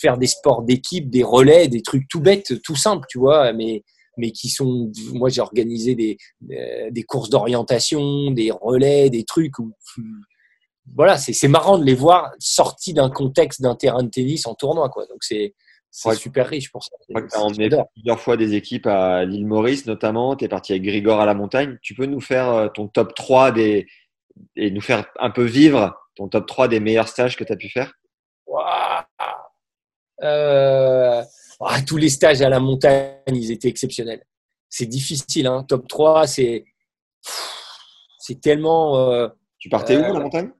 [0.00, 3.84] faire des sports d'équipe, des relais, des trucs tout bêtes, tout simples, tu vois, mais,
[4.16, 6.18] mais qui sont, moi, j'ai organisé des,
[6.50, 9.72] euh, des courses d'orientation, des relais, des trucs où
[10.94, 14.88] voilà, c'est marrant de les voir sortis d'un contexte d'un terrain de tennis en tournoi.
[14.88, 15.06] Quoi.
[15.06, 15.54] Donc c'est
[16.16, 16.90] super riche pour ça.
[17.08, 20.34] Tu as emmené plusieurs fois des équipes à l'île Maurice notamment.
[20.36, 21.78] Tu es parti avec Grigor à la montagne.
[21.82, 23.86] Tu peux nous faire euh, ton top 3 des,
[24.56, 27.56] et nous faire un peu vivre ton top 3 des meilleurs stages que tu as
[27.56, 27.92] pu faire?
[30.22, 31.22] Euh,
[31.86, 34.24] Tous les stages à la montagne, ils étaient exceptionnels.
[34.68, 35.46] C'est difficile.
[35.46, 35.64] Hein.
[35.68, 36.64] Top 3, c'est
[38.40, 38.98] tellement.
[38.98, 39.28] Euh,
[39.58, 40.50] tu partais où à la montagne?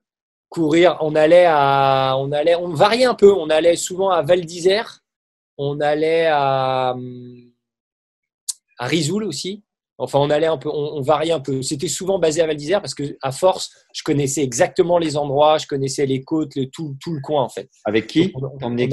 [0.53, 0.99] courir.
[1.01, 3.33] On allait à, on allait, on variait un peu.
[3.33, 5.01] On allait souvent à Val d'Isère.
[5.59, 6.95] On allait à,
[8.79, 9.65] à Rizoul aussi.
[9.99, 11.63] Enfin, on allait un peu, on, variait un peu.
[11.63, 15.59] C'était souvent basé à Val d'Isère parce que, à force, je connaissais exactement les endroits,
[15.59, 17.69] je connaissais les côtes, le, tout, tout le coin en fait.
[17.85, 18.33] Avec qui?
[18.35, 18.89] On, on, qui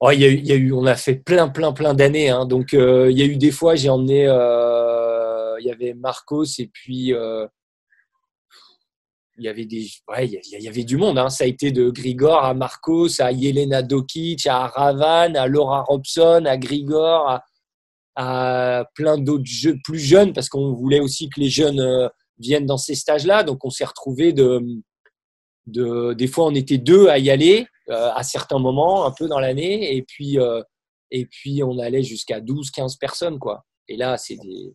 [0.00, 2.28] Oh, il y, a eu, on a fait plein, plein, plein d'années.
[2.28, 2.46] Hein.
[2.46, 6.44] Donc, euh, il y a eu des fois, j'ai emmené, euh, il y avait Marcos
[6.58, 7.46] et puis euh,
[9.38, 9.66] il y avait
[10.08, 11.18] ouais, il y avait du monde.
[11.18, 11.30] Hein.
[11.30, 16.44] Ça a été de Grigor à Marcos, à Yelena Dokic, à Ravan, à Laura Robson,
[16.46, 17.40] à Grigor,
[18.16, 22.08] à, plein d'autres jeux plus jeunes, parce qu'on voulait aussi que les jeunes euh,
[22.38, 23.44] viennent dans ces stages-là.
[23.44, 24.60] Donc, on s'est retrouvé de,
[25.66, 29.40] de, des fois, on était deux à y aller à certains moments, un peu dans
[29.40, 30.62] l'année, et puis, euh,
[31.10, 33.64] et puis on allait jusqu'à 12, 15 personnes, quoi.
[33.88, 34.74] Et là, c'est des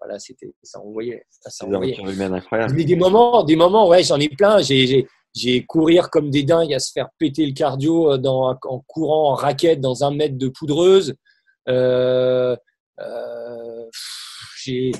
[0.00, 1.24] voilà, c'était ça envoyait.
[1.30, 2.74] Ça incroyable.
[2.74, 4.60] Mais des moments, des moments, ouais, j'en ai plein.
[4.60, 8.80] J'ai, j'ai courir comme des dingues à se faire péter le cardio euh, dans, en
[8.86, 11.14] courant en raquette dans un mètre de poudreuse.
[11.68, 12.56] Euh,
[13.00, 13.84] euh,
[14.62, 14.92] j'ai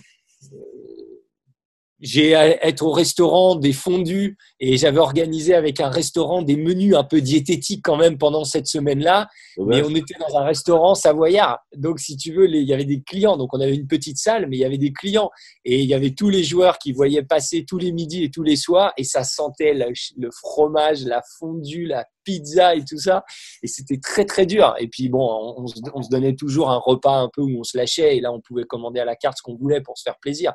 [2.01, 7.03] j'ai être au restaurant des fondus et j'avais organisé avec un restaurant des menus un
[7.03, 9.29] peu diététiques quand même pendant cette semaine-là.
[9.67, 11.59] Mais on était dans un restaurant savoyard.
[11.77, 13.37] Donc, si tu veux, il y avait des clients.
[13.37, 15.31] Donc, on avait une petite salle, mais il y avait des clients.
[15.65, 18.45] Et il y avait tous les joueurs qui voyaient passer tous les midis et tous
[18.45, 18.93] les soirs.
[18.97, 23.25] Et ça sentait le, fromage, la fondue, la pizza et tout ça.
[23.63, 24.77] Et c'était très, très dur.
[24.79, 28.17] Et puis, bon, on, se donnait toujours un repas un peu où on se lâchait.
[28.17, 30.53] Et là, on pouvait commander à la carte ce qu'on voulait pour se faire plaisir.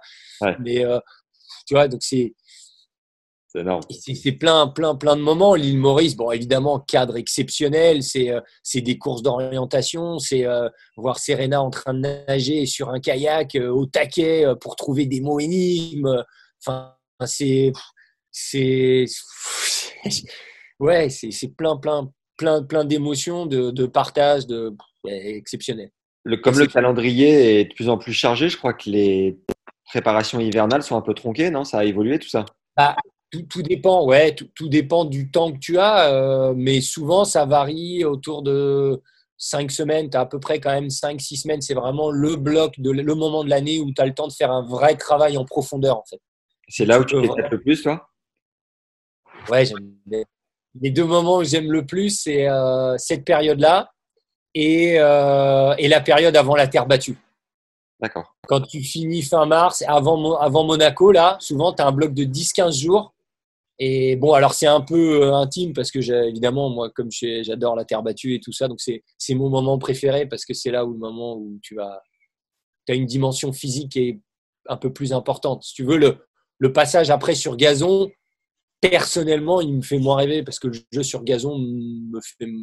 [0.60, 0.99] Mais euh,
[1.65, 2.34] tu vois, donc c'est.
[3.90, 5.53] C'est plein, plein, plein de moments.
[5.53, 8.02] L'île Maurice, bon, évidemment, cadre exceptionnel.
[8.02, 8.41] C'est euh,
[8.73, 10.18] des courses d'orientation.
[10.18, 14.76] C'est euh, voir Serena en train de nager sur un kayak euh, au taquet pour
[14.76, 16.23] trouver des mots énigmes.
[16.65, 16.95] Enfin,
[17.26, 17.72] c'est.
[18.31, 19.06] C'est.
[20.80, 24.76] Ouais, c'est plein, plein, plein, plein d'émotions, de, de, partage, de,
[25.07, 25.91] exceptionnel.
[26.26, 29.38] Le, comme le calendrier est de plus en plus chargé, je crois que les
[29.94, 31.64] préparation hivernale sont un peu tronquées, non?
[31.64, 32.45] Ça a évolué tout ça?
[32.76, 32.95] Bah,
[33.30, 38.03] tout, dépend, ouais, tout, dépend du temps que tu as, euh, mais souvent ça varie
[38.03, 38.99] autour de
[39.38, 40.10] 5 semaines.
[40.10, 41.61] Tu as à peu près quand même 5-6 semaines.
[41.61, 44.34] C'est vraiment le bloc, de, le moment de l'année où tu as le temps de
[44.34, 46.20] faire un vrai travail en profondeur en fait.
[46.68, 48.10] C'est là où tu t'éclates le plus, toi?
[49.52, 49.65] Ouais,
[50.82, 53.91] les deux moments où j'aime le plus, c'est euh, cette période-là
[54.56, 57.18] et, euh, et la période avant la terre battue.
[58.04, 58.36] D'accord.
[58.50, 62.26] Quand tu finis fin mars, avant, avant Monaco, là, souvent, tu as un bloc de
[62.26, 63.16] 10-15 jours.
[63.80, 67.86] Et bon, alors c'est un peu euh, intime parce que évidemment, moi, comme j'adore la
[67.86, 70.92] terre battue et tout ça, donc c'est mon moment préféré parce que c'est là où
[70.92, 72.02] le moment où tu as,
[72.90, 74.20] as une dimension physique qui est
[74.68, 75.64] un peu plus importante.
[75.64, 76.18] Si tu veux, le,
[76.60, 78.12] le passage après sur gazon,
[78.82, 81.58] personnellement, il me fait moins rêver parce que le jeu sur gazon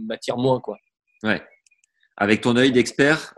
[0.07, 0.61] m'attire moins.
[0.61, 0.77] Quoi.
[1.23, 1.43] Ouais.
[2.19, 3.35] Avec ton œil d'expert,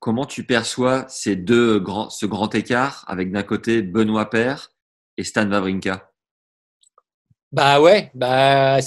[0.00, 4.72] comment tu perçois ces deux grands, ce grand écart avec d'un côté Benoît Père
[5.16, 6.12] et Stan Wawrinka?
[7.52, 8.78] Bah ouais, bah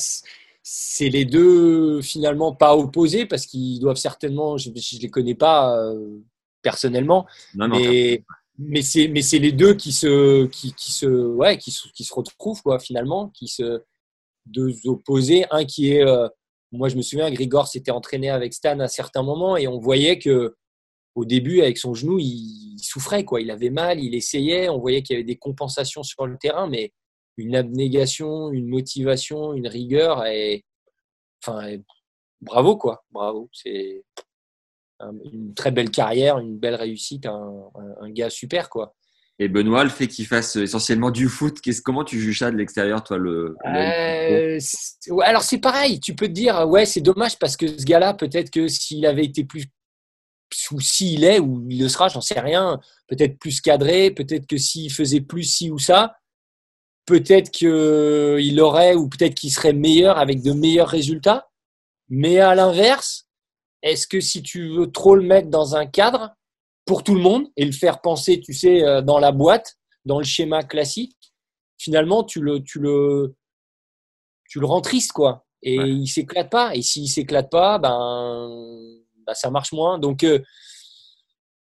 [0.61, 5.76] c'est les deux finalement pas opposés parce qu'ils doivent certainement, je ne les connais pas
[5.80, 6.19] euh,
[6.61, 7.26] personnellement,
[7.56, 8.23] mais,
[8.57, 12.03] mais c'est mais c'est les deux qui se qui, qui se ouais qui se, qui
[12.03, 13.81] se retrouvent quoi finalement, qui se
[14.45, 16.27] deux opposés, un qui est euh,
[16.72, 20.19] moi je me souviens Grigor s'était entraîné avec Stan à certains moments et on voyait
[20.19, 20.56] que
[21.19, 23.41] au début, avec son genou, il, souffrait, quoi.
[23.41, 24.69] Il avait mal, il essayait.
[24.69, 26.93] On voyait qu'il y avait des compensations sur le terrain, mais
[27.35, 30.25] une abnégation, une motivation, une rigueur.
[30.25, 30.63] Et,
[31.43, 31.75] enfin,
[32.39, 33.03] bravo, quoi.
[33.11, 33.49] Bravo.
[33.51, 34.05] C'est
[35.31, 38.95] une très belle carrière, une belle réussite, un, gars super, quoi.
[39.41, 43.03] Et Benoît, le fait qu'il fasse essentiellement du foot, comment tu juges ça de l'extérieur,
[43.03, 44.59] toi le, euh,
[45.23, 48.51] Alors c'est pareil, tu peux te dire, ouais, c'est dommage parce que ce gars-là, peut-être
[48.51, 49.67] que s'il avait été plus
[50.71, 52.80] ou s'il est ou il le sera, j'en sais rien.
[53.07, 56.15] Peut-être plus cadré, peut-être que s'il faisait plus ci ou ça,
[57.05, 61.49] peut-être qu'il aurait ou peut-être qu'il serait meilleur avec de meilleurs résultats.
[62.09, 63.27] Mais à l'inverse,
[63.81, 66.35] est-ce que si tu veux trop le mettre dans un cadre
[66.85, 70.17] pour tout le monde et le faire penser, tu sais, euh, dans la boîte, dans
[70.17, 71.15] le schéma classique,
[71.77, 73.35] finalement, tu le, tu le,
[74.49, 75.45] tu le rends triste, quoi.
[75.61, 76.76] Et il s'éclate pas.
[76.76, 78.49] Et s'il s'éclate pas, ben,
[79.30, 79.99] bah, ça marche moins.
[79.99, 80.39] Donc, euh,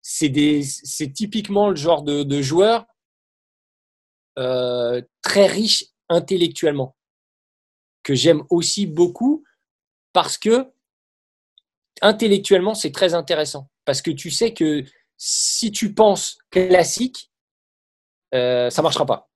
[0.01, 2.85] c'est typiquement le genre de, joueur
[4.39, 6.95] euh, très riche intellectuellement,
[8.01, 9.43] que j'aime aussi beaucoup
[10.11, 10.71] parce que
[12.01, 13.69] intellectuellement, c'est très intéressant.
[13.85, 14.83] Parce que tu sais que
[15.17, 17.31] si tu penses classique,
[18.33, 19.29] euh, ça ne marchera pas.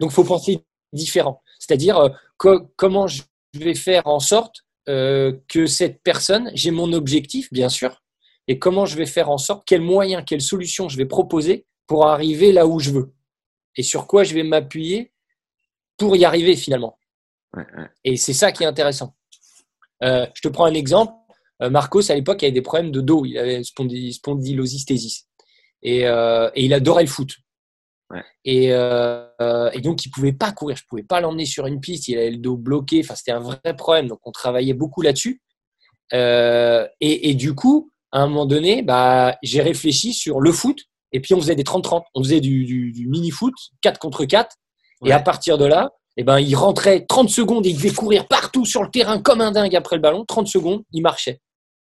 [0.00, 0.64] Donc, il faut penser
[0.94, 1.42] différent.
[1.58, 3.22] C'est-à-dire, comment je
[3.52, 8.02] vais faire en sorte euh, que cette personne, j'ai mon objectif, bien sûr,
[8.46, 12.06] et comment je vais faire en sorte, quels moyens, quelles solutions je vais proposer pour
[12.06, 13.12] arriver là où je veux,
[13.76, 15.12] et sur quoi je vais m'appuyer
[15.96, 16.98] pour y arriver finalement.
[18.04, 19.16] Et c'est ça qui est intéressant.
[20.02, 21.12] Euh, je te prends un exemple.
[21.62, 23.24] Euh, Marcos, à l'époque, avait des problèmes de dos.
[23.24, 25.26] Il avait spondylosisthésis.
[25.82, 27.30] Et, et il adorait le foot.
[28.46, 30.76] Euh, et, donc, il pouvait pas courir.
[30.76, 32.08] Je pouvais pas l'emmener sur une piste.
[32.08, 33.00] Il avait le dos bloqué.
[33.04, 34.08] Enfin, c'était un vrai problème.
[34.08, 35.42] Donc, on travaillait beaucoup là-dessus.
[36.14, 40.78] Euh, et, du coup, à un moment donné, bah, j'ai réfléchi sur le foot.
[41.12, 42.04] Et puis, on faisait des 30-30.
[42.14, 44.56] On faisait du, mini-foot, 4 contre 4.
[45.04, 48.26] Et à partir de là, eh ben, il rentrait 30 secondes et il devait courir
[48.26, 50.24] partout sur le terrain comme un dingue après le ballon.
[50.26, 51.40] 30 secondes, il marchait.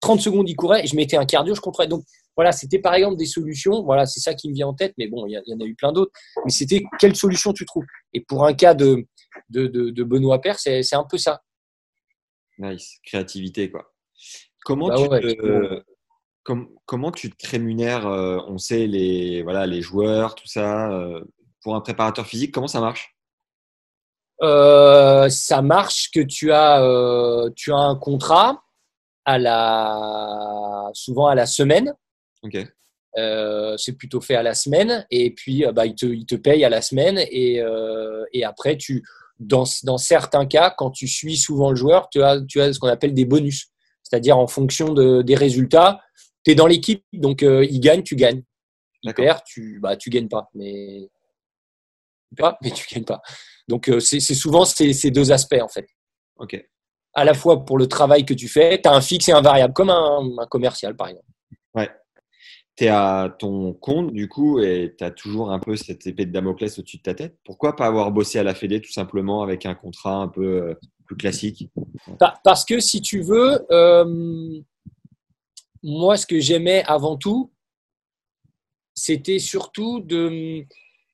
[0.01, 1.89] 30 secondes, il courait et je mettais un cardio, je comprenais.
[1.89, 2.05] Donc,
[2.37, 3.83] voilà, c'était par exemple des solutions.
[3.83, 5.75] Voilà, c'est ça qui me vient en tête, mais bon, il y, en a eu
[5.75, 6.13] plein d'autres.
[6.45, 7.85] Mais c'était quelle solution tu trouves?
[8.13, 9.07] Et pour un cas de,
[9.51, 11.43] de, de, Benoît Père, c'est un peu ça.
[12.59, 13.93] Nice, créativité, quoi.
[14.65, 15.83] Comment, bah tu, te,
[16.87, 20.91] comment tu te rémunères euh, On sait les, voilà, les joueurs, tout ça.
[20.93, 21.21] Euh,
[21.63, 23.17] pour un préparateur physique, comment ça marche?
[24.43, 26.81] Euh, Ça marche que tu as,
[27.57, 28.63] tu as un contrat
[29.25, 31.95] à la, souvent à la semaine.
[33.19, 36.35] Euh, c'est plutôt fait à la semaine et puis euh, bah, il, te, il te
[36.35, 39.03] paye à la semaine et, euh, et après tu
[39.39, 42.79] dans, dans, certains cas quand tu suis souvent le joueur tu as, tu as ce
[42.79, 43.67] qu'on appelle des bonus.
[44.03, 46.01] C'est-à-dire en fonction de, des résultats
[46.43, 48.43] tu es dans l'équipe donc il gagne tu gagnes.
[49.03, 51.11] Il perd tu bah tu gagnes pas mais
[52.35, 53.21] pas mais tu gagnes pas.
[53.69, 55.87] Donc c'est souvent ces, ces deux aspects en fait.
[56.37, 56.65] Ok.
[57.13, 59.43] À la fois pour le travail que tu fais tu as un fixe et un
[59.43, 61.27] variable comme un, un commercial par exemple.
[61.75, 61.91] Ouais
[62.89, 66.79] à ton compte, du coup, et tu as toujours un peu cette épée de Damoclès
[66.79, 67.37] au-dessus de ta tête.
[67.45, 70.75] Pourquoi pas avoir bossé à la Fédé tout simplement avec un contrat un peu euh,
[71.07, 71.71] plus classique?
[72.45, 74.61] Parce que si tu veux, euh,
[75.83, 77.53] moi, ce que j'aimais avant tout,
[78.95, 80.65] c'était surtout de,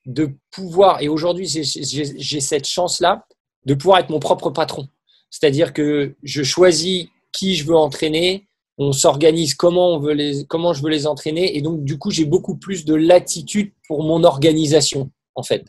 [0.07, 3.25] de pouvoir, et aujourd'hui j'ai cette chance-là,
[3.67, 4.89] de pouvoir être mon propre patron.
[5.31, 8.48] C'est-à-dire que je choisis qui je veux entraîner,
[8.79, 12.11] on s'organise comment, on veut les, comment je veux les entraîner, et donc du coup
[12.11, 15.65] j'ai beaucoup plus de latitude pour mon organisation, en fait.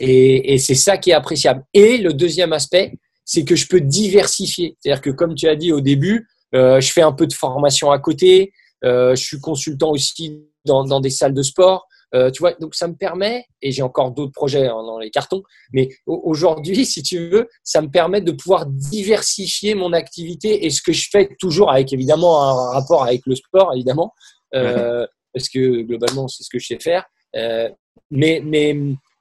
[0.00, 1.64] Et, c'est ça qui est appréciable.
[1.72, 4.76] Et le deuxième aspect, c'est que je peux diversifier.
[4.80, 7.90] C'est-à-dire que comme tu as dit au début, euh, je fais un peu de formation
[7.90, 8.52] à côté,
[8.84, 11.86] euh, je suis consultant aussi dans, dans, des salles de sport.
[12.14, 15.10] Euh, tu vois, donc ça me permet, et j'ai encore d'autres projets hein, dans les
[15.10, 15.42] cartons,
[15.72, 20.80] mais aujourd'hui, si tu veux, ça me permet de pouvoir diversifier mon activité et ce
[20.80, 24.12] que je fais toujours avec évidemment un rapport avec le sport, évidemment,
[24.54, 27.04] euh, parce que globalement, c'est ce que je sais faire.
[27.34, 27.68] Euh,
[28.10, 28.76] mais, mais,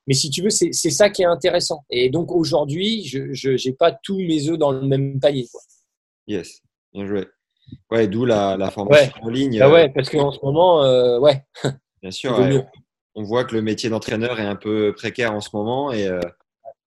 [0.05, 1.83] mais si tu veux, c'est ça qui est intéressant.
[1.89, 5.47] Et donc aujourd'hui, je n'ai pas tous mes œufs dans le même panier.
[5.51, 5.61] Quoi.
[6.27, 6.61] Yes,
[6.93, 7.25] bien joué.
[7.89, 9.57] Ouais, d'où la, la, formation en ligne.
[9.57, 11.43] Bah ouais, parce qu'en ce moment, euh, ouais.
[12.01, 12.37] Bien sûr,
[13.15, 16.19] on voit que le métier d'entraîneur est un peu précaire en ce moment et euh,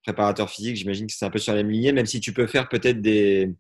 [0.03, 2.47] préparateur physique, j'imagine que c'est un peu sur la même lignée, même si tu peux
[2.47, 3.55] faire peut-être des,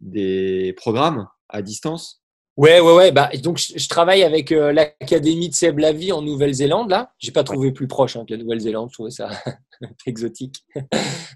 [0.00, 2.22] des programmes à distance.
[2.56, 3.12] Ouais, ouais, ouais.
[3.12, 6.90] Bah, donc, je, travaille avec euh, l'académie de Seb Lavie en Nouvelle-Zélande.
[6.90, 8.88] Là, j'ai pas trouvé plus proche hein, que la Nouvelle-Zélande.
[8.90, 9.30] Je trouvais ça
[10.06, 10.64] exotique.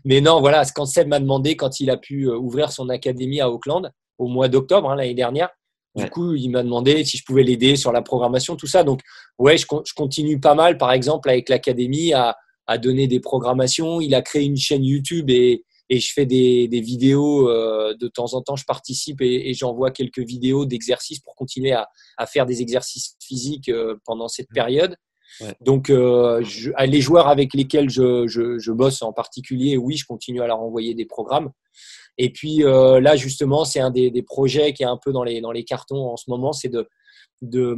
[0.05, 3.51] Mais non, voilà, quand Seb m'a demandé, quand il a pu ouvrir son académie à
[3.51, 5.49] Auckland, au mois d'octobre hein, l'année dernière.
[5.95, 8.83] Du coup, il m'a demandé si je pouvais l'aider sur la programmation, tout ça.
[8.83, 9.01] Donc,
[9.39, 14.01] ouais, je, je continue pas mal, par exemple, avec l'académie à, à, donner des programmations.
[14.01, 17.49] Il a créé une chaîne YouTube et, et je fais des, des vidéos.
[17.49, 21.73] Euh, de temps en temps, je participe et, et j'envoie quelques vidéos d'exercices pour continuer
[21.73, 24.97] à, à, faire des exercices physiques euh, pendant cette période.
[25.41, 25.55] Ouais.
[25.61, 30.07] Donc, euh, je, les joueurs avec lesquels je, je, je, bosse en particulier, oui, je
[30.07, 31.51] continue à leur envoyer des programmes.
[32.19, 35.25] Et puis euh, là, justement, c'est un des, des, projets qui est un peu dans
[35.25, 36.53] les, dans les cartons en ce moment.
[36.53, 36.89] C'est de,
[37.43, 37.77] de,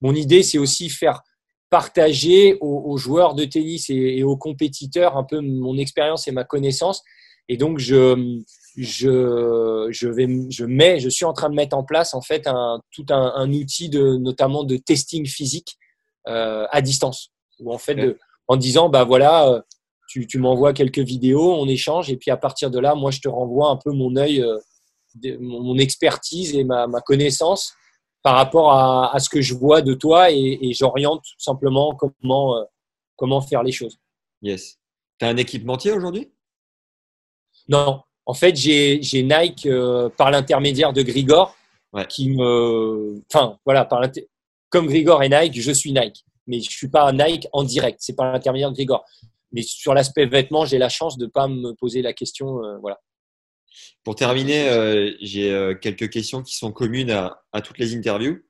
[0.00, 1.22] mon idée, c'est aussi faire
[1.70, 6.32] partager aux, aux joueurs de tennis et, et, aux compétiteurs un peu mon expérience et
[6.32, 7.02] ma connaissance.
[7.48, 8.40] Et donc, je,
[8.76, 12.46] je, je, vais, je, mets, je suis en train de mettre en place en fait
[12.46, 15.76] un, tout un, un outil de, notamment de testing physique
[16.28, 17.30] euh, à distance.
[17.60, 18.18] Où en fait, de,
[18.48, 19.60] en disant, bah voilà, euh,
[20.08, 23.20] tu, tu m'envoies quelques vidéos, on échange, et puis à partir de là, moi, je
[23.20, 24.58] te renvoie un peu mon œil, euh,
[25.40, 27.72] mon expertise et ma, ma, connaissance
[28.22, 31.94] par rapport à, à, ce que je vois de toi, et, et j'oriente tout simplement
[31.94, 32.64] comment, euh,
[33.16, 33.98] comment faire les choses.
[34.42, 34.78] Yes.
[35.18, 36.32] Tu as un équipementier aujourd'hui?
[37.68, 38.02] Non.
[38.26, 41.56] En fait, j'ai Nike euh, par l'intermédiaire de Grigor,
[41.92, 42.06] ouais.
[42.06, 43.22] qui me.
[43.32, 44.02] Enfin, voilà, par
[44.68, 46.24] comme Grigor et Nike, je suis Nike.
[46.46, 47.98] Mais je suis pas Nike en direct.
[48.00, 49.04] C'est par l'intermédiaire de Grigor.
[49.52, 52.62] Mais sur l'aspect vêtements, j'ai la chance de ne pas me poser la question.
[52.64, 53.00] Euh, voilà.
[54.04, 58.42] Pour terminer, euh, j'ai euh, quelques questions qui sont communes à, à, toutes les interviews.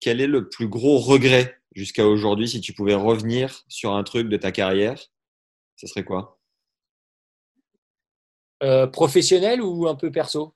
[0.00, 4.28] Quel est le plus gros regret jusqu'à aujourd'hui si tu pouvais revenir sur un truc
[4.28, 5.00] de ta carrière?
[5.76, 6.40] Ce serait quoi?
[8.92, 10.54] Professionnel ou un peu perso?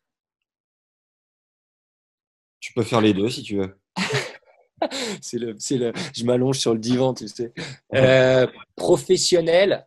[2.58, 3.78] Tu peux faire les deux si tu veux.
[5.20, 7.52] c'est le, c'est le, je m'allonge sur le divan, tu sais.
[7.94, 8.46] Euh,
[8.76, 9.86] professionnel,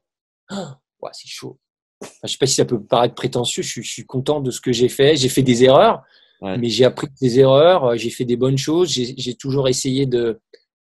[0.52, 0.56] oh,
[1.02, 1.58] ouais, c'est chaud.
[2.02, 3.64] Enfin, je sais pas si ça peut paraître prétentieux.
[3.64, 5.16] Je suis, je suis content de ce que j'ai fait.
[5.16, 6.02] J'ai fait des erreurs,
[6.42, 6.58] ouais.
[6.58, 7.96] mais j'ai appris des erreurs.
[7.98, 8.90] J'ai fait des bonnes choses.
[8.90, 10.40] J'ai, j'ai toujours essayé de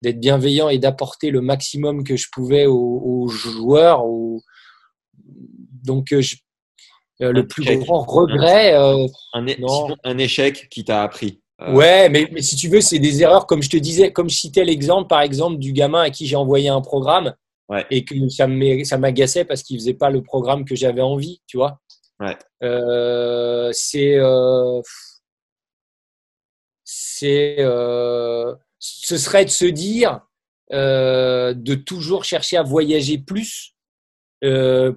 [0.02, 4.04] d'être bienveillant et d'apporter le maximum que je pouvais aux, aux joueurs.
[4.04, 4.42] Aux...
[5.84, 6.36] Donc, je,
[7.22, 7.80] euh, le plus échec.
[7.80, 8.74] grand regret.
[8.74, 11.40] Euh, un échec qui t'a appris.
[11.62, 11.72] Euh...
[11.72, 14.36] Ouais, mais, mais, si tu veux, c'est des erreurs, comme je te disais, comme je
[14.36, 17.34] citais l'exemple, par exemple, du gamin à qui j'ai envoyé un programme
[17.68, 17.86] ouais.
[17.90, 21.80] et que ça m'agaçait parce qu'il faisait pas le programme que j'avais envie, tu vois.
[22.20, 22.36] Ouais.
[22.62, 24.16] Euh, c'est.
[24.16, 24.80] Euh,
[26.84, 27.56] c'est.
[27.60, 30.20] Euh, ce serait de se dire
[30.70, 33.74] de toujours chercher à voyager plus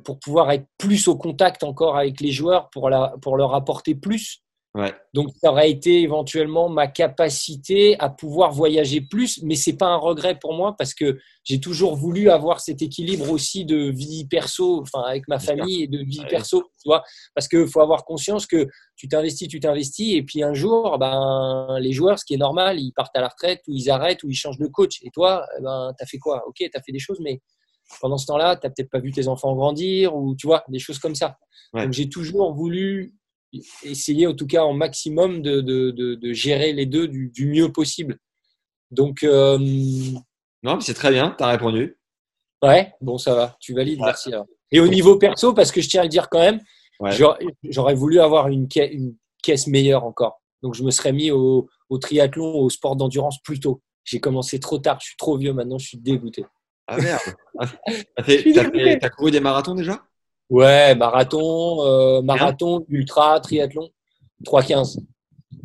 [0.04, 3.96] pour pouvoir être plus au contact encore avec les joueurs, pour, la, pour leur apporter
[3.96, 4.44] plus.
[4.76, 4.94] Ouais.
[5.16, 9.96] Donc, ça aurait été éventuellement ma capacité à pouvoir voyager plus, mais c'est pas un
[9.96, 14.82] regret pour moi parce que j'ai toujours voulu avoir cet équilibre aussi de vie perso,
[14.82, 16.28] enfin avec ma famille et de vie ouais.
[16.28, 17.04] perso, tu vois.
[17.34, 21.78] Parce que faut avoir conscience que tu t'investis, tu t'investis, et puis un jour, ben
[21.80, 24.30] les joueurs, ce qui est normal, ils partent à la retraite ou ils arrêtent ou
[24.30, 25.00] ils changent de coach.
[25.02, 26.44] Et toi, ben t'as fait quoi?
[26.48, 27.42] Ok, t'as fait des choses, mais
[28.02, 31.00] pendant ce temps-là, t'as peut-être pas vu tes enfants grandir ou tu vois des choses
[31.00, 31.38] comme ça.
[31.74, 31.86] Ouais.
[31.86, 33.16] Donc j'ai toujours voulu
[33.84, 37.48] essayer en tout cas en maximum de, de, de, de gérer les deux du, du,
[37.48, 38.18] mieux possible.
[38.92, 39.58] Donc euh...
[39.60, 41.98] non, mais c'est très bien, tu as répondu.
[42.64, 44.06] Ouais, bon ça va, tu valides, ouais.
[44.06, 44.34] merci.
[44.34, 44.46] Alors.
[44.72, 46.60] Et au niveau perso, parce que je tiens à le dire quand même,
[47.00, 47.12] ouais.
[47.64, 50.42] j'aurais voulu avoir une, ca une, caisse meilleure encore.
[50.62, 53.82] Donc je me serais mis au, au triathlon, au sport d'endurance plus tôt.
[54.04, 56.46] J'ai commencé trop tard, je suis trop vieux maintenant, je suis dégoûté.
[56.88, 57.22] Ah merde
[59.00, 60.04] T'as couru des marathons déjà?
[60.50, 63.90] Ouais, marathon, euh, marathon, ultra, triathlon,
[64.44, 65.00] 3,15.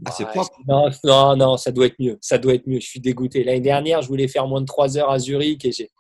[0.05, 0.51] Ah, c'est propre.
[0.69, 2.19] Non, non, non, ça doit être mieux.
[2.21, 2.81] Ça doit être mieux.
[2.81, 3.43] Je suis dégoûté.
[3.45, 5.91] L'année dernière, je voulais faire moins de 3 heures à Zurich et j'ai.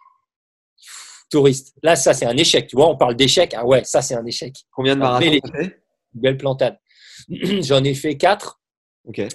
[1.31, 1.75] Touriste.
[1.83, 2.67] Là, ça, c'est un échec.
[2.67, 3.55] Tu vois, on parle d'échec.
[3.57, 4.55] Ah ouais, ça, c'est un échec.
[4.71, 5.81] Combien de marathons fait
[6.13, 6.79] Belle plantade.
[7.29, 8.61] J'en ai fait 4.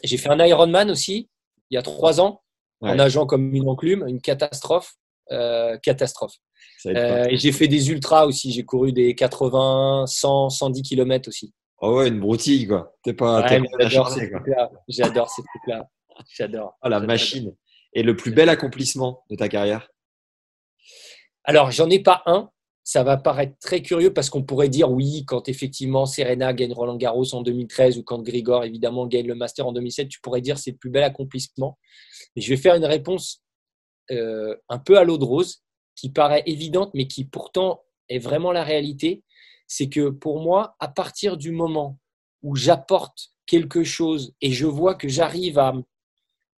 [0.04, 1.30] J'ai fait un Ironman aussi,
[1.70, 2.42] il y a 3 ans,
[2.82, 4.96] en nageant comme une enclume, une catastrophe.
[5.32, 6.36] Euh, catastrophe.
[6.88, 8.52] Euh, et j'ai fait des ultras aussi.
[8.52, 11.54] J'ai couru des 80, 100, 110 km aussi.
[11.82, 12.96] Oh ouais, une broutille, quoi.
[13.04, 13.46] T'es pas,
[13.80, 14.72] J'adore ces trucs-là.
[14.88, 15.88] J'adore ces trucs-là.
[16.36, 16.78] J'adore.
[16.84, 17.54] Oh, la machine.
[17.94, 19.90] Et le plus bel accomplissement de ta carrière?
[21.44, 22.50] Alors, j'en ai pas un.
[22.84, 26.96] Ça va paraître très curieux parce qu'on pourrait dire oui, quand effectivement Serena gagne Roland
[26.96, 30.58] Garros en 2013 ou quand Grigor évidemment gagne le Master en 2007, tu pourrais dire
[30.58, 31.78] c'est le plus bel accomplissement.
[32.36, 33.44] Et je vais faire une réponse
[34.12, 35.64] euh, un peu à l'eau de rose
[35.96, 39.24] qui paraît évidente mais qui pourtant est vraiment la réalité
[39.70, 42.00] c'est que pour moi, à partir du moment
[42.42, 45.74] où j'apporte quelque chose et je vois que j'arrive à,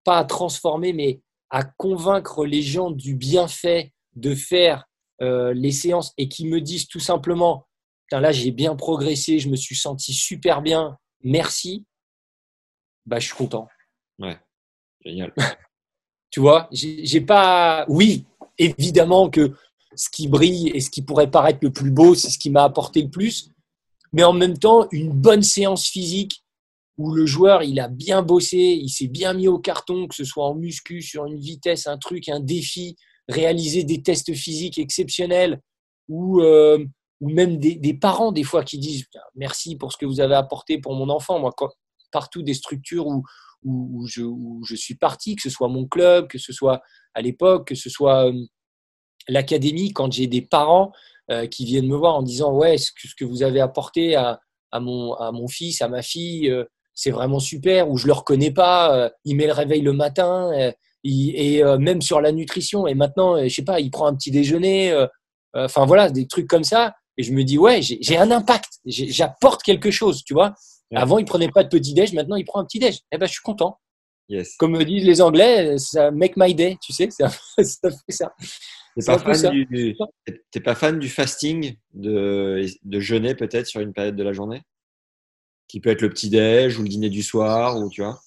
[0.03, 4.85] pas à transformer, mais à convaincre les gens du bienfait de faire
[5.21, 7.67] euh, les séances et qui me disent tout simplement,
[8.11, 11.85] là j'ai bien progressé, je me suis senti super bien, merci,
[13.05, 13.67] bah, je suis content.
[14.19, 14.39] Ouais,
[15.03, 15.33] génial.
[16.31, 17.85] tu vois, j'ai pas.
[17.89, 18.25] Oui,
[18.57, 19.53] évidemment que
[19.95, 22.63] ce qui brille et ce qui pourrait paraître le plus beau, c'est ce qui m'a
[22.63, 23.51] apporté le plus.
[24.13, 26.43] Mais en même temps, une bonne séance physique
[26.97, 30.23] où le joueur, il a bien bossé, il s'est bien mis au carton, que ce
[30.23, 32.95] soit en muscu, sur une vitesse, un truc, un défi,
[33.27, 35.61] réaliser des tests physiques exceptionnels,
[36.09, 36.85] ou, euh,
[37.21, 39.05] même des, parents, des fois, qui disent
[39.35, 41.39] merci pour ce que vous avez apporté pour mon enfant.
[41.39, 41.53] Moi,
[42.11, 43.23] partout des structures où,
[43.63, 46.81] où, je, suis parti, que ce soit mon club, que ce soit
[47.13, 48.33] à l'époque, que ce soit euh,
[49.27, 50.91] l'académie, quand j'ai des parents
[51.29, 54.39] euh, qui viennent me voir en disant ouais, ce que, vous avez apporté à,
[54.71, 58.13] à, mon, à mon fils, à ma fille, euh, c'est vraiment super, ou je le
[58.13, 60.51] reconnais pas, il met le réveil le matin,
[61.03, 64.93] et même sur la nutrition, et maintenant, je sais pas, il prend un petit déjeuner,
[65.53, 69.63] enfin voilà, des trucs comme ça, et je me dis ouais, j'ai un impact, j'apporte
[69.63, 70.53] quelque chose, tu vois.
[70.93, 72.99] Avant, il prenait pas de petit déj, maintenant il prend un petit déj.
[73.11, 73.79] Eh ben, je suis content.
[74.29, 74.55] Yes.
[74.57, 77.29] Comme me disent les Anglais, ça make my day, tu sais, ça,
[77.63, 78.33] ça fait ça.
[78.95, 79.97] T'es pas, fan du,
[80.63, 84.61] pas fan du fasting, de, de jeûner peut-être sur une période de la journée?
[85.67, 88.19] Qui peut être le petit-déj ou le dîner du soir, ou tu vois?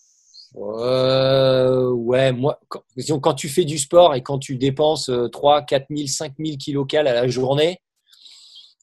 [0.56, 2.82] Euh, Ouais, moi, quand,
[3.20, 7.08] quand, tu fais du sport et quand tu dépenses 3, 4 000, 5 000 kilocales
[7.08, 7.78] à la journée,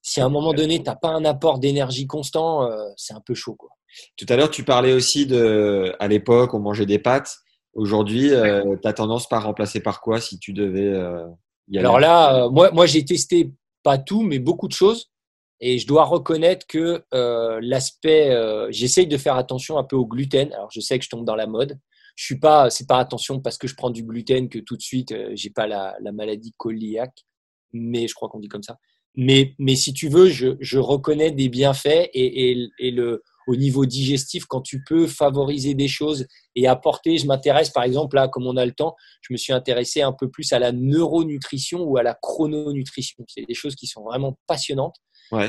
[0.01, 3.21] si à un moment donné, tu n'as pas un apport d'énergie constant, euh, c'est un
[3.21, 3.55] peu chaud.
[3.55, 3.69] Quoi.
[4.17, 7.37] Tout à l'heure, tu parlais aussi de, à l'époque, on mangeait des pâtes.
[7.73, 11.25] Aujourd'hui, euh, tu as tendance par remplacer par quoi si tu devais euh,
[11.77, 13.51] alors là, euh, moi, moi j'ai testé
[13.83, 15.09] pas tout, mais beaucoup de choses.
[15.59, 20.05] Et je dois reconnaître que euh, l'aspect, euh, j'essaye de faire attention un peu au
[20.05, 20.51] gluten.
[20.53, 21.79] Alors je sais que je tombe dans la mode.
[22.15, 24.81] Je suis pas, c'est pas attention parce que je prends du gluten que tout de
[24.81, 27.25] suite j'ai pas la, la maladie cœliaque,
[27.73, 28.77] mais je crois qu'on dit comme ça.
[29.15, 33.55] Mais, mais si tu veux, je, je reconnais des bienfaits et, et, et le, au
[33.55, 36.25] niveau digestif, quand tu peux favoriser des choses
[36.55, 39.53] et apporter, je m'intéresse par exemple là, comme on a le temps, je me suis
[39.53, 43.23] intéressé un peu plus à la neuronutrition ou à la chrononutrition.
[43.27, 44.95] C'est des choses qui sont vraiment passionnantes.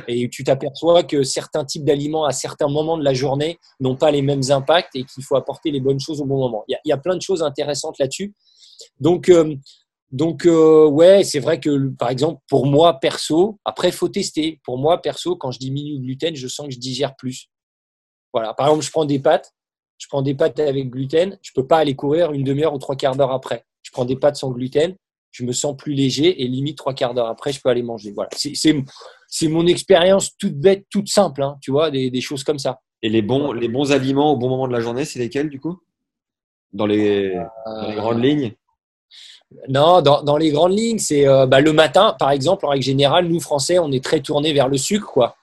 [0.07, 4.13] Et tu t'aperçois que certains types d'aliments à certains moments de la journée n'ont pas
[4.13, 6.65] les mêmes impacts et qu'il faut apporter les bonnes choses au bon moment.
[6.69, 8.33] Il y a, plein de choses intéressantes là-dessus.
[9.01, 9.57] Donc, euh,
[10.13, 14.61] donc euh, ouais, c'est vrai que par exemple pour moi perso, après il faut tester.
[14.63, 17.49] Pour moi perso, quand je diminue le gluten, je sens que je digère plus.
[18.35, 18.53] Voilà.
[18.53, 19.53] Par exemple, je prends des pâtes,
[19.97, 22.95] je prends des pâtes avec gluten, je peux pas aller courir une demi-heure ou trois
[22.95, 23.65] quarts d'heure après.
[23.83, 24.95] Je prends des pâtes sans gluten,
[25.31, 28.13] je me sens plus léger et limite trois quarts d'heure après, je peux aller manger.
[28.13, 28.29] Voilà.
[28.37, 32.81] C'est mon expérience toute bête, toute simple, hein, tu vois, des, choses comme ça.
[33.01, 35.59] Et les bons, les bons aliments au bon moment de la journée, c'est lesquels du
[35.59, 35.79] coup?
[36.75, 37.35] Dans les,
[37.97, 38.55] grandes lignes?
[39.69, 43.29] Non, dans, les grandes lignes, c'est euh, bah, le matin, par exemple, en règle générale,
[43.29, 45.37] nous Français, on est très tournés vers le sucre, quoi.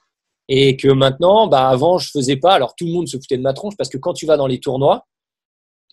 [0.47, 2.53] Et que maintenant, bah avant, je faisais pas.
[2.53, 4.47] Alors tout le monde se foutait de ma tronche parce que quand tu vas dans
[4.47, 5.05] les tournois,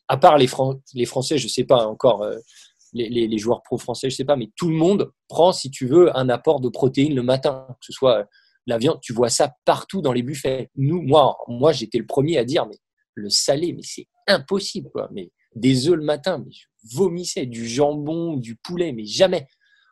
[0.09, 0.49] à part les,
[0.95, 2.37] les Français, je sais pas encore, euh,
[2.95, 5.87] les, les, joueurs pro français, je sais pas, mais tout le monde prend, si tu
[5.87, 8.25] veux, un apport de protéines le matin, que ce soit euh,
[8.67, 8.99] la viande.
[9.03, 10.71] Tu vois ça partout dans les buffets.
[10.77, 12.79] Nous, moi, moi, j'étais le premier à dire, mais
[13.15, 15.09] le salé, mais c'est impossible, quoi.
[15.13, 19.49] Mais des œufs le matin, mais je vomissais du jambon, du poulet, mais jamais.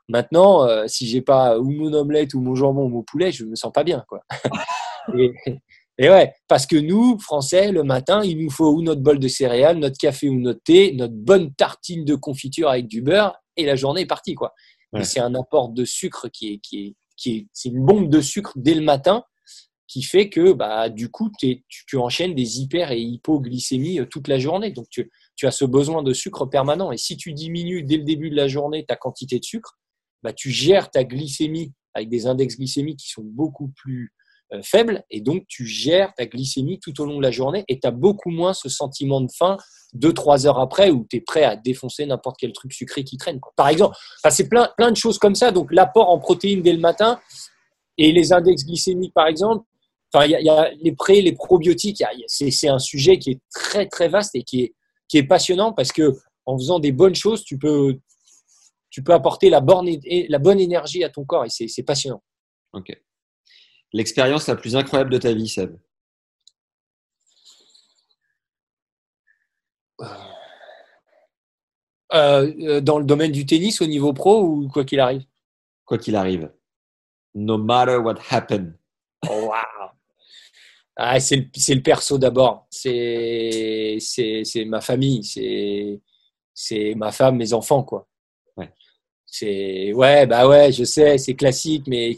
[0.09, 3.45] Maintenant, euh, si j'ai pas ou mon omelette ou mon jambon ou mon poulet, je
[3.45, 4.20] me sens pas bien, quoi.
[5.97, 9.28] Et ouais, parce que nous, Français, le matin, il nous faut ou notre bol de
[9.28, 13.65] céréales, notre café ou notre thé, notre bonne tartine de confiture avec du beurre, et
[13.65, 14.53] la journée est partie, quoi.
[15.03, 18.20] c'est un apport de sucre qui est, qui est, qui est, c'est une bombe de
[18.20, 19.23] sucre dès le matin
[19.86, 24.39] qui fait que, bah, du coup, tu, enchaînes des hyper et hypoglycémies euh, toute la
[24.39, 24.70] journée.
[24.70, 25.11] Donc, tu,
[25.43, 26.90] as ce besoin de sucre permanent.
[26.90, 29.78] Et si tu diminues dès le début de la journée ta quantité de sucre,
[30.23, 34.12] bah, tu gères ta glycémie avec des index glycémiques qui sont beaucoup plus
[34.52, 37.78] euh, faible et donc tu gères ta glycémie tout au long de la journée et
[37.78, 39.56] tu as beaucoup moins ce sentiment de faim
[39.94, 43.16] deux, trois heures après où tu es prêt à défoncer n'importe quel truc sucré qui
[43.16, 43.39] traîne.
[43.56, 43.97] Par exemple,
[44.28, 45.51] c'est plein, plein de choses comme ça.
[45.51, 47.20] Donc l'apport en protéines dès le matin
[47.97, 49.65] et les index glycémiques, par exemple,
[50.15, 54.09] enfin, il y, a les pré, les probiotiques, c'est un sujet qui est très, très
[54.09, 54.74] vaste et qui est,
[55.09, 56.12] qui est passionnant parce que
[56.47, 57.99] en faisant des bonnes choses, tu peux,
[58.91, 59.89] tu peux apporter la bonne,
[60.28, 62.23] la bonne énergie à ton corps et c'est passionnant.
[62.73, 62.97] Ok.
[63.93, 65.77] L'expérience la plus incroyable de ta vie, Seb?
[72.12, 75.24] Euh, euh, Dans le domaine du tennis au niveau pro ou quoi qu'il arrive?
[75.85, 76.53] Quoi qu'il arrive.
[77.35, 78.77] No matter what happened.
[79.28, 79.91] Oh, wow.
[80.97, 82.66] Ah, c'est le, le, perso d'abord.
[82.71, 83.99] C'est
[84.66, 85.25] ma famille.
[86.55, 88.09] C'est ma femme, mes enfants, quoi.
[88.57, 88.71] Ouais.
[89.27, 92.16] C'est ouais, bah ouais, je sais, c'est classique, mais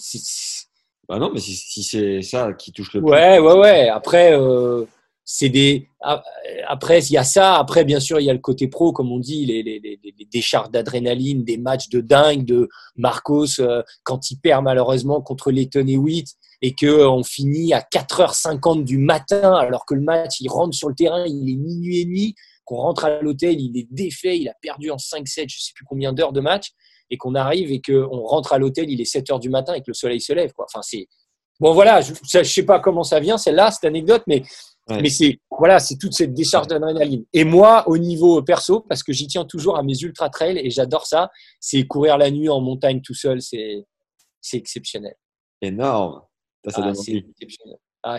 [1.09, 3.11] bah non, mais si, c'est ça qui touche le plus.
[3.11, 3.89] Ouais, ouais, ouais.
[3.89, 4.85] Après, euh,
[5.25, 5.89] c'est des.
[6.01, 6.23] Ah,
[6.67, 7.57] après, il y a ça.
[7.57, 9.99] Après, bien sûr, il y a le côté pro, comme on dit, les, les, les,
[10.03, 15.51] les décharges d'adrénaline, des matchs de dingue de Marcos euh, quand il perd malheureusement contre
[15.53, 16.29] Letton et Witt
[16.63, 20.89] et que on finit à 4h50 du matin alors que le match, il rentre sur
[20.89, 22.35] le terrain, il est minuit et demi,
[22.65, 25.85] qu'on rentre à l'hôtel, il est défait, il a perdu en 5-7, je sais plus
[25.85, 26.73] combien d'heures de match
[27.11, 29.81] et qu'on arrive et qu'on rentre à l'hôtel, il est 7 heures du matin et
[29.81, 30.53] que le soleil se lève.
[30.53, 30.67] Quoi.
[30.69, 31.07] Enfin, c'est
[31.61, 32.01] bon, voilà.
[32.01, 34.43] Je, ne sais pas comment ça vient, celle-là, cette anecdote, mais
[34.89, 37.25] mais c'est voilà, c'est toute cette décharge d'adrénaline.
[37.33, 40.71] Et moi, au niveau perso, parce que j'y tiens toujours à mes ultra trails et
[40.71, 43.85] j'adore ça, c'est courir la nuit en montagne tout seul, c'est
[44.41, 45.17] c'est exceptionnel.
[45.61, 46.23] Énorme.
[46.69, 46.93] Ça,
[48.03, 48.19] ah.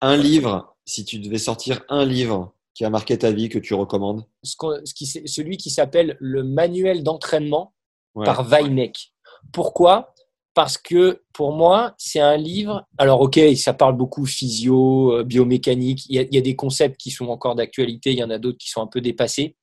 [0.00, 0.76] un livre.
[0.84, 4.56] Si tu devais sortir un livre qui a marqué ta vie que tu recommandes ce,
[4.94, 7.74] qui, Celui qui s'appelle Le manuel d'entraînement
[8.14, 9.12] par Weineck.
[9.52, 10.14] Pourquoi?
[10.54, 12.86] Parce que pour moi, c'est un livre.
[12.98, 16.04] Alors, ok, ça parle beaucoup physio, euh, biomécanique.
[16.10, 18.12] Il y, a, des concepts qui sont encore d'actualité.
[18.12, 19.56] Il y en a d'autres qui sont un peu dépassés.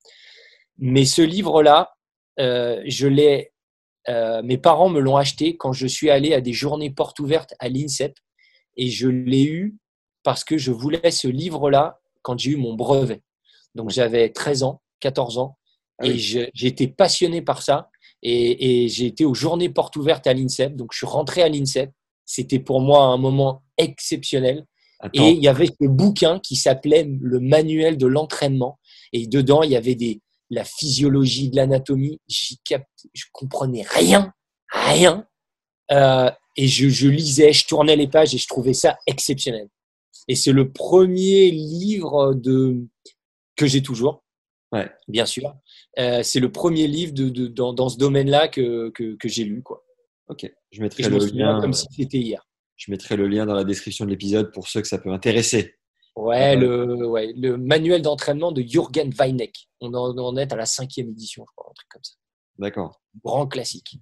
[0.79, 1.93] Mais ce livre-là,
[2.39, 3.51] euh, je l'ai.
[4.09, 7.53] Euh, mes parents me l'ont acheté quand je suis allé à des journées portes ouvertes
[7.59, 8.17] à l'INSEP
[8.75, 9.77] et je l'ai eu
[10.23, 13.21] parce que je voulais ce livre-là quand j'ai eu mon brevet.
[13.75, 15.57] Donc j'avais 13 ans, 14 ans
[15.99, 17.89] ah et j'étais passionné par ça
[18.21, 20.75] et, j'ai été aux journées portes ouvertes à l'INSEP.
[20.75, 21.91] Donc, je suis rentré à l'INSEP.
[22.25, 24.65] C'était pour moi un moment exceptionnel.
[25.13, 28.79] Et il y avait ce bouquin qui s'appelait le manuel de l'entraînement.
[29.13, 32.19] Et dedans, il y avait des, la physiologie de l'anatomie.
[32.27, 34.33] Je comprenais rien,
[34.71, 35.25] rien.
[35.91, 39.69] Euh, et je, je, lisais, je tournais les pages et je trouvais ça exceptionnel.
[40.27, 42.85] Et c'est le premier livre de,
[43.55, 44.23] que j'ai toujours,
[44.71, 44.89] ouais.
[45.07, 45.55] bien sûr.
[45.97, 49.63] Euh, c'est le premier livre de, dans, ce domaine-là que, que, j'ai lu.
[49.63, 49.83] Quoi.
[50.27, 51.59] Ok, je mettrai le lien.
[51.61, 52.45] Comme si c'était hier.
[52.75, 55.78] Je mettrai le lien dans la description de l'épisode pour ceux que ça peut intéresser.
[56.23, 59.69] Ouais, le, ouais le manuel d'entraînement de Jürgen Weineck.
[59.81, 62.13] On en, est à la cinquième édition, je crois, un truc comme ça.
[62.57, 63.01] D'accord.
[63.23, 63.97] Grand classique.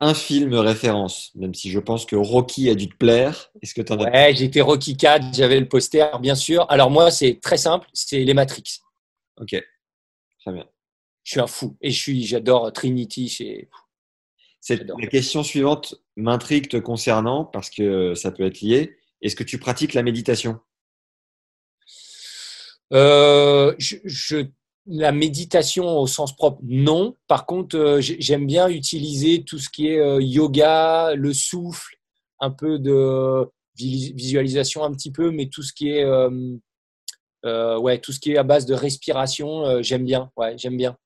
[0.00, 3.50] Un film référence, même si je pense que Rocky a dû te plaire.
[3.62, 6.66] Est-ce que tu en as Ouais, j'étais Rocky 4, j'avais le poster, bien sûr.
[6.68, 8.80] Alors moi, c'est très simple, c'est les Matrix.
[9.40, 9.54] Ok,
[10.40, 10.66] très bien
[11.24, 11.76] je suis un fou.
[11.80, 13.28] Et je suis, j'adore Trinity.
[13.28, 13.68] Chez...
[14.68, 18.96] La question suivante m'intrigue te concernant parce que ça peut être lié.
[19.20, 20.60] Est-ce que tu pratiques la méditation?
[22.92, 24.46] Euh, je,
[24.86, 27.16] La méditation au sens propre, non.
[27.26, 31.96] Par contre, euh, j'aime bien utiliser tout ce qui est euh, yoga, le souffle,
[32.40, 38.20] un peu de visualisation un petit peu, mais tout ce qui est ouais, tout ce
[38.20, 40.30] qui est à base de respiration, j'aime bien.
[40.36, 40.96] Ouais, j'aime bien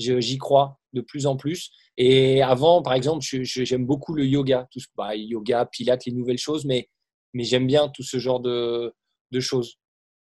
[0.00, 1.70] j'y crois de plus en plus.
[1.96, 6.64] Et avant, par exemple, j'aime beaucoup le yoga, tout, bah, yoga, pilates, les nouvelles choses,
[6.64, 6.88] mais,
[7.34, 8.92] mais j'aime bien tout ce genre de,
[9.30, 9.78] de, choses.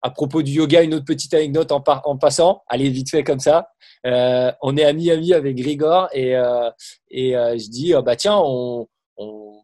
[0.03, 3.39] À propos du yoga, une autre petite anecdote en, en passant, allez vite fait comme
[3.39, 3.69] ça.
[4.07, 6.71] Euh, on est à Miami avec Grigor et, euh,
[7.11, 8.89] et euh, je dis, oh, bah tiens, on,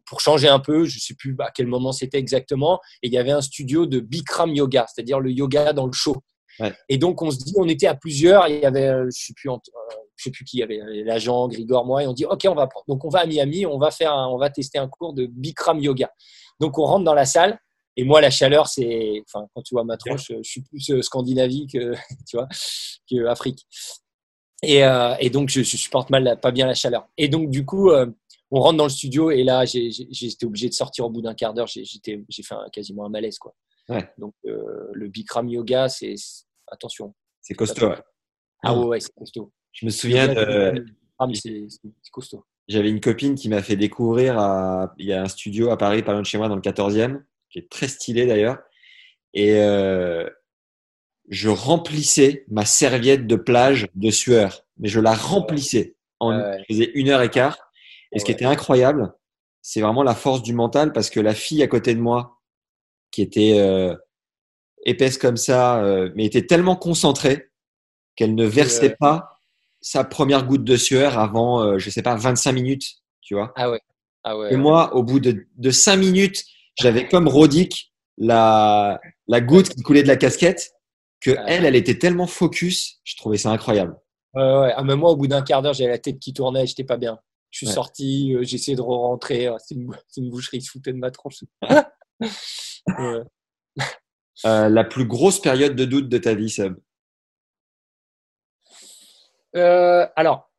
[0.05, 3.13] pour changer un peu, je ne sais plus à quel moment c'était exactement, et il
[3.13, 6.15] y avait un studio de Bikram Yoga, c'est-à-dire le yoga dans le show.
[6.89, 8.49] Et donc, on se dit, on était à plusieurs.
[8.49, 9.49] Il y avait, je sais plus,
[10.17, 12.55] je sais plus qui, il y avait l'agent, Grigor, moi, et on dit, OK, on
[12.55, 15.25] va Donc, on va à Miami, on va faire, on va tester un cours de
[15.25, 16.11] Bikram yoga.
[16.59, 17.57] Donc, on rentre dans la salle
[17.99, 21.01] Et moi, la chaleur, c'est, enfin, quand tu vois ma tronche, je suis plus euh,
[21.01, 21.93] Scandinavie que,
[22.25, 22.47] tu vois,
[23.11, 23.67] que Afrique.
[24.63, 27.09] Et, euh, et donc, je, je, supporte mal, pas bien la chaleur.
[27.17, 28.05] Et donc, du coup, euh,
[28.51, 31.53] on rentre dans le studio et là, été obligé de sortir au bout d'un quart
[31.53, 31.67] d'heure.
[31.67, 33.53] J'ai fait un, quasiment un malaise, quoi.
[33.89, 34.09] Ouais.
[34.17, 36.15] Donc, le Bikram yoga, c'est
[36.67, 37.13] attention.
[37.41, 37.91] C'est costaud.
[38.63, 39.51] Ah ouais, ouais c'est costaud.
[39.73, 40.85] Je me souviens de.
[41.17, 41.67] Ah, mais c'est
[42.13, 42.45] costaud.
[42.69, 44.93] J'avais une copine qui m'a fait découvrir, à...
[44.99, 47.23] il y a un studio à Paris, pas loin de chez moi, dans le 14e,
[47.49, 48.59] qui est très stylé d'ailleurs.
[49.33, 50.29] Et euh,
[51.29, 54.65] je remplissais ma serviette de plage de sueur.
[54.77, 55.95] Mais je la remplissais.
[56.19, 57.57] En, Je faisais une heure et quart.
[58.11, 59.13] Et ce qui était incroyable,
[59.61, 62.39] c'est vraiment la force du mental parce que la fille à côté de moi,
[63.11, 63.95] qui était euh,
[64.85, 67.49] épaisse comme ça, euh, mais était tellement concentrée
[68.15, 69.29] qu'elle ne versait pas
[69.81, 73.53] sa première goutte de sueur avant, euh, je sais pas, 25 minutes, tu vois.
[73.55, 73.79] Ah ouais.
[74.23, 76.43] Ah ouais et moi, au bout de, de 5 minutes,
[76.79, 80.73] j'avais comme Rodic la, la goutte qui coulait de la casquette
[81.21, 83.97] que elle, elle était tellement focus, je trouvais ça incroyable.
[84.33, 84.73] Ouais, ouais.
[84.75, 86.97] Ah, même moi, au bout d'un quart d'heure, j'avais la tête qui tournait, j'étais pas
[86.97, 87.19] bien.
[87.51, 89.49] Je suis sorti, euh, j'ai essayé de re-rentrer.
[89.49, 91.43] Oh, c'est une, une, boucherie, ils se foutaient de ma tronche.
[92.99, 93.23] euh,
[94.43, 96.75] la plus grosse période de doute de ta vie, Seb?
[99.55, 100.51] Euh, alors,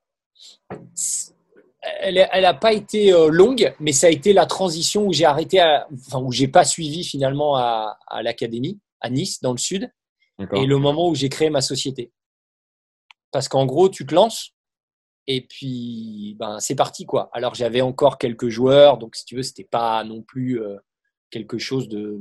[2.01, 5.61] elle n'a pas été euh, longue, mais ça a été la transition où j'ai arrêté,
[5.61, 9.91] à, enfin où j'ai pas suivi finalement à, à l'académie à Nice, dans le sud,
[10.55, 12.13] et le moment où j'ai créé ma société.
[13.31, 14.55] Parce qu'en gros, tu te lances
[15.27, 17.29] et puis ben c'est parti quoi.
[17.33, 20.77] Alors j'avais encore quelques joueurs, donc si tu veux, c'était pas non plus euh,
[21.31, 22.19] quelque chose de,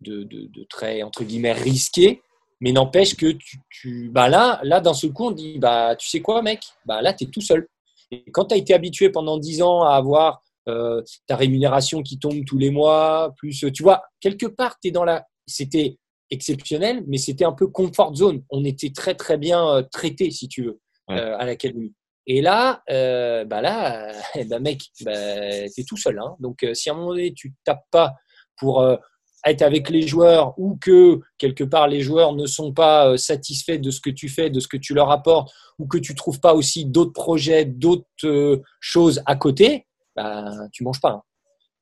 [0.00, 2.22] de, de, de très entre guillemets risqué,
[2.60, 6.08] mais n'empêche que tu, tu, bah là, là d'un seul coup, on dit, bah, tu
[6.08, 7.68] sais quoi, mec, bah là, tu es tout seul.
[8.10, 12.18] Et quand tu as été habitué pendant 10 ans à avoir euh, ta rémunération qui
[12.18, 15.26] tombe tous les mois, plus, tu vois, quelque part, tu es dans la.
[15.46, 15.98] C'était
[16.30, 18.42] exceptionnel, mais c'était un peu comfort zone.
[18.50, 20.80] On était très, très bien euh, traité, si tu veux,
[21.10, 21.94] euh, à l'académie.
[22.30, 25.12] Et là, euh, bah là, eh ben mec, bah,
[25.74, 26.18] tu es tout seul.
[26.18, 26.36] Hein.
[26.40, 28.14] Donc, euh, si à un moment donné, tu tapes pas
[28.58, 28.96] pour euh,
[29.46, 33.90] être avec les joueurs ou que quelque part les joueurs ne sont pas satisfaits de
[33.90, 36.54] ce que tu fais, de ce que tu leur apportes, ou que tu trouves pas
[36.54, 39.86] aussi d'autres projets, d'autres euh, choses à côté,
[40.16, 41.10] bah, tu manges pas.
[41.10, 41.22] Hein.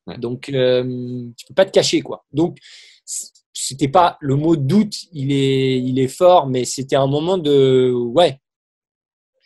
[0.07, 0.19] Ouais.
[0.19, 2.25] Donc euh, tu peux pas te cacher quoi.
[2.33, 2.59] Donc
[3.53, 7.93] c'était pas le mot doute, il est il est fort, mais c'était un moment de
[7.93, 8.41] ouais,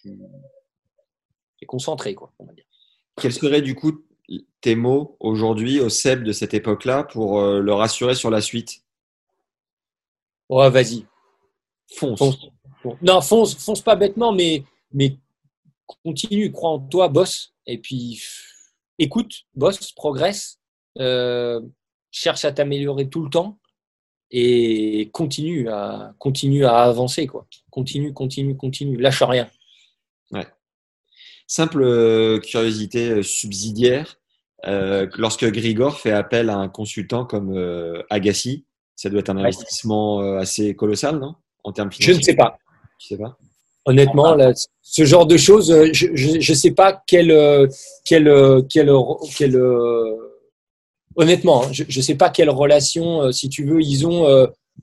[0.03, 2.33] c'est concentré quoi.
[2.39, 2.65] On va dire.
[3.17, 4.05] Quels seraient du coup
[4.61, 8.85] tes mots aujourd'hui au Seb de cette époque-là pour euh, le rassurer sur la suite?
[10.49, 11.07] Ouais, vas-y.
[11.95, 12.19] Fonce.
[12.19, 12.49] fonce.
[13.03, 15.17] Non, fonce, fonce pas bêtement, mais, mais
[16.05, 17.55] continue, crois en toi, bosse.
[17.67, 18.23] Et puis,
[18.99, 20.61] écoute, bosse, progresse,
[20.99, 21.61] euh,
[22.11, 23.59] cherche à t'améliorer tout le temps
[24.31, 27.27] et continue à, continue à avancer.
[27.27, 27.47] Quoi.
[27.71, 28.97] Continue, continue, continue.
[28.97, 29.51] Lâche rien.
[30.31, 30.47] Ouais.
[31.47, 34.20] Simple euh, curiosité subsidiaire.
[34.67, 38.67] Euh, lorsque Grigor fait appel à un consultant comme euh, Agassi,
[38.97, 41.35] ça doit être un investissement euh, assez colossal, non?
[41.65, 42.15] En termes financiers.
[42.15, 42.59] Je ne sais pas.
[42.99, 43.37] Tu sais pas?
[43.87, 47.29] Honnêtement, là, ce genre de choses, je ne sais pas quel,
[48.05, 48.93] quel, quel,
[49.35, 49.57] quel
[51.17, 54.27] honnêtement, hein, je ne sais pas quelle relation, si tu veux, ils ont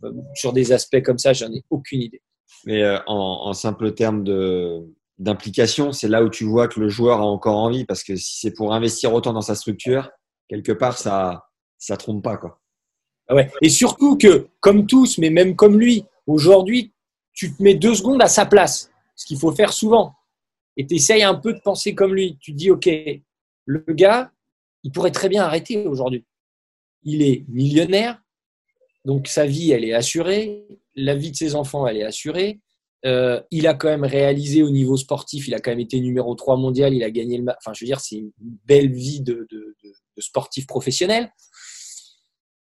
[0.03, 1.33] euh, sur des aspects comme ça.
[1.33, 2.21] J'en ai aucune idée.
[2.65, 4.83] Mais euh, en, en simple terme de
[5.17, 8.39] d'implication, c'est là où tu vois que le joueur a encore envie, parce que si
[8.39, 10.09] c'est pour investir autant dans sa structure,
[10.47, 11.43] quelque part, ça
[11.77, 12.59] ça trompe pas quoi.
[13.27, 13.51] Ah ouais.
[13.61, 16.93] Et surtout que, comme tous, mais même comme lui, aujourd'hui,
[17.33, 20.13] tu te mets deux secondes à sa place, ce qu'il faut faire souvent.
[20.77, 22.37] Et tu essayes un peu de penser comme lui.
[22.39, 22.89] Tu te dis, OK,
[23.65, 24.31] le gars,
[24.83, 26.25] il pourrait très bien arrêter aujourd'hui.
[27.03, 28.21] Il est millionnaire,
[29.05, 30.65] donc sa vie, elle est assurée.
[30.95, 32.59] La vie de ses enfants, elle est assurée.
[33.05, 36.33] Euh, il a quand même réalisé au niveau sportif, il a quand même été numéro
[36.33, 37.57] 3 mondial, il a gagné le match.
[37.59, 38.31] Enfin, je veux dire, c'est une
[38.65, 41.31] belle vie de, de, de, sportif professionnel.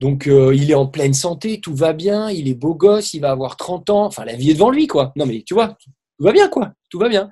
[0.01, 3.21] Donc, euh, il est en pleine santé, tout va bien, il est beau gosse, il
[3.21, 4.05] va avoir 30 ans.
[4.05, 5.13] Enfin, la vie est devant lui, quoi.
[5.15, 6.73] Non, mais tu vois, tout va bien, quoi.
[6.89, 7.29] Tout va bien.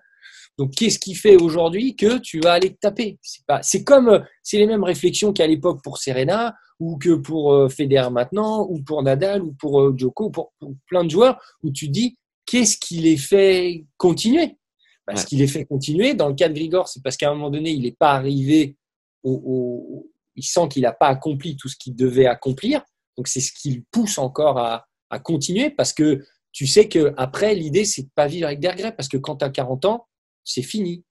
[0.59, 3.17] Donc, qu'est-ce qui fait aujourd'hui que tu vas aller te taper?
[3.23, 7.53] C'est pas, c'est comme, c'est les mêmes réflexions qu'à l'époque pour Serena ou que pour
[7.53, 11.41] euh, Federer maintenant ou pour Nadal ou pour euh, Djoko, pour, pour plein de joueurs
[11.63, 14.57] où tu dis qu'est-ce qui les fait continuer?
[15.05, 15.19] Bah, ouais.
[15.19, 17.49] Ce qui les fait continuer, dans le cas de Grigor, c'est parce qu'à un moment
[17.49, 18.77] donné, il n'est pas arrivé
[19.23, 22.83] au, au il sent qu'il n'a pas accompli tout ce qu'il devait accomplir.
[23.17, 27.13] Donc, c'est ce qui le pousse encore à, à, continuer parce que tu sais que
[27.17, 29.85] après l'idée, c'est de pas vivre avec des regrets parce que quand tu as 40
[29.85, 30.07] ans,
[30.43, 31.03] c'est fini.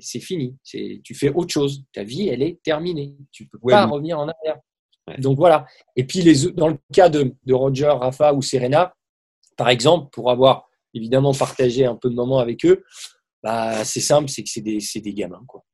[0.00, 0.56] C'est fini.
[0.64, 1.84] Tu fais autre chose.
[1.92, 3.16] Ta vie, elle est terminée.
[3.30, 4.58] Tu peux ouais, pas revenir en arrière.
[5.18, 5.64] Donc voilà.
[5.94, 8.95] Et puis les, dans le cas de, de Roger, Rafa ou Serena,
[9.56, 12.84] par exemple, pour avoir évidemment partagé un peu de moments avec eux,
[13.42, 15.42] bah, c'est simple, c'est que c'est des, des, gamins.
[15.46, 15.64] Quoi.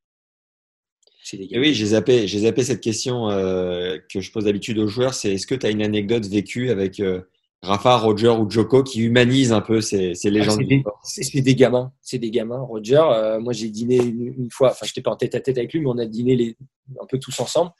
[1.31, 1.63] Des gamins.
[1.63, 5.47] oui, j'ai zappé, zappé, cette question euh, que je pose d'habitude aux joueurs, c'est est-ce
[5.47, 7.21] que tu as une anecdote vécue avec euh,
[7.61, 10.59] Rafa, Roger ou Joko qui humanise un peu ces, ces ah, légendes
[11.03, 12.59] C'est des, gamins, c'est des gamins.
[12.59, 15.57] Roger, euh, moi j'ai dîné une, fois, enfin je n'étais pas en tête à tête
[15.57, 16.57] avec lui, mais on a dîné les,
[17.01, 17.71] un peu tous ensemble.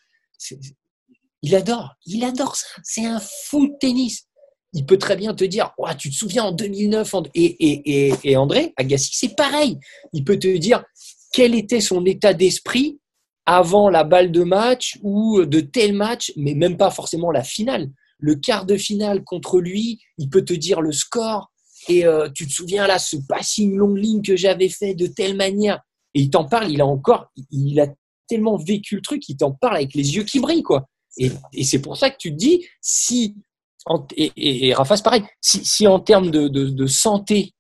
[1.41, 2.65] il adore, il adore ça.
[2.81, 4.27] C'est un fou de tennis
[4.73, 8.37] il peut très bien te dire Tu te souviens en 2009 et, et, et, et
[8.37, 9.77] André Agassi, c'est pareil.
[10.13, 10.83] Il peut te dire
[11.31, 12.99] quel était son état d'esprit
[13.45, 17.89] avant la balle de match ou de tel match, mais même pas forcément la finale.
[18.19, 21.51] Le quart de finale contre lui, il peut te dire le score.
[21.89, 25.35] Et euh, tu te souviens là, ce passing long ligne que j'avais fait de telle
[25.35, 25.81] manière.
[26.13, 27.87] Et il t'en parle, il a encore, il a
[28.27, 30.87] tellement vécu le truc, il t'en parle avec les yeux qui brillent, quoi.
[31.17, 33.35] Et, et c'est pour ça que tu te dis, si
[34.15, 35.23] et, Rafa, c'est pareil.
[35.41, 37.53] Si, en termes de, santé,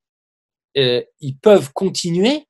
[0.77, 2.45] euh, ils peuvent continuer,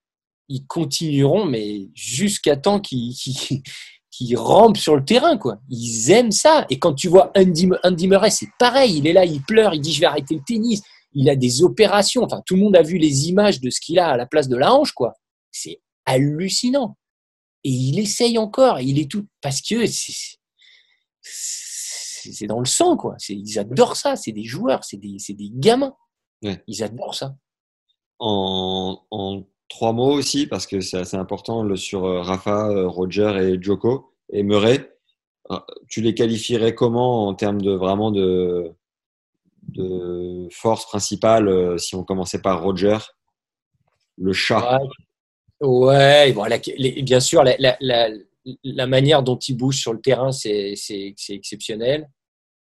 [0.49, 5.37] ils continueront, mais jusqu'à temps qu'ils rampent sur le terrain.
[5.37, 5.57] quoi.
[5.69, 6.65] Ils aiment ça.
[6.69, 8.97] Et quand tu vois Andy, Andy Murray, c'est pareil.
[8.97, 10.81] Il est là, il pleure, il dit je vais arrêter le tennis.
[11.13, 12.23] Il a des opérations.
[12.23, 14.47] Enfin, tout le monde a vu les images de ce qu'il a à la place
[14.47, 14.91] de la hanche.
[14.91, 15.13] quoi.
[15.51, 16.97] C'est hallucinant.
[17.63, 18.79] Et il essaye encore.
[18.79, 20.37] Il est tout parce que c'est
[22.31, 23.15] c'est dans le sang, quoi.
[23.29, 24.15] Ils adorent ça.
[24.15, 25.95] C'est des joueurs, c'est des, des, gamins.
[26.67, 27.35] Ils adorent ça.
[28.19, 29.43] En, en,
[29.73, 33.61] trois mots aussi, parce que c'est assez important le, sur euh, Rafa, euh, Roger et
[33.61, 34.91] Joko et Murray.
[35.51, 35.57] Euh,
[35.89, 38.71] tu les qualifierais comment en termes de vraiment de,
[39.69, 42.97] de force principale si on commençait par Roger
[44.17, 44.79] Le chat?
[45.59, 46.45] Ouais, bon,
[47.03, 48.09] bien sûr, la, la,
[48.63, 50.75] la manière dont il bouge sur le terrain, c'est
[51.29, 52.09] exceptionnel.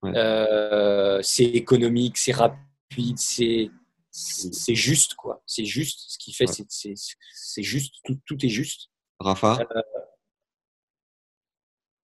[0.05, 3.69] Euh, c'est économique, c'est rapide, c'est
[4.75, 5.41] juste quoi.
[5.45, 8.89] C'est juste ce qu'il fait, c'est juste tout, est juste.
[9.19, 9.59] Rafa?
[9.75, 9.81] Euh,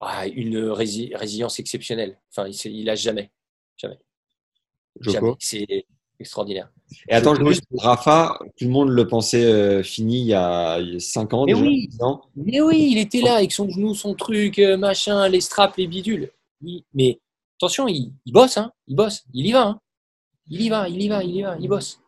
[0.00, 2.20] ah, une résilience exceptionnelle.
[2.30, 3.32] Enfin, il, il a jamais,
[3.76, 3.98] jamais.
[5.38, 5.86] C'est
[6.24, 6.70] extraordinaire.
[7.08, 11.34] Et attends, juste, Rafa, tout le monde le pensait euh, fini il y a 5
[11.34, 11.90] ans, mais oui,
[12.34, 15.86] mais oui, il était là avec son genou, son truc, euh, machin, les straps, les
[15.86, 16.30] bidules.
[16.94, 17.20] mais
[17.58, 19.66] attention, il, bosse, hein, il bosse, il y va.
[19.66, 19.80] Hein.
[20.48, 22.00] Il y va, il y va, il y va, il bosse.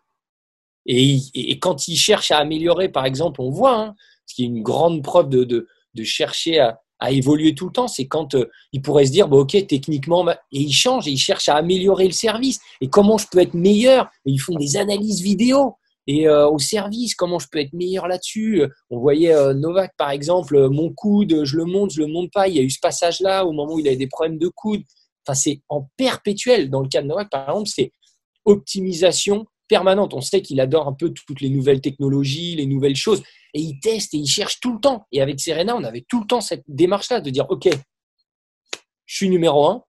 [0.86, 3.94] Et, et, quand il cherche à améliorer, par exemple, on voit, hein,
[4.26, 7.72] ce qui est une grande preuve de, de, de chercher à, à évoluer tout le
[7.72, 7.88] temps.
[7.88, 11.18] C'est quand euh, il pourrait se dire, bon, ok, techniquement, et il change et il
[11.18, 12.60] cherche à améliorer le service.
[12.80, 14.10] Et comment je peux être meilleur?
[14.24, 18.06] Et Ils font des analyses vidéo et euh, au service, comment je peux être meilleur
[18.06, 18.62] là-dessus?
[18.90, 22.48] On voyait euh, Novak, par exemple, mon coude, je le monte, je le monte pas.
[22.48, 24.82] Il y a eu ce passage-là au moment où il avait des problèmes de coude.
[25.26, 26.70] Enfin, c'est en perpétuel.
[26.70, 27.90] Dans le cas de Novak, par exemple, c'est
[28.44, 30.14] optimisation permanente.
[30.14, 33.24] On sait qu'il adore un peu toutes les nouvelles technologies, les nouvelles choses
[33.56, 35.06] et il teste et il cherche tout le temps.
[35.12, 37.66] Et avec Serena, on avait tout le temps cette démarche-là de dire, OK,
[39.06, 39.82] je suis numéro un,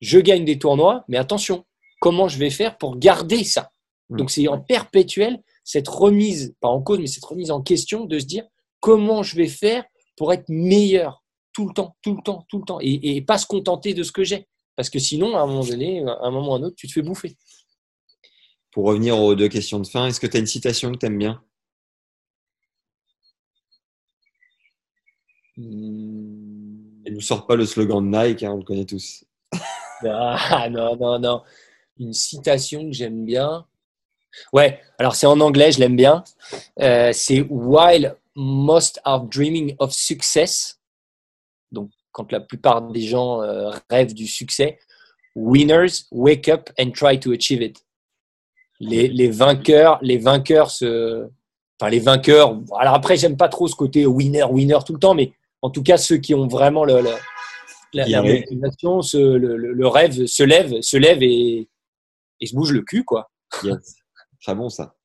[0.00, 1.66] je gagne des tournois, mais attention,
[2.00, 3.72] comment je vais faire pour garder ça?
[4.08, 4.16] Mmh.
[4.18, 8.20] Donc c'est en perpétuel cette remise, pas en cause, mais cette remise en question de
[8.20, 8.44] se dire
[8.78, 9.84] comment je vais faire
[10.16, 13.36] pour être meilleur tout le temps, tout le temps, tout le temps, et, et pas
[13.36, 14.46] se contenter de ce que j'ai.
[14.76, 16.86] Parce que sinon, à un moment donné, à un moment ou à un autre, tu
[16.86, 17.36] te fais bouffer.
[18.70, 21.06] Pour revenir aux deux questions de fin, est-ce que tu as une citation que tu
[21.06, 21.42] aimes bien?
[25.56, 27.02] Hmm.
[27.04, 29.24] Et nous sort pas le slogan de Nike, hein, on le connaît tous.
[30.08, 31.42] ah non, non, non.
[31.98, 33.66] Une citation que j'aime bien.
[34.52, 36.24] Ouais, alors c'est en anglais, je l'aime bien.
[36.80, 40.80] Euh, c'est While most are dreaming of success,
[41.70, 44.78] donc quand la plupart des gens euh, rêvent du succès,
[45.34, 47.84] winners wake up and try to achieve it.
[48.80, 51.28] Les, les vainqueurs, les vainqueurs se,
[51.78, 52.58] enfin les vainqueurs.
[52.78, 55.82] Alors après, j'aime pas trop ce côté winner, winner tout le temps, mais en tout
[55.82, 57.02] cas, ceux qui ont vraiment le,
[57.94, 61.68] la, motivation, le, rêve se lève, se lève et,
[62.44, 63.30] se bouge le cul, quoi.
[63.50, 64.96] Très bon ça.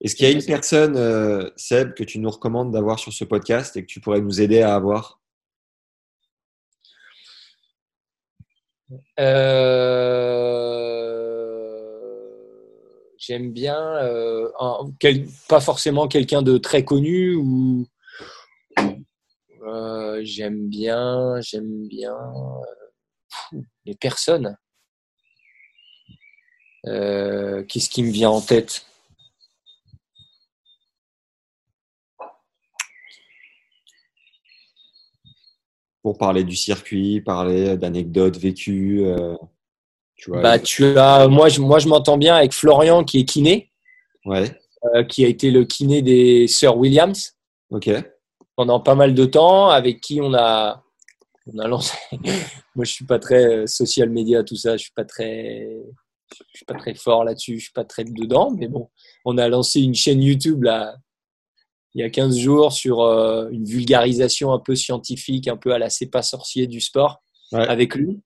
[0.00, 3.24] Est-ce qu'il y a une personne, euh, Seb, que tu nous recommandes d'avoir sur ce
[3.24, 5.20] podcast et que tu pourrais nous aider à avoir?
[9.18, 10.74] Euh,
[13.26, 14.50] J'aime bien, euh,
[15.48, 17.86] pas forcément quelqu'un de très connu ou
[19.66, 22.14] euh, j'aime bien, j'aime bien
[23.52, 24.56] euh, les personnes.
[26.86, 28.84] Euh, qu'est-ce qui me vient en tête?
[36.02, 39.02] Pour parler du circuit, parler d'anecdotes vécues
[40.16, 43.24] tu vois, bah, tu as, moi, je, moi, je m'entends bien avec Florian qui est
[43.24, 43.72] kiné,
[44.26, 44.60] ouais.
[45.08, 47.34] qui a été le kiné des sœurs Williams.
[47.70, 47.90] Ok.
[48.56, 50.82] Pendant pas mal de temps, avec qui on a,
[51.52, 51.96] on a lancé.
[52.74, 54.76] moi, je suis pas très social media, tout ça.
[54.76, 55.80] Je suis pas très,
[56.30, 57.58] je suis pas très fort là-dessus.
[57.58, 58.90] Je suis pas très dedans, mais bon,
[59.24, 60.96] on a lancé une chaîne YouTube là
[61.94, 65.78] il y a 15 jours sur euh, une vulgarisation un peu scientifique, un peu à
[65.78, 67.22] la C'est pas sorcier du sport
[67.52, 68.20] avec lui.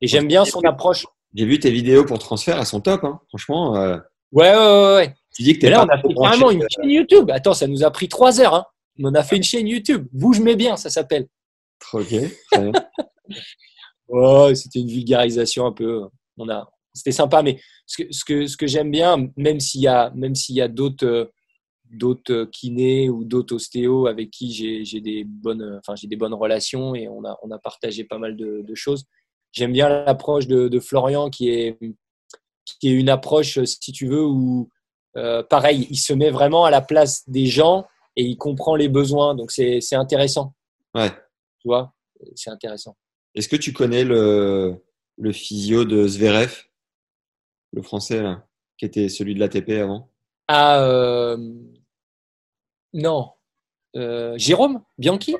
[0.00, 1.06] Et j'aime bien son approche.
[1.34, 3.20] J'ai vu tes vidéos pour transfert, elles sont top, hein.
[3.28, 3.76] franchement.
[3.76, 3.98] Euh.
[4.30, 7.30] Ouais, ouais, ouais, Tu dis que es là, on a fait carrément une chaîne YouTube.
[7.32, 8.54] Attends, ça nous a pris trois heures.
[8.54, 8.64] Hein.
[9.02, 10.06] On a fait une chaîne YouTube.
[10.12, 11.26] Bouge mais bien, ça s'appelle.
[11.92, 12.12] Ok,
[14.08, 16.02] ouais, c'était une vulgarisation un peu.
[16.36, 19.82] On a, c'était sympa, mais ce que, ce que, ce que j'aime bien, même s'il
[19.82, 21.24] y a, même s'il y a d'autres, euh,
[21.90, 24.52] d'autres kinés ou d'autres ostéos avec qui
[24.84, 28.18] j'ai des bonnes, enfin j'ai des bonnes relations et on a, on a partagé pas
[28.18, 29.04] mal de, choses.
[29.52, 31.78] J'aime bien l'approche de, Florian qui est,
[32.80, 34.68] qui est une approche, si tu veux, où
[35.16, 37.86] euh, pareil, il se met vraiment à la place des gens
[38.16, 39.34] et il comprend les besoins.
[39.34, 40.54] Donc c'est intéressant.
[40.94, 41.10] Ouais.
[41.58, 41.94] Tu vois,
[42.34, 42.96] c'est intéressant.
[43.34, 44.76] Est-ce que tu connais le,
[45.18, 46.64] le physio de Zverev,
[47.72, 48.46] le français là,
[48.78, 50.10] qui était celui de l'ATP avant?
[50.46, 51.36] Ah, euh,
[52.92, 53.32] non.
[53.96, 55.36] Euh, Jérôme Bianchi?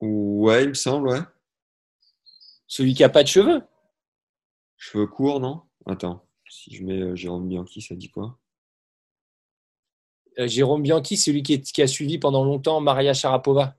[0.00, 1.20] Ouais, il me semble, ouais.
[2.66, 3.62] Celui qui a pas de cheveux?
[4.76, 5.62] Cheveux courts, non?
[5.84, 8.38] Attends, si je mets euh, Jérôme Bianchi, ça dit quoi?
[10.46, 13.74] Jérôme Bianchi, celui qui, qui, a suivi pendant longtemps Maria Sharapova.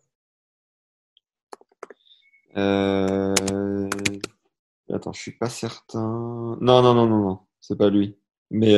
[4.94, 6.58] Attends, je suis pas certain.
[6.60, 8.18] Non, non, non, non, non, c'est pas lui.
[8.50, 8.76] Mais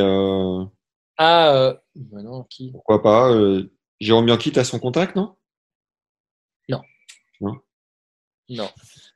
[1.17, 2.71] ah, bah non, qui?
[2.71, 3.31] Pourquoi pas
[3.99, 5.35] Jérôme Bianchi, t'as son contact, non?
[6.69, 6.81] Non.
[7.41, 7.59] Non?
[8.49, 8.69] Non.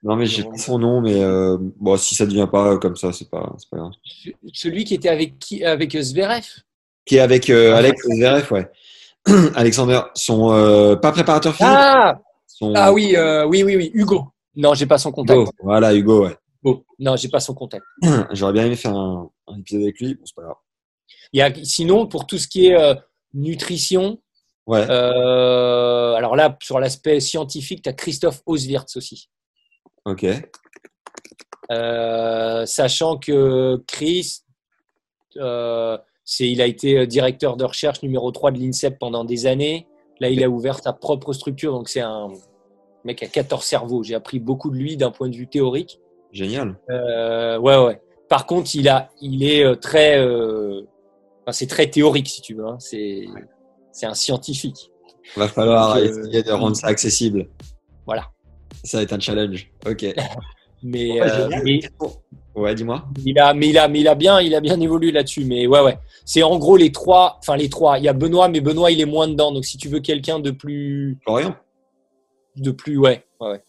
[0.03, 2.95] Non, mais j'ai pas son nom, mais euh, bon, si ça ne devient pas comme
[2.95, 3.91] ça, c'est pas, pas grave.
[4.53, 6.45] Celui qui était avec qui Avec Zverev?
[7.08, 8.70] Qui est avec euh, Alex Zverev, ouais.
[9.56, 11.74] Alexander, son euh, pas préparateur physique.
[11.74, 12.20] Ah,
[12.76, 13.16] ah oui,
[13.48, 14.26] oui, oui, oui, Hugo.
[14.56, 15.40] Non, j'ai pas son contact.
[15.62, 16.36] Voilà, Hugo, ouais.
[17.00, 17.86] Non, j'ai pas son contact.
[18.32, 19.30] J'aurais bien aimé faire un,
[19.60, 20.56] épisode avec lui, bon, c'est pas grave.
[21.34, 22.78] Il y a, sinon, pour tout ce qui est
[23.34, 24.20] nutrition,
[24.68, 24.86] Ouais.
[24.90, 29.30] Euh, alors là, sur l'aspect scientifique, tu as Christophe Oswirtz aussi.
[30.04, 30.26] Ok.
[31.72, 34.42] Euh, sachant que Chris,
[36.41, 39.88] euh, il a été directeur de recherche numéro 3 de l'INSEP pendant des années.
[40.20, 41.74] Là, il a ouvert sa propre structure.
[41.74, 42.32] Donc, c'est un
[43.04, 44.04] mec à 14 cerveaux.
[44.04, 45.99] J'ai appris beaucoup de lui d'un point de vue théorique.
[46.32, 46.78] Génial.
[46.90, 48.02] ouais, ouais.
[48.30, 50.20] Par contre, il, a, il est très.
[50.20, 52.66] Enfin, c'est très théorique, si tu veux.
[52.66, 52.78] Hein.
[52.80, 53.26] C'est
[53.98, 54.91] c'est un scientifique.
[55.36, 57.49] Il va falloir euh, essayer de rendre ça accessible.
[58.06, 58.30] Voilà.
[58.84, 59.72] Ça va être un challenge.
[59.88, 60.06] Ok.
[60.84, 61.49] mais, euh,
[62.58, 63.06] ouais, dis-moi.
[63.26, 65.46] Il a, mais il a, mais il a bien, il a bien évolué là-dessus.
[65.46, 65.98] Mais ouais, ouais.
[66.26, 67.38] C'est en gros les trois.
[67.40, 67.98] Enfin les trois.
[68.00, 69.52] Il y a Benoît, mais Benoît il est moins dedans.
[69.52, 71.18] Donc si tu veux quelqu'un de plus.
[71.24, 71.56] Florian.
[72.56, 73.62] De plus, ouais, ouais.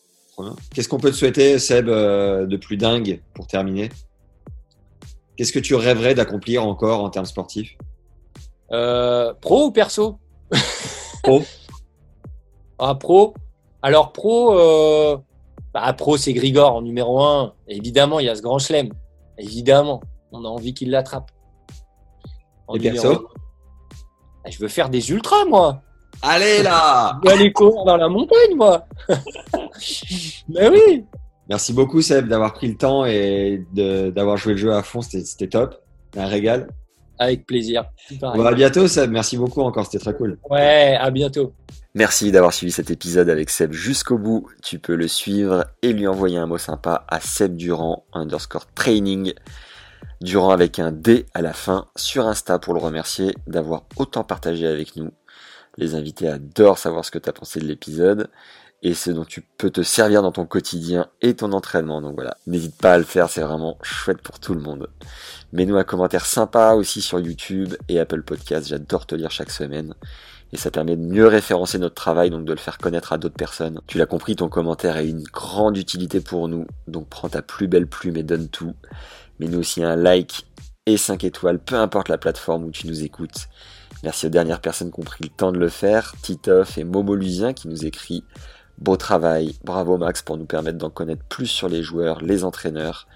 [0.74, 3.90] Qu'est-ce qu'on peut te souhaiter, Seb, euh, de plus dingue pour terminer?
[5.36, 7.76] Qu'est-ce que tu rêverais d'accomplir encore en termes sportifs?
[8.72, 10.18] Euh, pro ou perso?
[11.22, 11.42] Pro.
[12.78, 13.34] ah, pro.
[13.82, 15.16] Alors, pro, euh,
[15.72, 17.52] bah, pro c'est Grigor en numéro 1.
[17.68, 18.88] Évidemment, il y a ce grand chelem.
[19.36, 20.00] Évidemment,
[20.32, 21.30] on a envie qu'il l'attrape.
[22.74, 23.28] Et perso
[24.44, 25.82] bah, Je veux faire des ultras, moi.
[26.22, 28.86] Allez là Je veux aller courir dans la montagne, moi.
[30.48, 31.04] Mais oui
[31.48, 35.00] Merci beaucoup, Seb, d'avoir pris le temps et d'avoir joué le jeu à fond.
[35.00, 35.76] C'était top.
[36.16, 36.68] Un régal.
[37.18, 37.84] Avec plaisir.
[38.22, 39.10] à bientôt, Seb.
[39.10, 39.86] Merci beaucoup encore.
[39.86, 40.38] C'était très cool.
[40.48, 41.52] Ouais, à bientôt.
[41.94, 44.48] Merci d'avoir suivi cet épisode avec Seb jusqu'au bout.
[44.62, 49.32] Tu peux le suivre et lui envoyer un mot sympa à Seb Durand underscore training.
[50.20, 54.66] Durand avec un D à la fin sur Insta pour le remercier d'avoir autant partagé
[54.66, 55.10] avec nous.
[55.76, 58.28] Les invités adorent savoir ce que tu as pensé de l'épisode
[58.82, 62.00] et ce dont tu peux te servir dans ton quotidien et ton entraînement.
[62.00, 64.88] Donc voilà, n'hésite pas à le faire, c'est vraiment chouette pour tout le monde.
[65.52, 69.94] Mets-nous un commentaire sympa aussi sur YouTube et Apple Podcast, j'adore te lire chaque semaine.
[70.52, 73.34] Et ça permet de mieux référencer notre travail, donc de le faire connaître à d'autres
[73.34, 73.80] personnes.
[73.86, 77.68] Tu l'as compris, ton commentaire a une grande utilité pour nous, donc prends ta plus
[77.68, 78.74] belle plume et donne tout.
[79.40, 80.46] Mets-nous aussi un like
[80.86, 83.48] et 5 étoiles, peu importe la plateforme où tu nous écoutes.
[84.02, 87.14] Merci aux dernières personnes qui ont pris le temps de le faire, Titoff et Momo
[87.14, 88.24] Lusien qui nous écrit
[88.78, 93.08] Beau travail, bravo Max pour nous permettre d'en connaître plus sur les joueurs, les entraîneurs.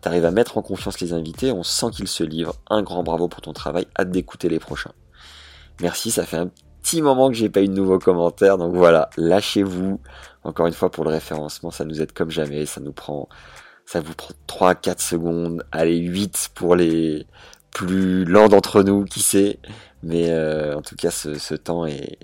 [0.00, 2.56] T'arrives à mettre en confiance les invités, on sent qu'ils se livrent.
[2.70, 4.92] Un grand bravo pour ton travail, hâte d'écouter les prochains.
[5.80, 6.50] Merci, ça fait un
[6.82, 8.58] petit moment que j'ai pas eu de nouveaux commentaires.
[8.58, 10.00] Donc voilà, lâchez-vous.
[10.44, 12.66] Encore une fois, pour le référencement, ça nous aide comme jamais.
[12.66, 13.28] Ça nous prend,
[13.86, 15.64] ça vous prend 3, 4 secondes.
[15.72, 17.26] Allez, 8 pour les
[17.72, 19.58] plus lents d'entre nous, qui sait.
[20.02, 22.18] Mais euh, en tout cas, ce, temps est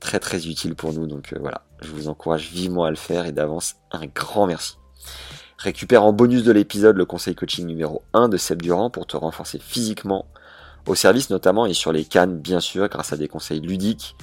[0.00, 1.06] très très utile pour nous.
[1.06, 4.76] Donc euh, voilà, je vous encourage vivement à le faire et d'avance un grand merci.
[5.58, 9.16] Récupère en bonus de l'épisode le conseil coaching numéro 1 de Seb Durand pour te
[9.16, 10.26] renforcer physiquement,
[10.86, 14.16] au service notamment et sur les cannes bien sûr grâce à des conseils ludiques.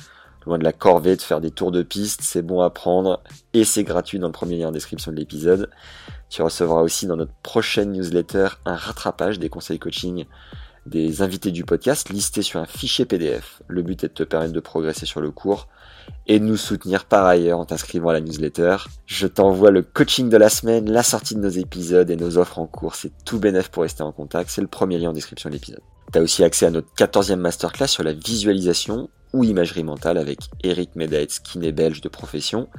[0.48, 3.22] Loin de la corvée de faire des tours de piste, c'est bon à prendre
[3.54, 5.70] et c'est gratuit dans le premier lien en description de l'épisode.
[6.30, 10.26] Tu recevras aussi dans notre prochaine newsletter un rattrapage des conseils coaching
[10.88, 13.62] des invités du podcast listés sur un fichier PDF.
[13.68, 15.68] Le but est de te permettre de progresser sur le cours
[16.26, 18.78] et de nous soutenir par ailleurs en t'inscrivant à la newsletter.
[19.06, 22.60] Je t'envoie le coaching de la semaine, la sortie de nos épisodes et nos offres
[22.60, 22.96] en cours.
[22.96, 24.50] C'est tout bénef pour rester en contact.
[24.50, 25.82] C'est le premier lien en description de l'épisode.
[26.12, 30.40] Tu as aussi accès à notre 14e masterclass sur la visualisation ou imagerie mentale avec
[30.64, 32.70] Eric Medaetz, kiné belge de profession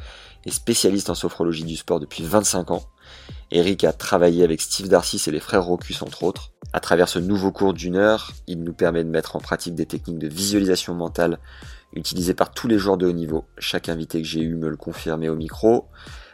[0.47, 2.83] et spécialiste en sophrologie du sport depuis 25 ans.
[3.51, 6.53] Eric a travaillé avec Steve Darcis et les frères Rocus entre autres.
[6.75, 9.87] À travers ce nouveau cours d'une heure, il nous permet de mettre en pratique des
[9.87, 11.39] techniques de visualisation mentale
[11.95, 13.47] utilisées par tous les joueurs de haut niveau.
[13.59, 15.87] Chaque invité que j'ai eu me le confirmait au micro.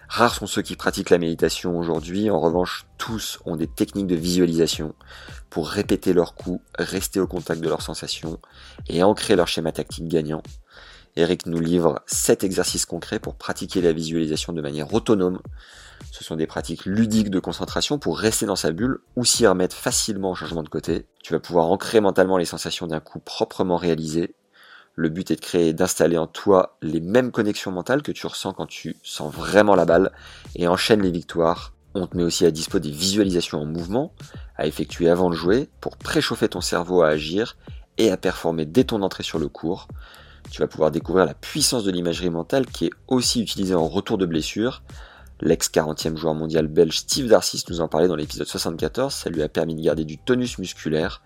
[0.09, 4.17] Rares sont ceux qui pratiquent la méditation aujourd'hui, en revanche tous ont des techniques de
[4.17, 4.95] visualisation
[5.51, 8.39] pour répéter leurs coups, rester au contact de leurs sensations
[8.89, 10.43] et ancrer leur schéma tactique gagnant.
[11.17, 15.41] Eric nous livre 7 exercices concrets pour pratiquer la visualisation de manière autonome.
[16.13, 19.77] Ce sont des pratiques ludiques de concentration pour rester dans sa bulle ou s'y remettre
[19.77, 21.07] facilement au changement de côté.
[21.23, 24.35] Tu vas pouvoir ancrer mentalement les sensations d'un coup proprement réalisé.
[24.95, 28.27] Le but est de créer et d'installer en toi les mêmes connexions mentales que tu
[28.27, 30.13] ressens quand tu sens vraiment la balle
[30.55, 31.73] et enchaîne les victoires.
[31.95, 34.13] On te met aussi à dispo des visualisations en mouvement
[34.57, 37.57] à effectuer avant de jouer pour préchauffer ton cerveau à agir
[37.99, 39.89] et à performer dès ton entrée sur le cours.
[40.51, 44.19] Tu vas pouvoir découvrir la puissance de l'imagerie mentale qui est aussi utilisée en retour
[44.19, 44.83] de blessure.
[45.45, 49.43] L'ex 40e joueur mondial belge Steve Darcis nous en parlait dans l'épisode 74, ça lui
[49.43, 51.21] a permis de garder du tonus musculaire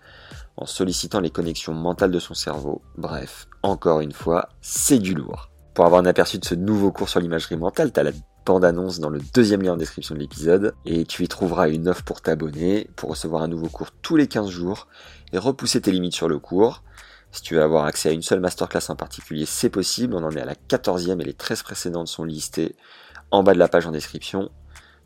[0.57, 2.81] en sollicitant les connexions mentales de son cerveau.
[2.97, 5.51] Bref, encore une fois, c'est du lourd.
[5.73, 8.11] Pour avoir un aperçu de ce nouveau cours sur l'imagerie mentale, tu as la
[8.45, 12.03] bande-annonce dans le deuxième lien en description de l'épisode et tu y trouveras une offre
[12.03, 14.89] pour t'abonner, pour recevoir un nouveau cours tous les 15 jours
[15.31, 16.83] et repousser tes limites sur le cours.
[17.31, 20.13] Si tu veux avoir accès à une seule masterclass en particulier, c'est possible.
[20.13, 22.75] On en est à la 14e et les 13 précédentes sont listées
[23.31, 24.49] en bas de la page en description.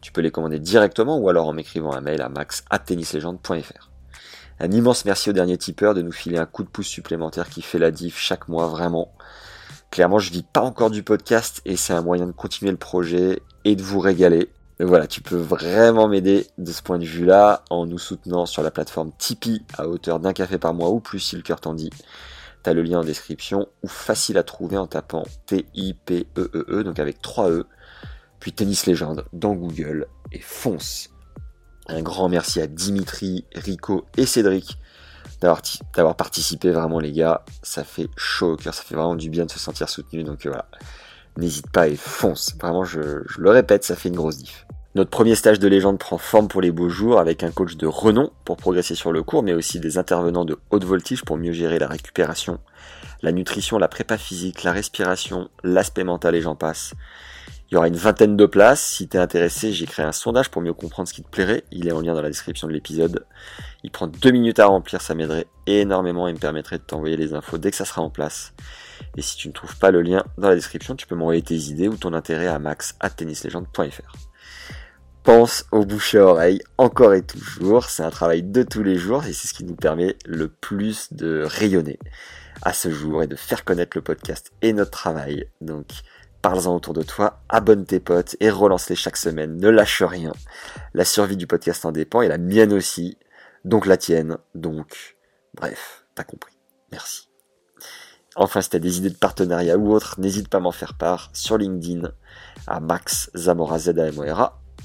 [0.02, 3.90] Tu peux les commander directement ou alors en m'écrivant un mail à max.tennislegende.fr.
[4.60, 7.62] Un immense merci au dernier tipeur de nous filer un coup de pouce supplémentaire qui
[7.62, 9.14] fait la diff chaque mois, vraiment.
[9.92, 13.42] Clairement, je vis pas encore du podcast et c'est un moyen de continuer le projet
[13.66, 14.50] et de vous régaler.
[14.80, 18.72] Voilà, tu peux vraiment m'aider de ce point de vue-là en nous soutenant sur la
[18.72, 21.92] plateforme Tipeee à hauteur d'un café par mois ou plus si le cœur t'en dit.
[22.64, 27.22] T'as le lien en description ou facile à trouver en tapant T-I-P-E-E-E, e, donc avec
[27.22, 27.66] 3 E,
[28.44, 31.10] puis Tennis Légende dans Google et fonce.
[31.88, 34.78] Un grand merci à Dimitri, Rico et Cédric
[35.40, 37.46] d'avoir participé vraiment les gars.
[37.62, 40.24] Ça fait chaud au cœur, ça fait vraiment du bien de se sentir soutenu.
[40.24, 40.68] Donc euh, voilà,
[41.38, 42.54] n'hésite pas et fonce.
[42.60, 43.00] Vraiment, je,
[43.38, 44.68] le répète, ça fait une grosse diff.
[44.96, 47.88] Notre premier stage de légende prend forme pour les beaux jours avec un coach de
[47.88, 51.54] renom pour progresser sur le cours, mais aussi des intervenants de haute voltige pour mieux
[51.54, 52.60] gérer la récupération,
[53.22, 56.94] la nutrition, la prépa physique, la respiration, l'aspect mental et j'en passe.
[57.74, 58.86] Il y aura une vingtaine de places.
[58.86, 61.64] Si tu es intéressé, j'ai créé un sondage pour mieux comprendre ce qui te plairait.
[61.72, 63.26] Il est en lien dans la description de l'épisode.
[63.84, 67.34] Il prend deux minutes à remplir, ça m'aiderait énormément et me permettrait de t'envoyer les
[67.34, 68.54] infos dès que ça sera en place.
[69.18, 71.56] Et si tu ne trouves pas le lien dans la description, tu peux m'envoyer tes
[71.56, 72.96] idées ou ton intérêt à max
[75.24, 77.86] Pense au bouche à oreille, encore et toujours.
[77.86, 81.12] C'est un travail de tous les jours et c'est ce qui nous permet le plus
[81.12, 81.98] de rayonner
[82.62, 85.48] à ce jour et de faire connaître le podcast et notre travail.
[85.60, 85.88] Donc,
[86.44, 89.58] parle-en autour de toi, abonne tes potes et relance-les chaque semaine.
[89.58, 90.34] Ne lâche rien.
[90.94, 93.18] La survie du podcast en dépend et la mienne aussi.
[93.64, 94.38] Donc la tienne.
[94.54, 95.18] Donc,
[95.56, 96.54] bref, t'as compris.
[96.92, 97.30] Merci.
[98.36, 100.96] Enfin, si tu as des idées de partenariat ou autre, n'hésite pas à m'en faire
[100.96, 102.12] part sur LinkedIn
[102.68, 103.94] à Max Zamora Z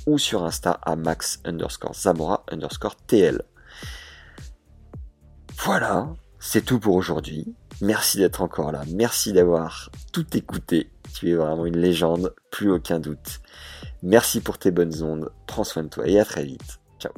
[0.06, 3.42] ou sur Insta à Max underscore Zamora underscore TL.
[5.64, 6.08] Voilà,
[6.38, 7.52] c'est tout pour aujourd'hui.
[7.80, 8.82] Merci d'être encore là.
[8.92, 10.90] Merci d'avoir tout écouté.
[11.14, 13.40] Tu es vraiment une légende, plus aucun doute.
[14.02, 15.30] Merci pour tes bonnes ondes.
[15.46, 16.78] Prends soin de toi et à très vite.
[16.98, 17.12] Ciao.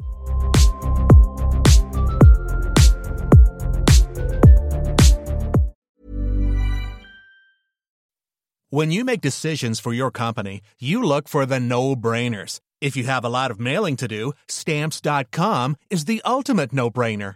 [8.69, 12.61] When you make decisions for your company, you look for the no-brainers.
[12.79, 17.35] If you have a lot of mailing to do, stamps.com is the ultimate no-brainer.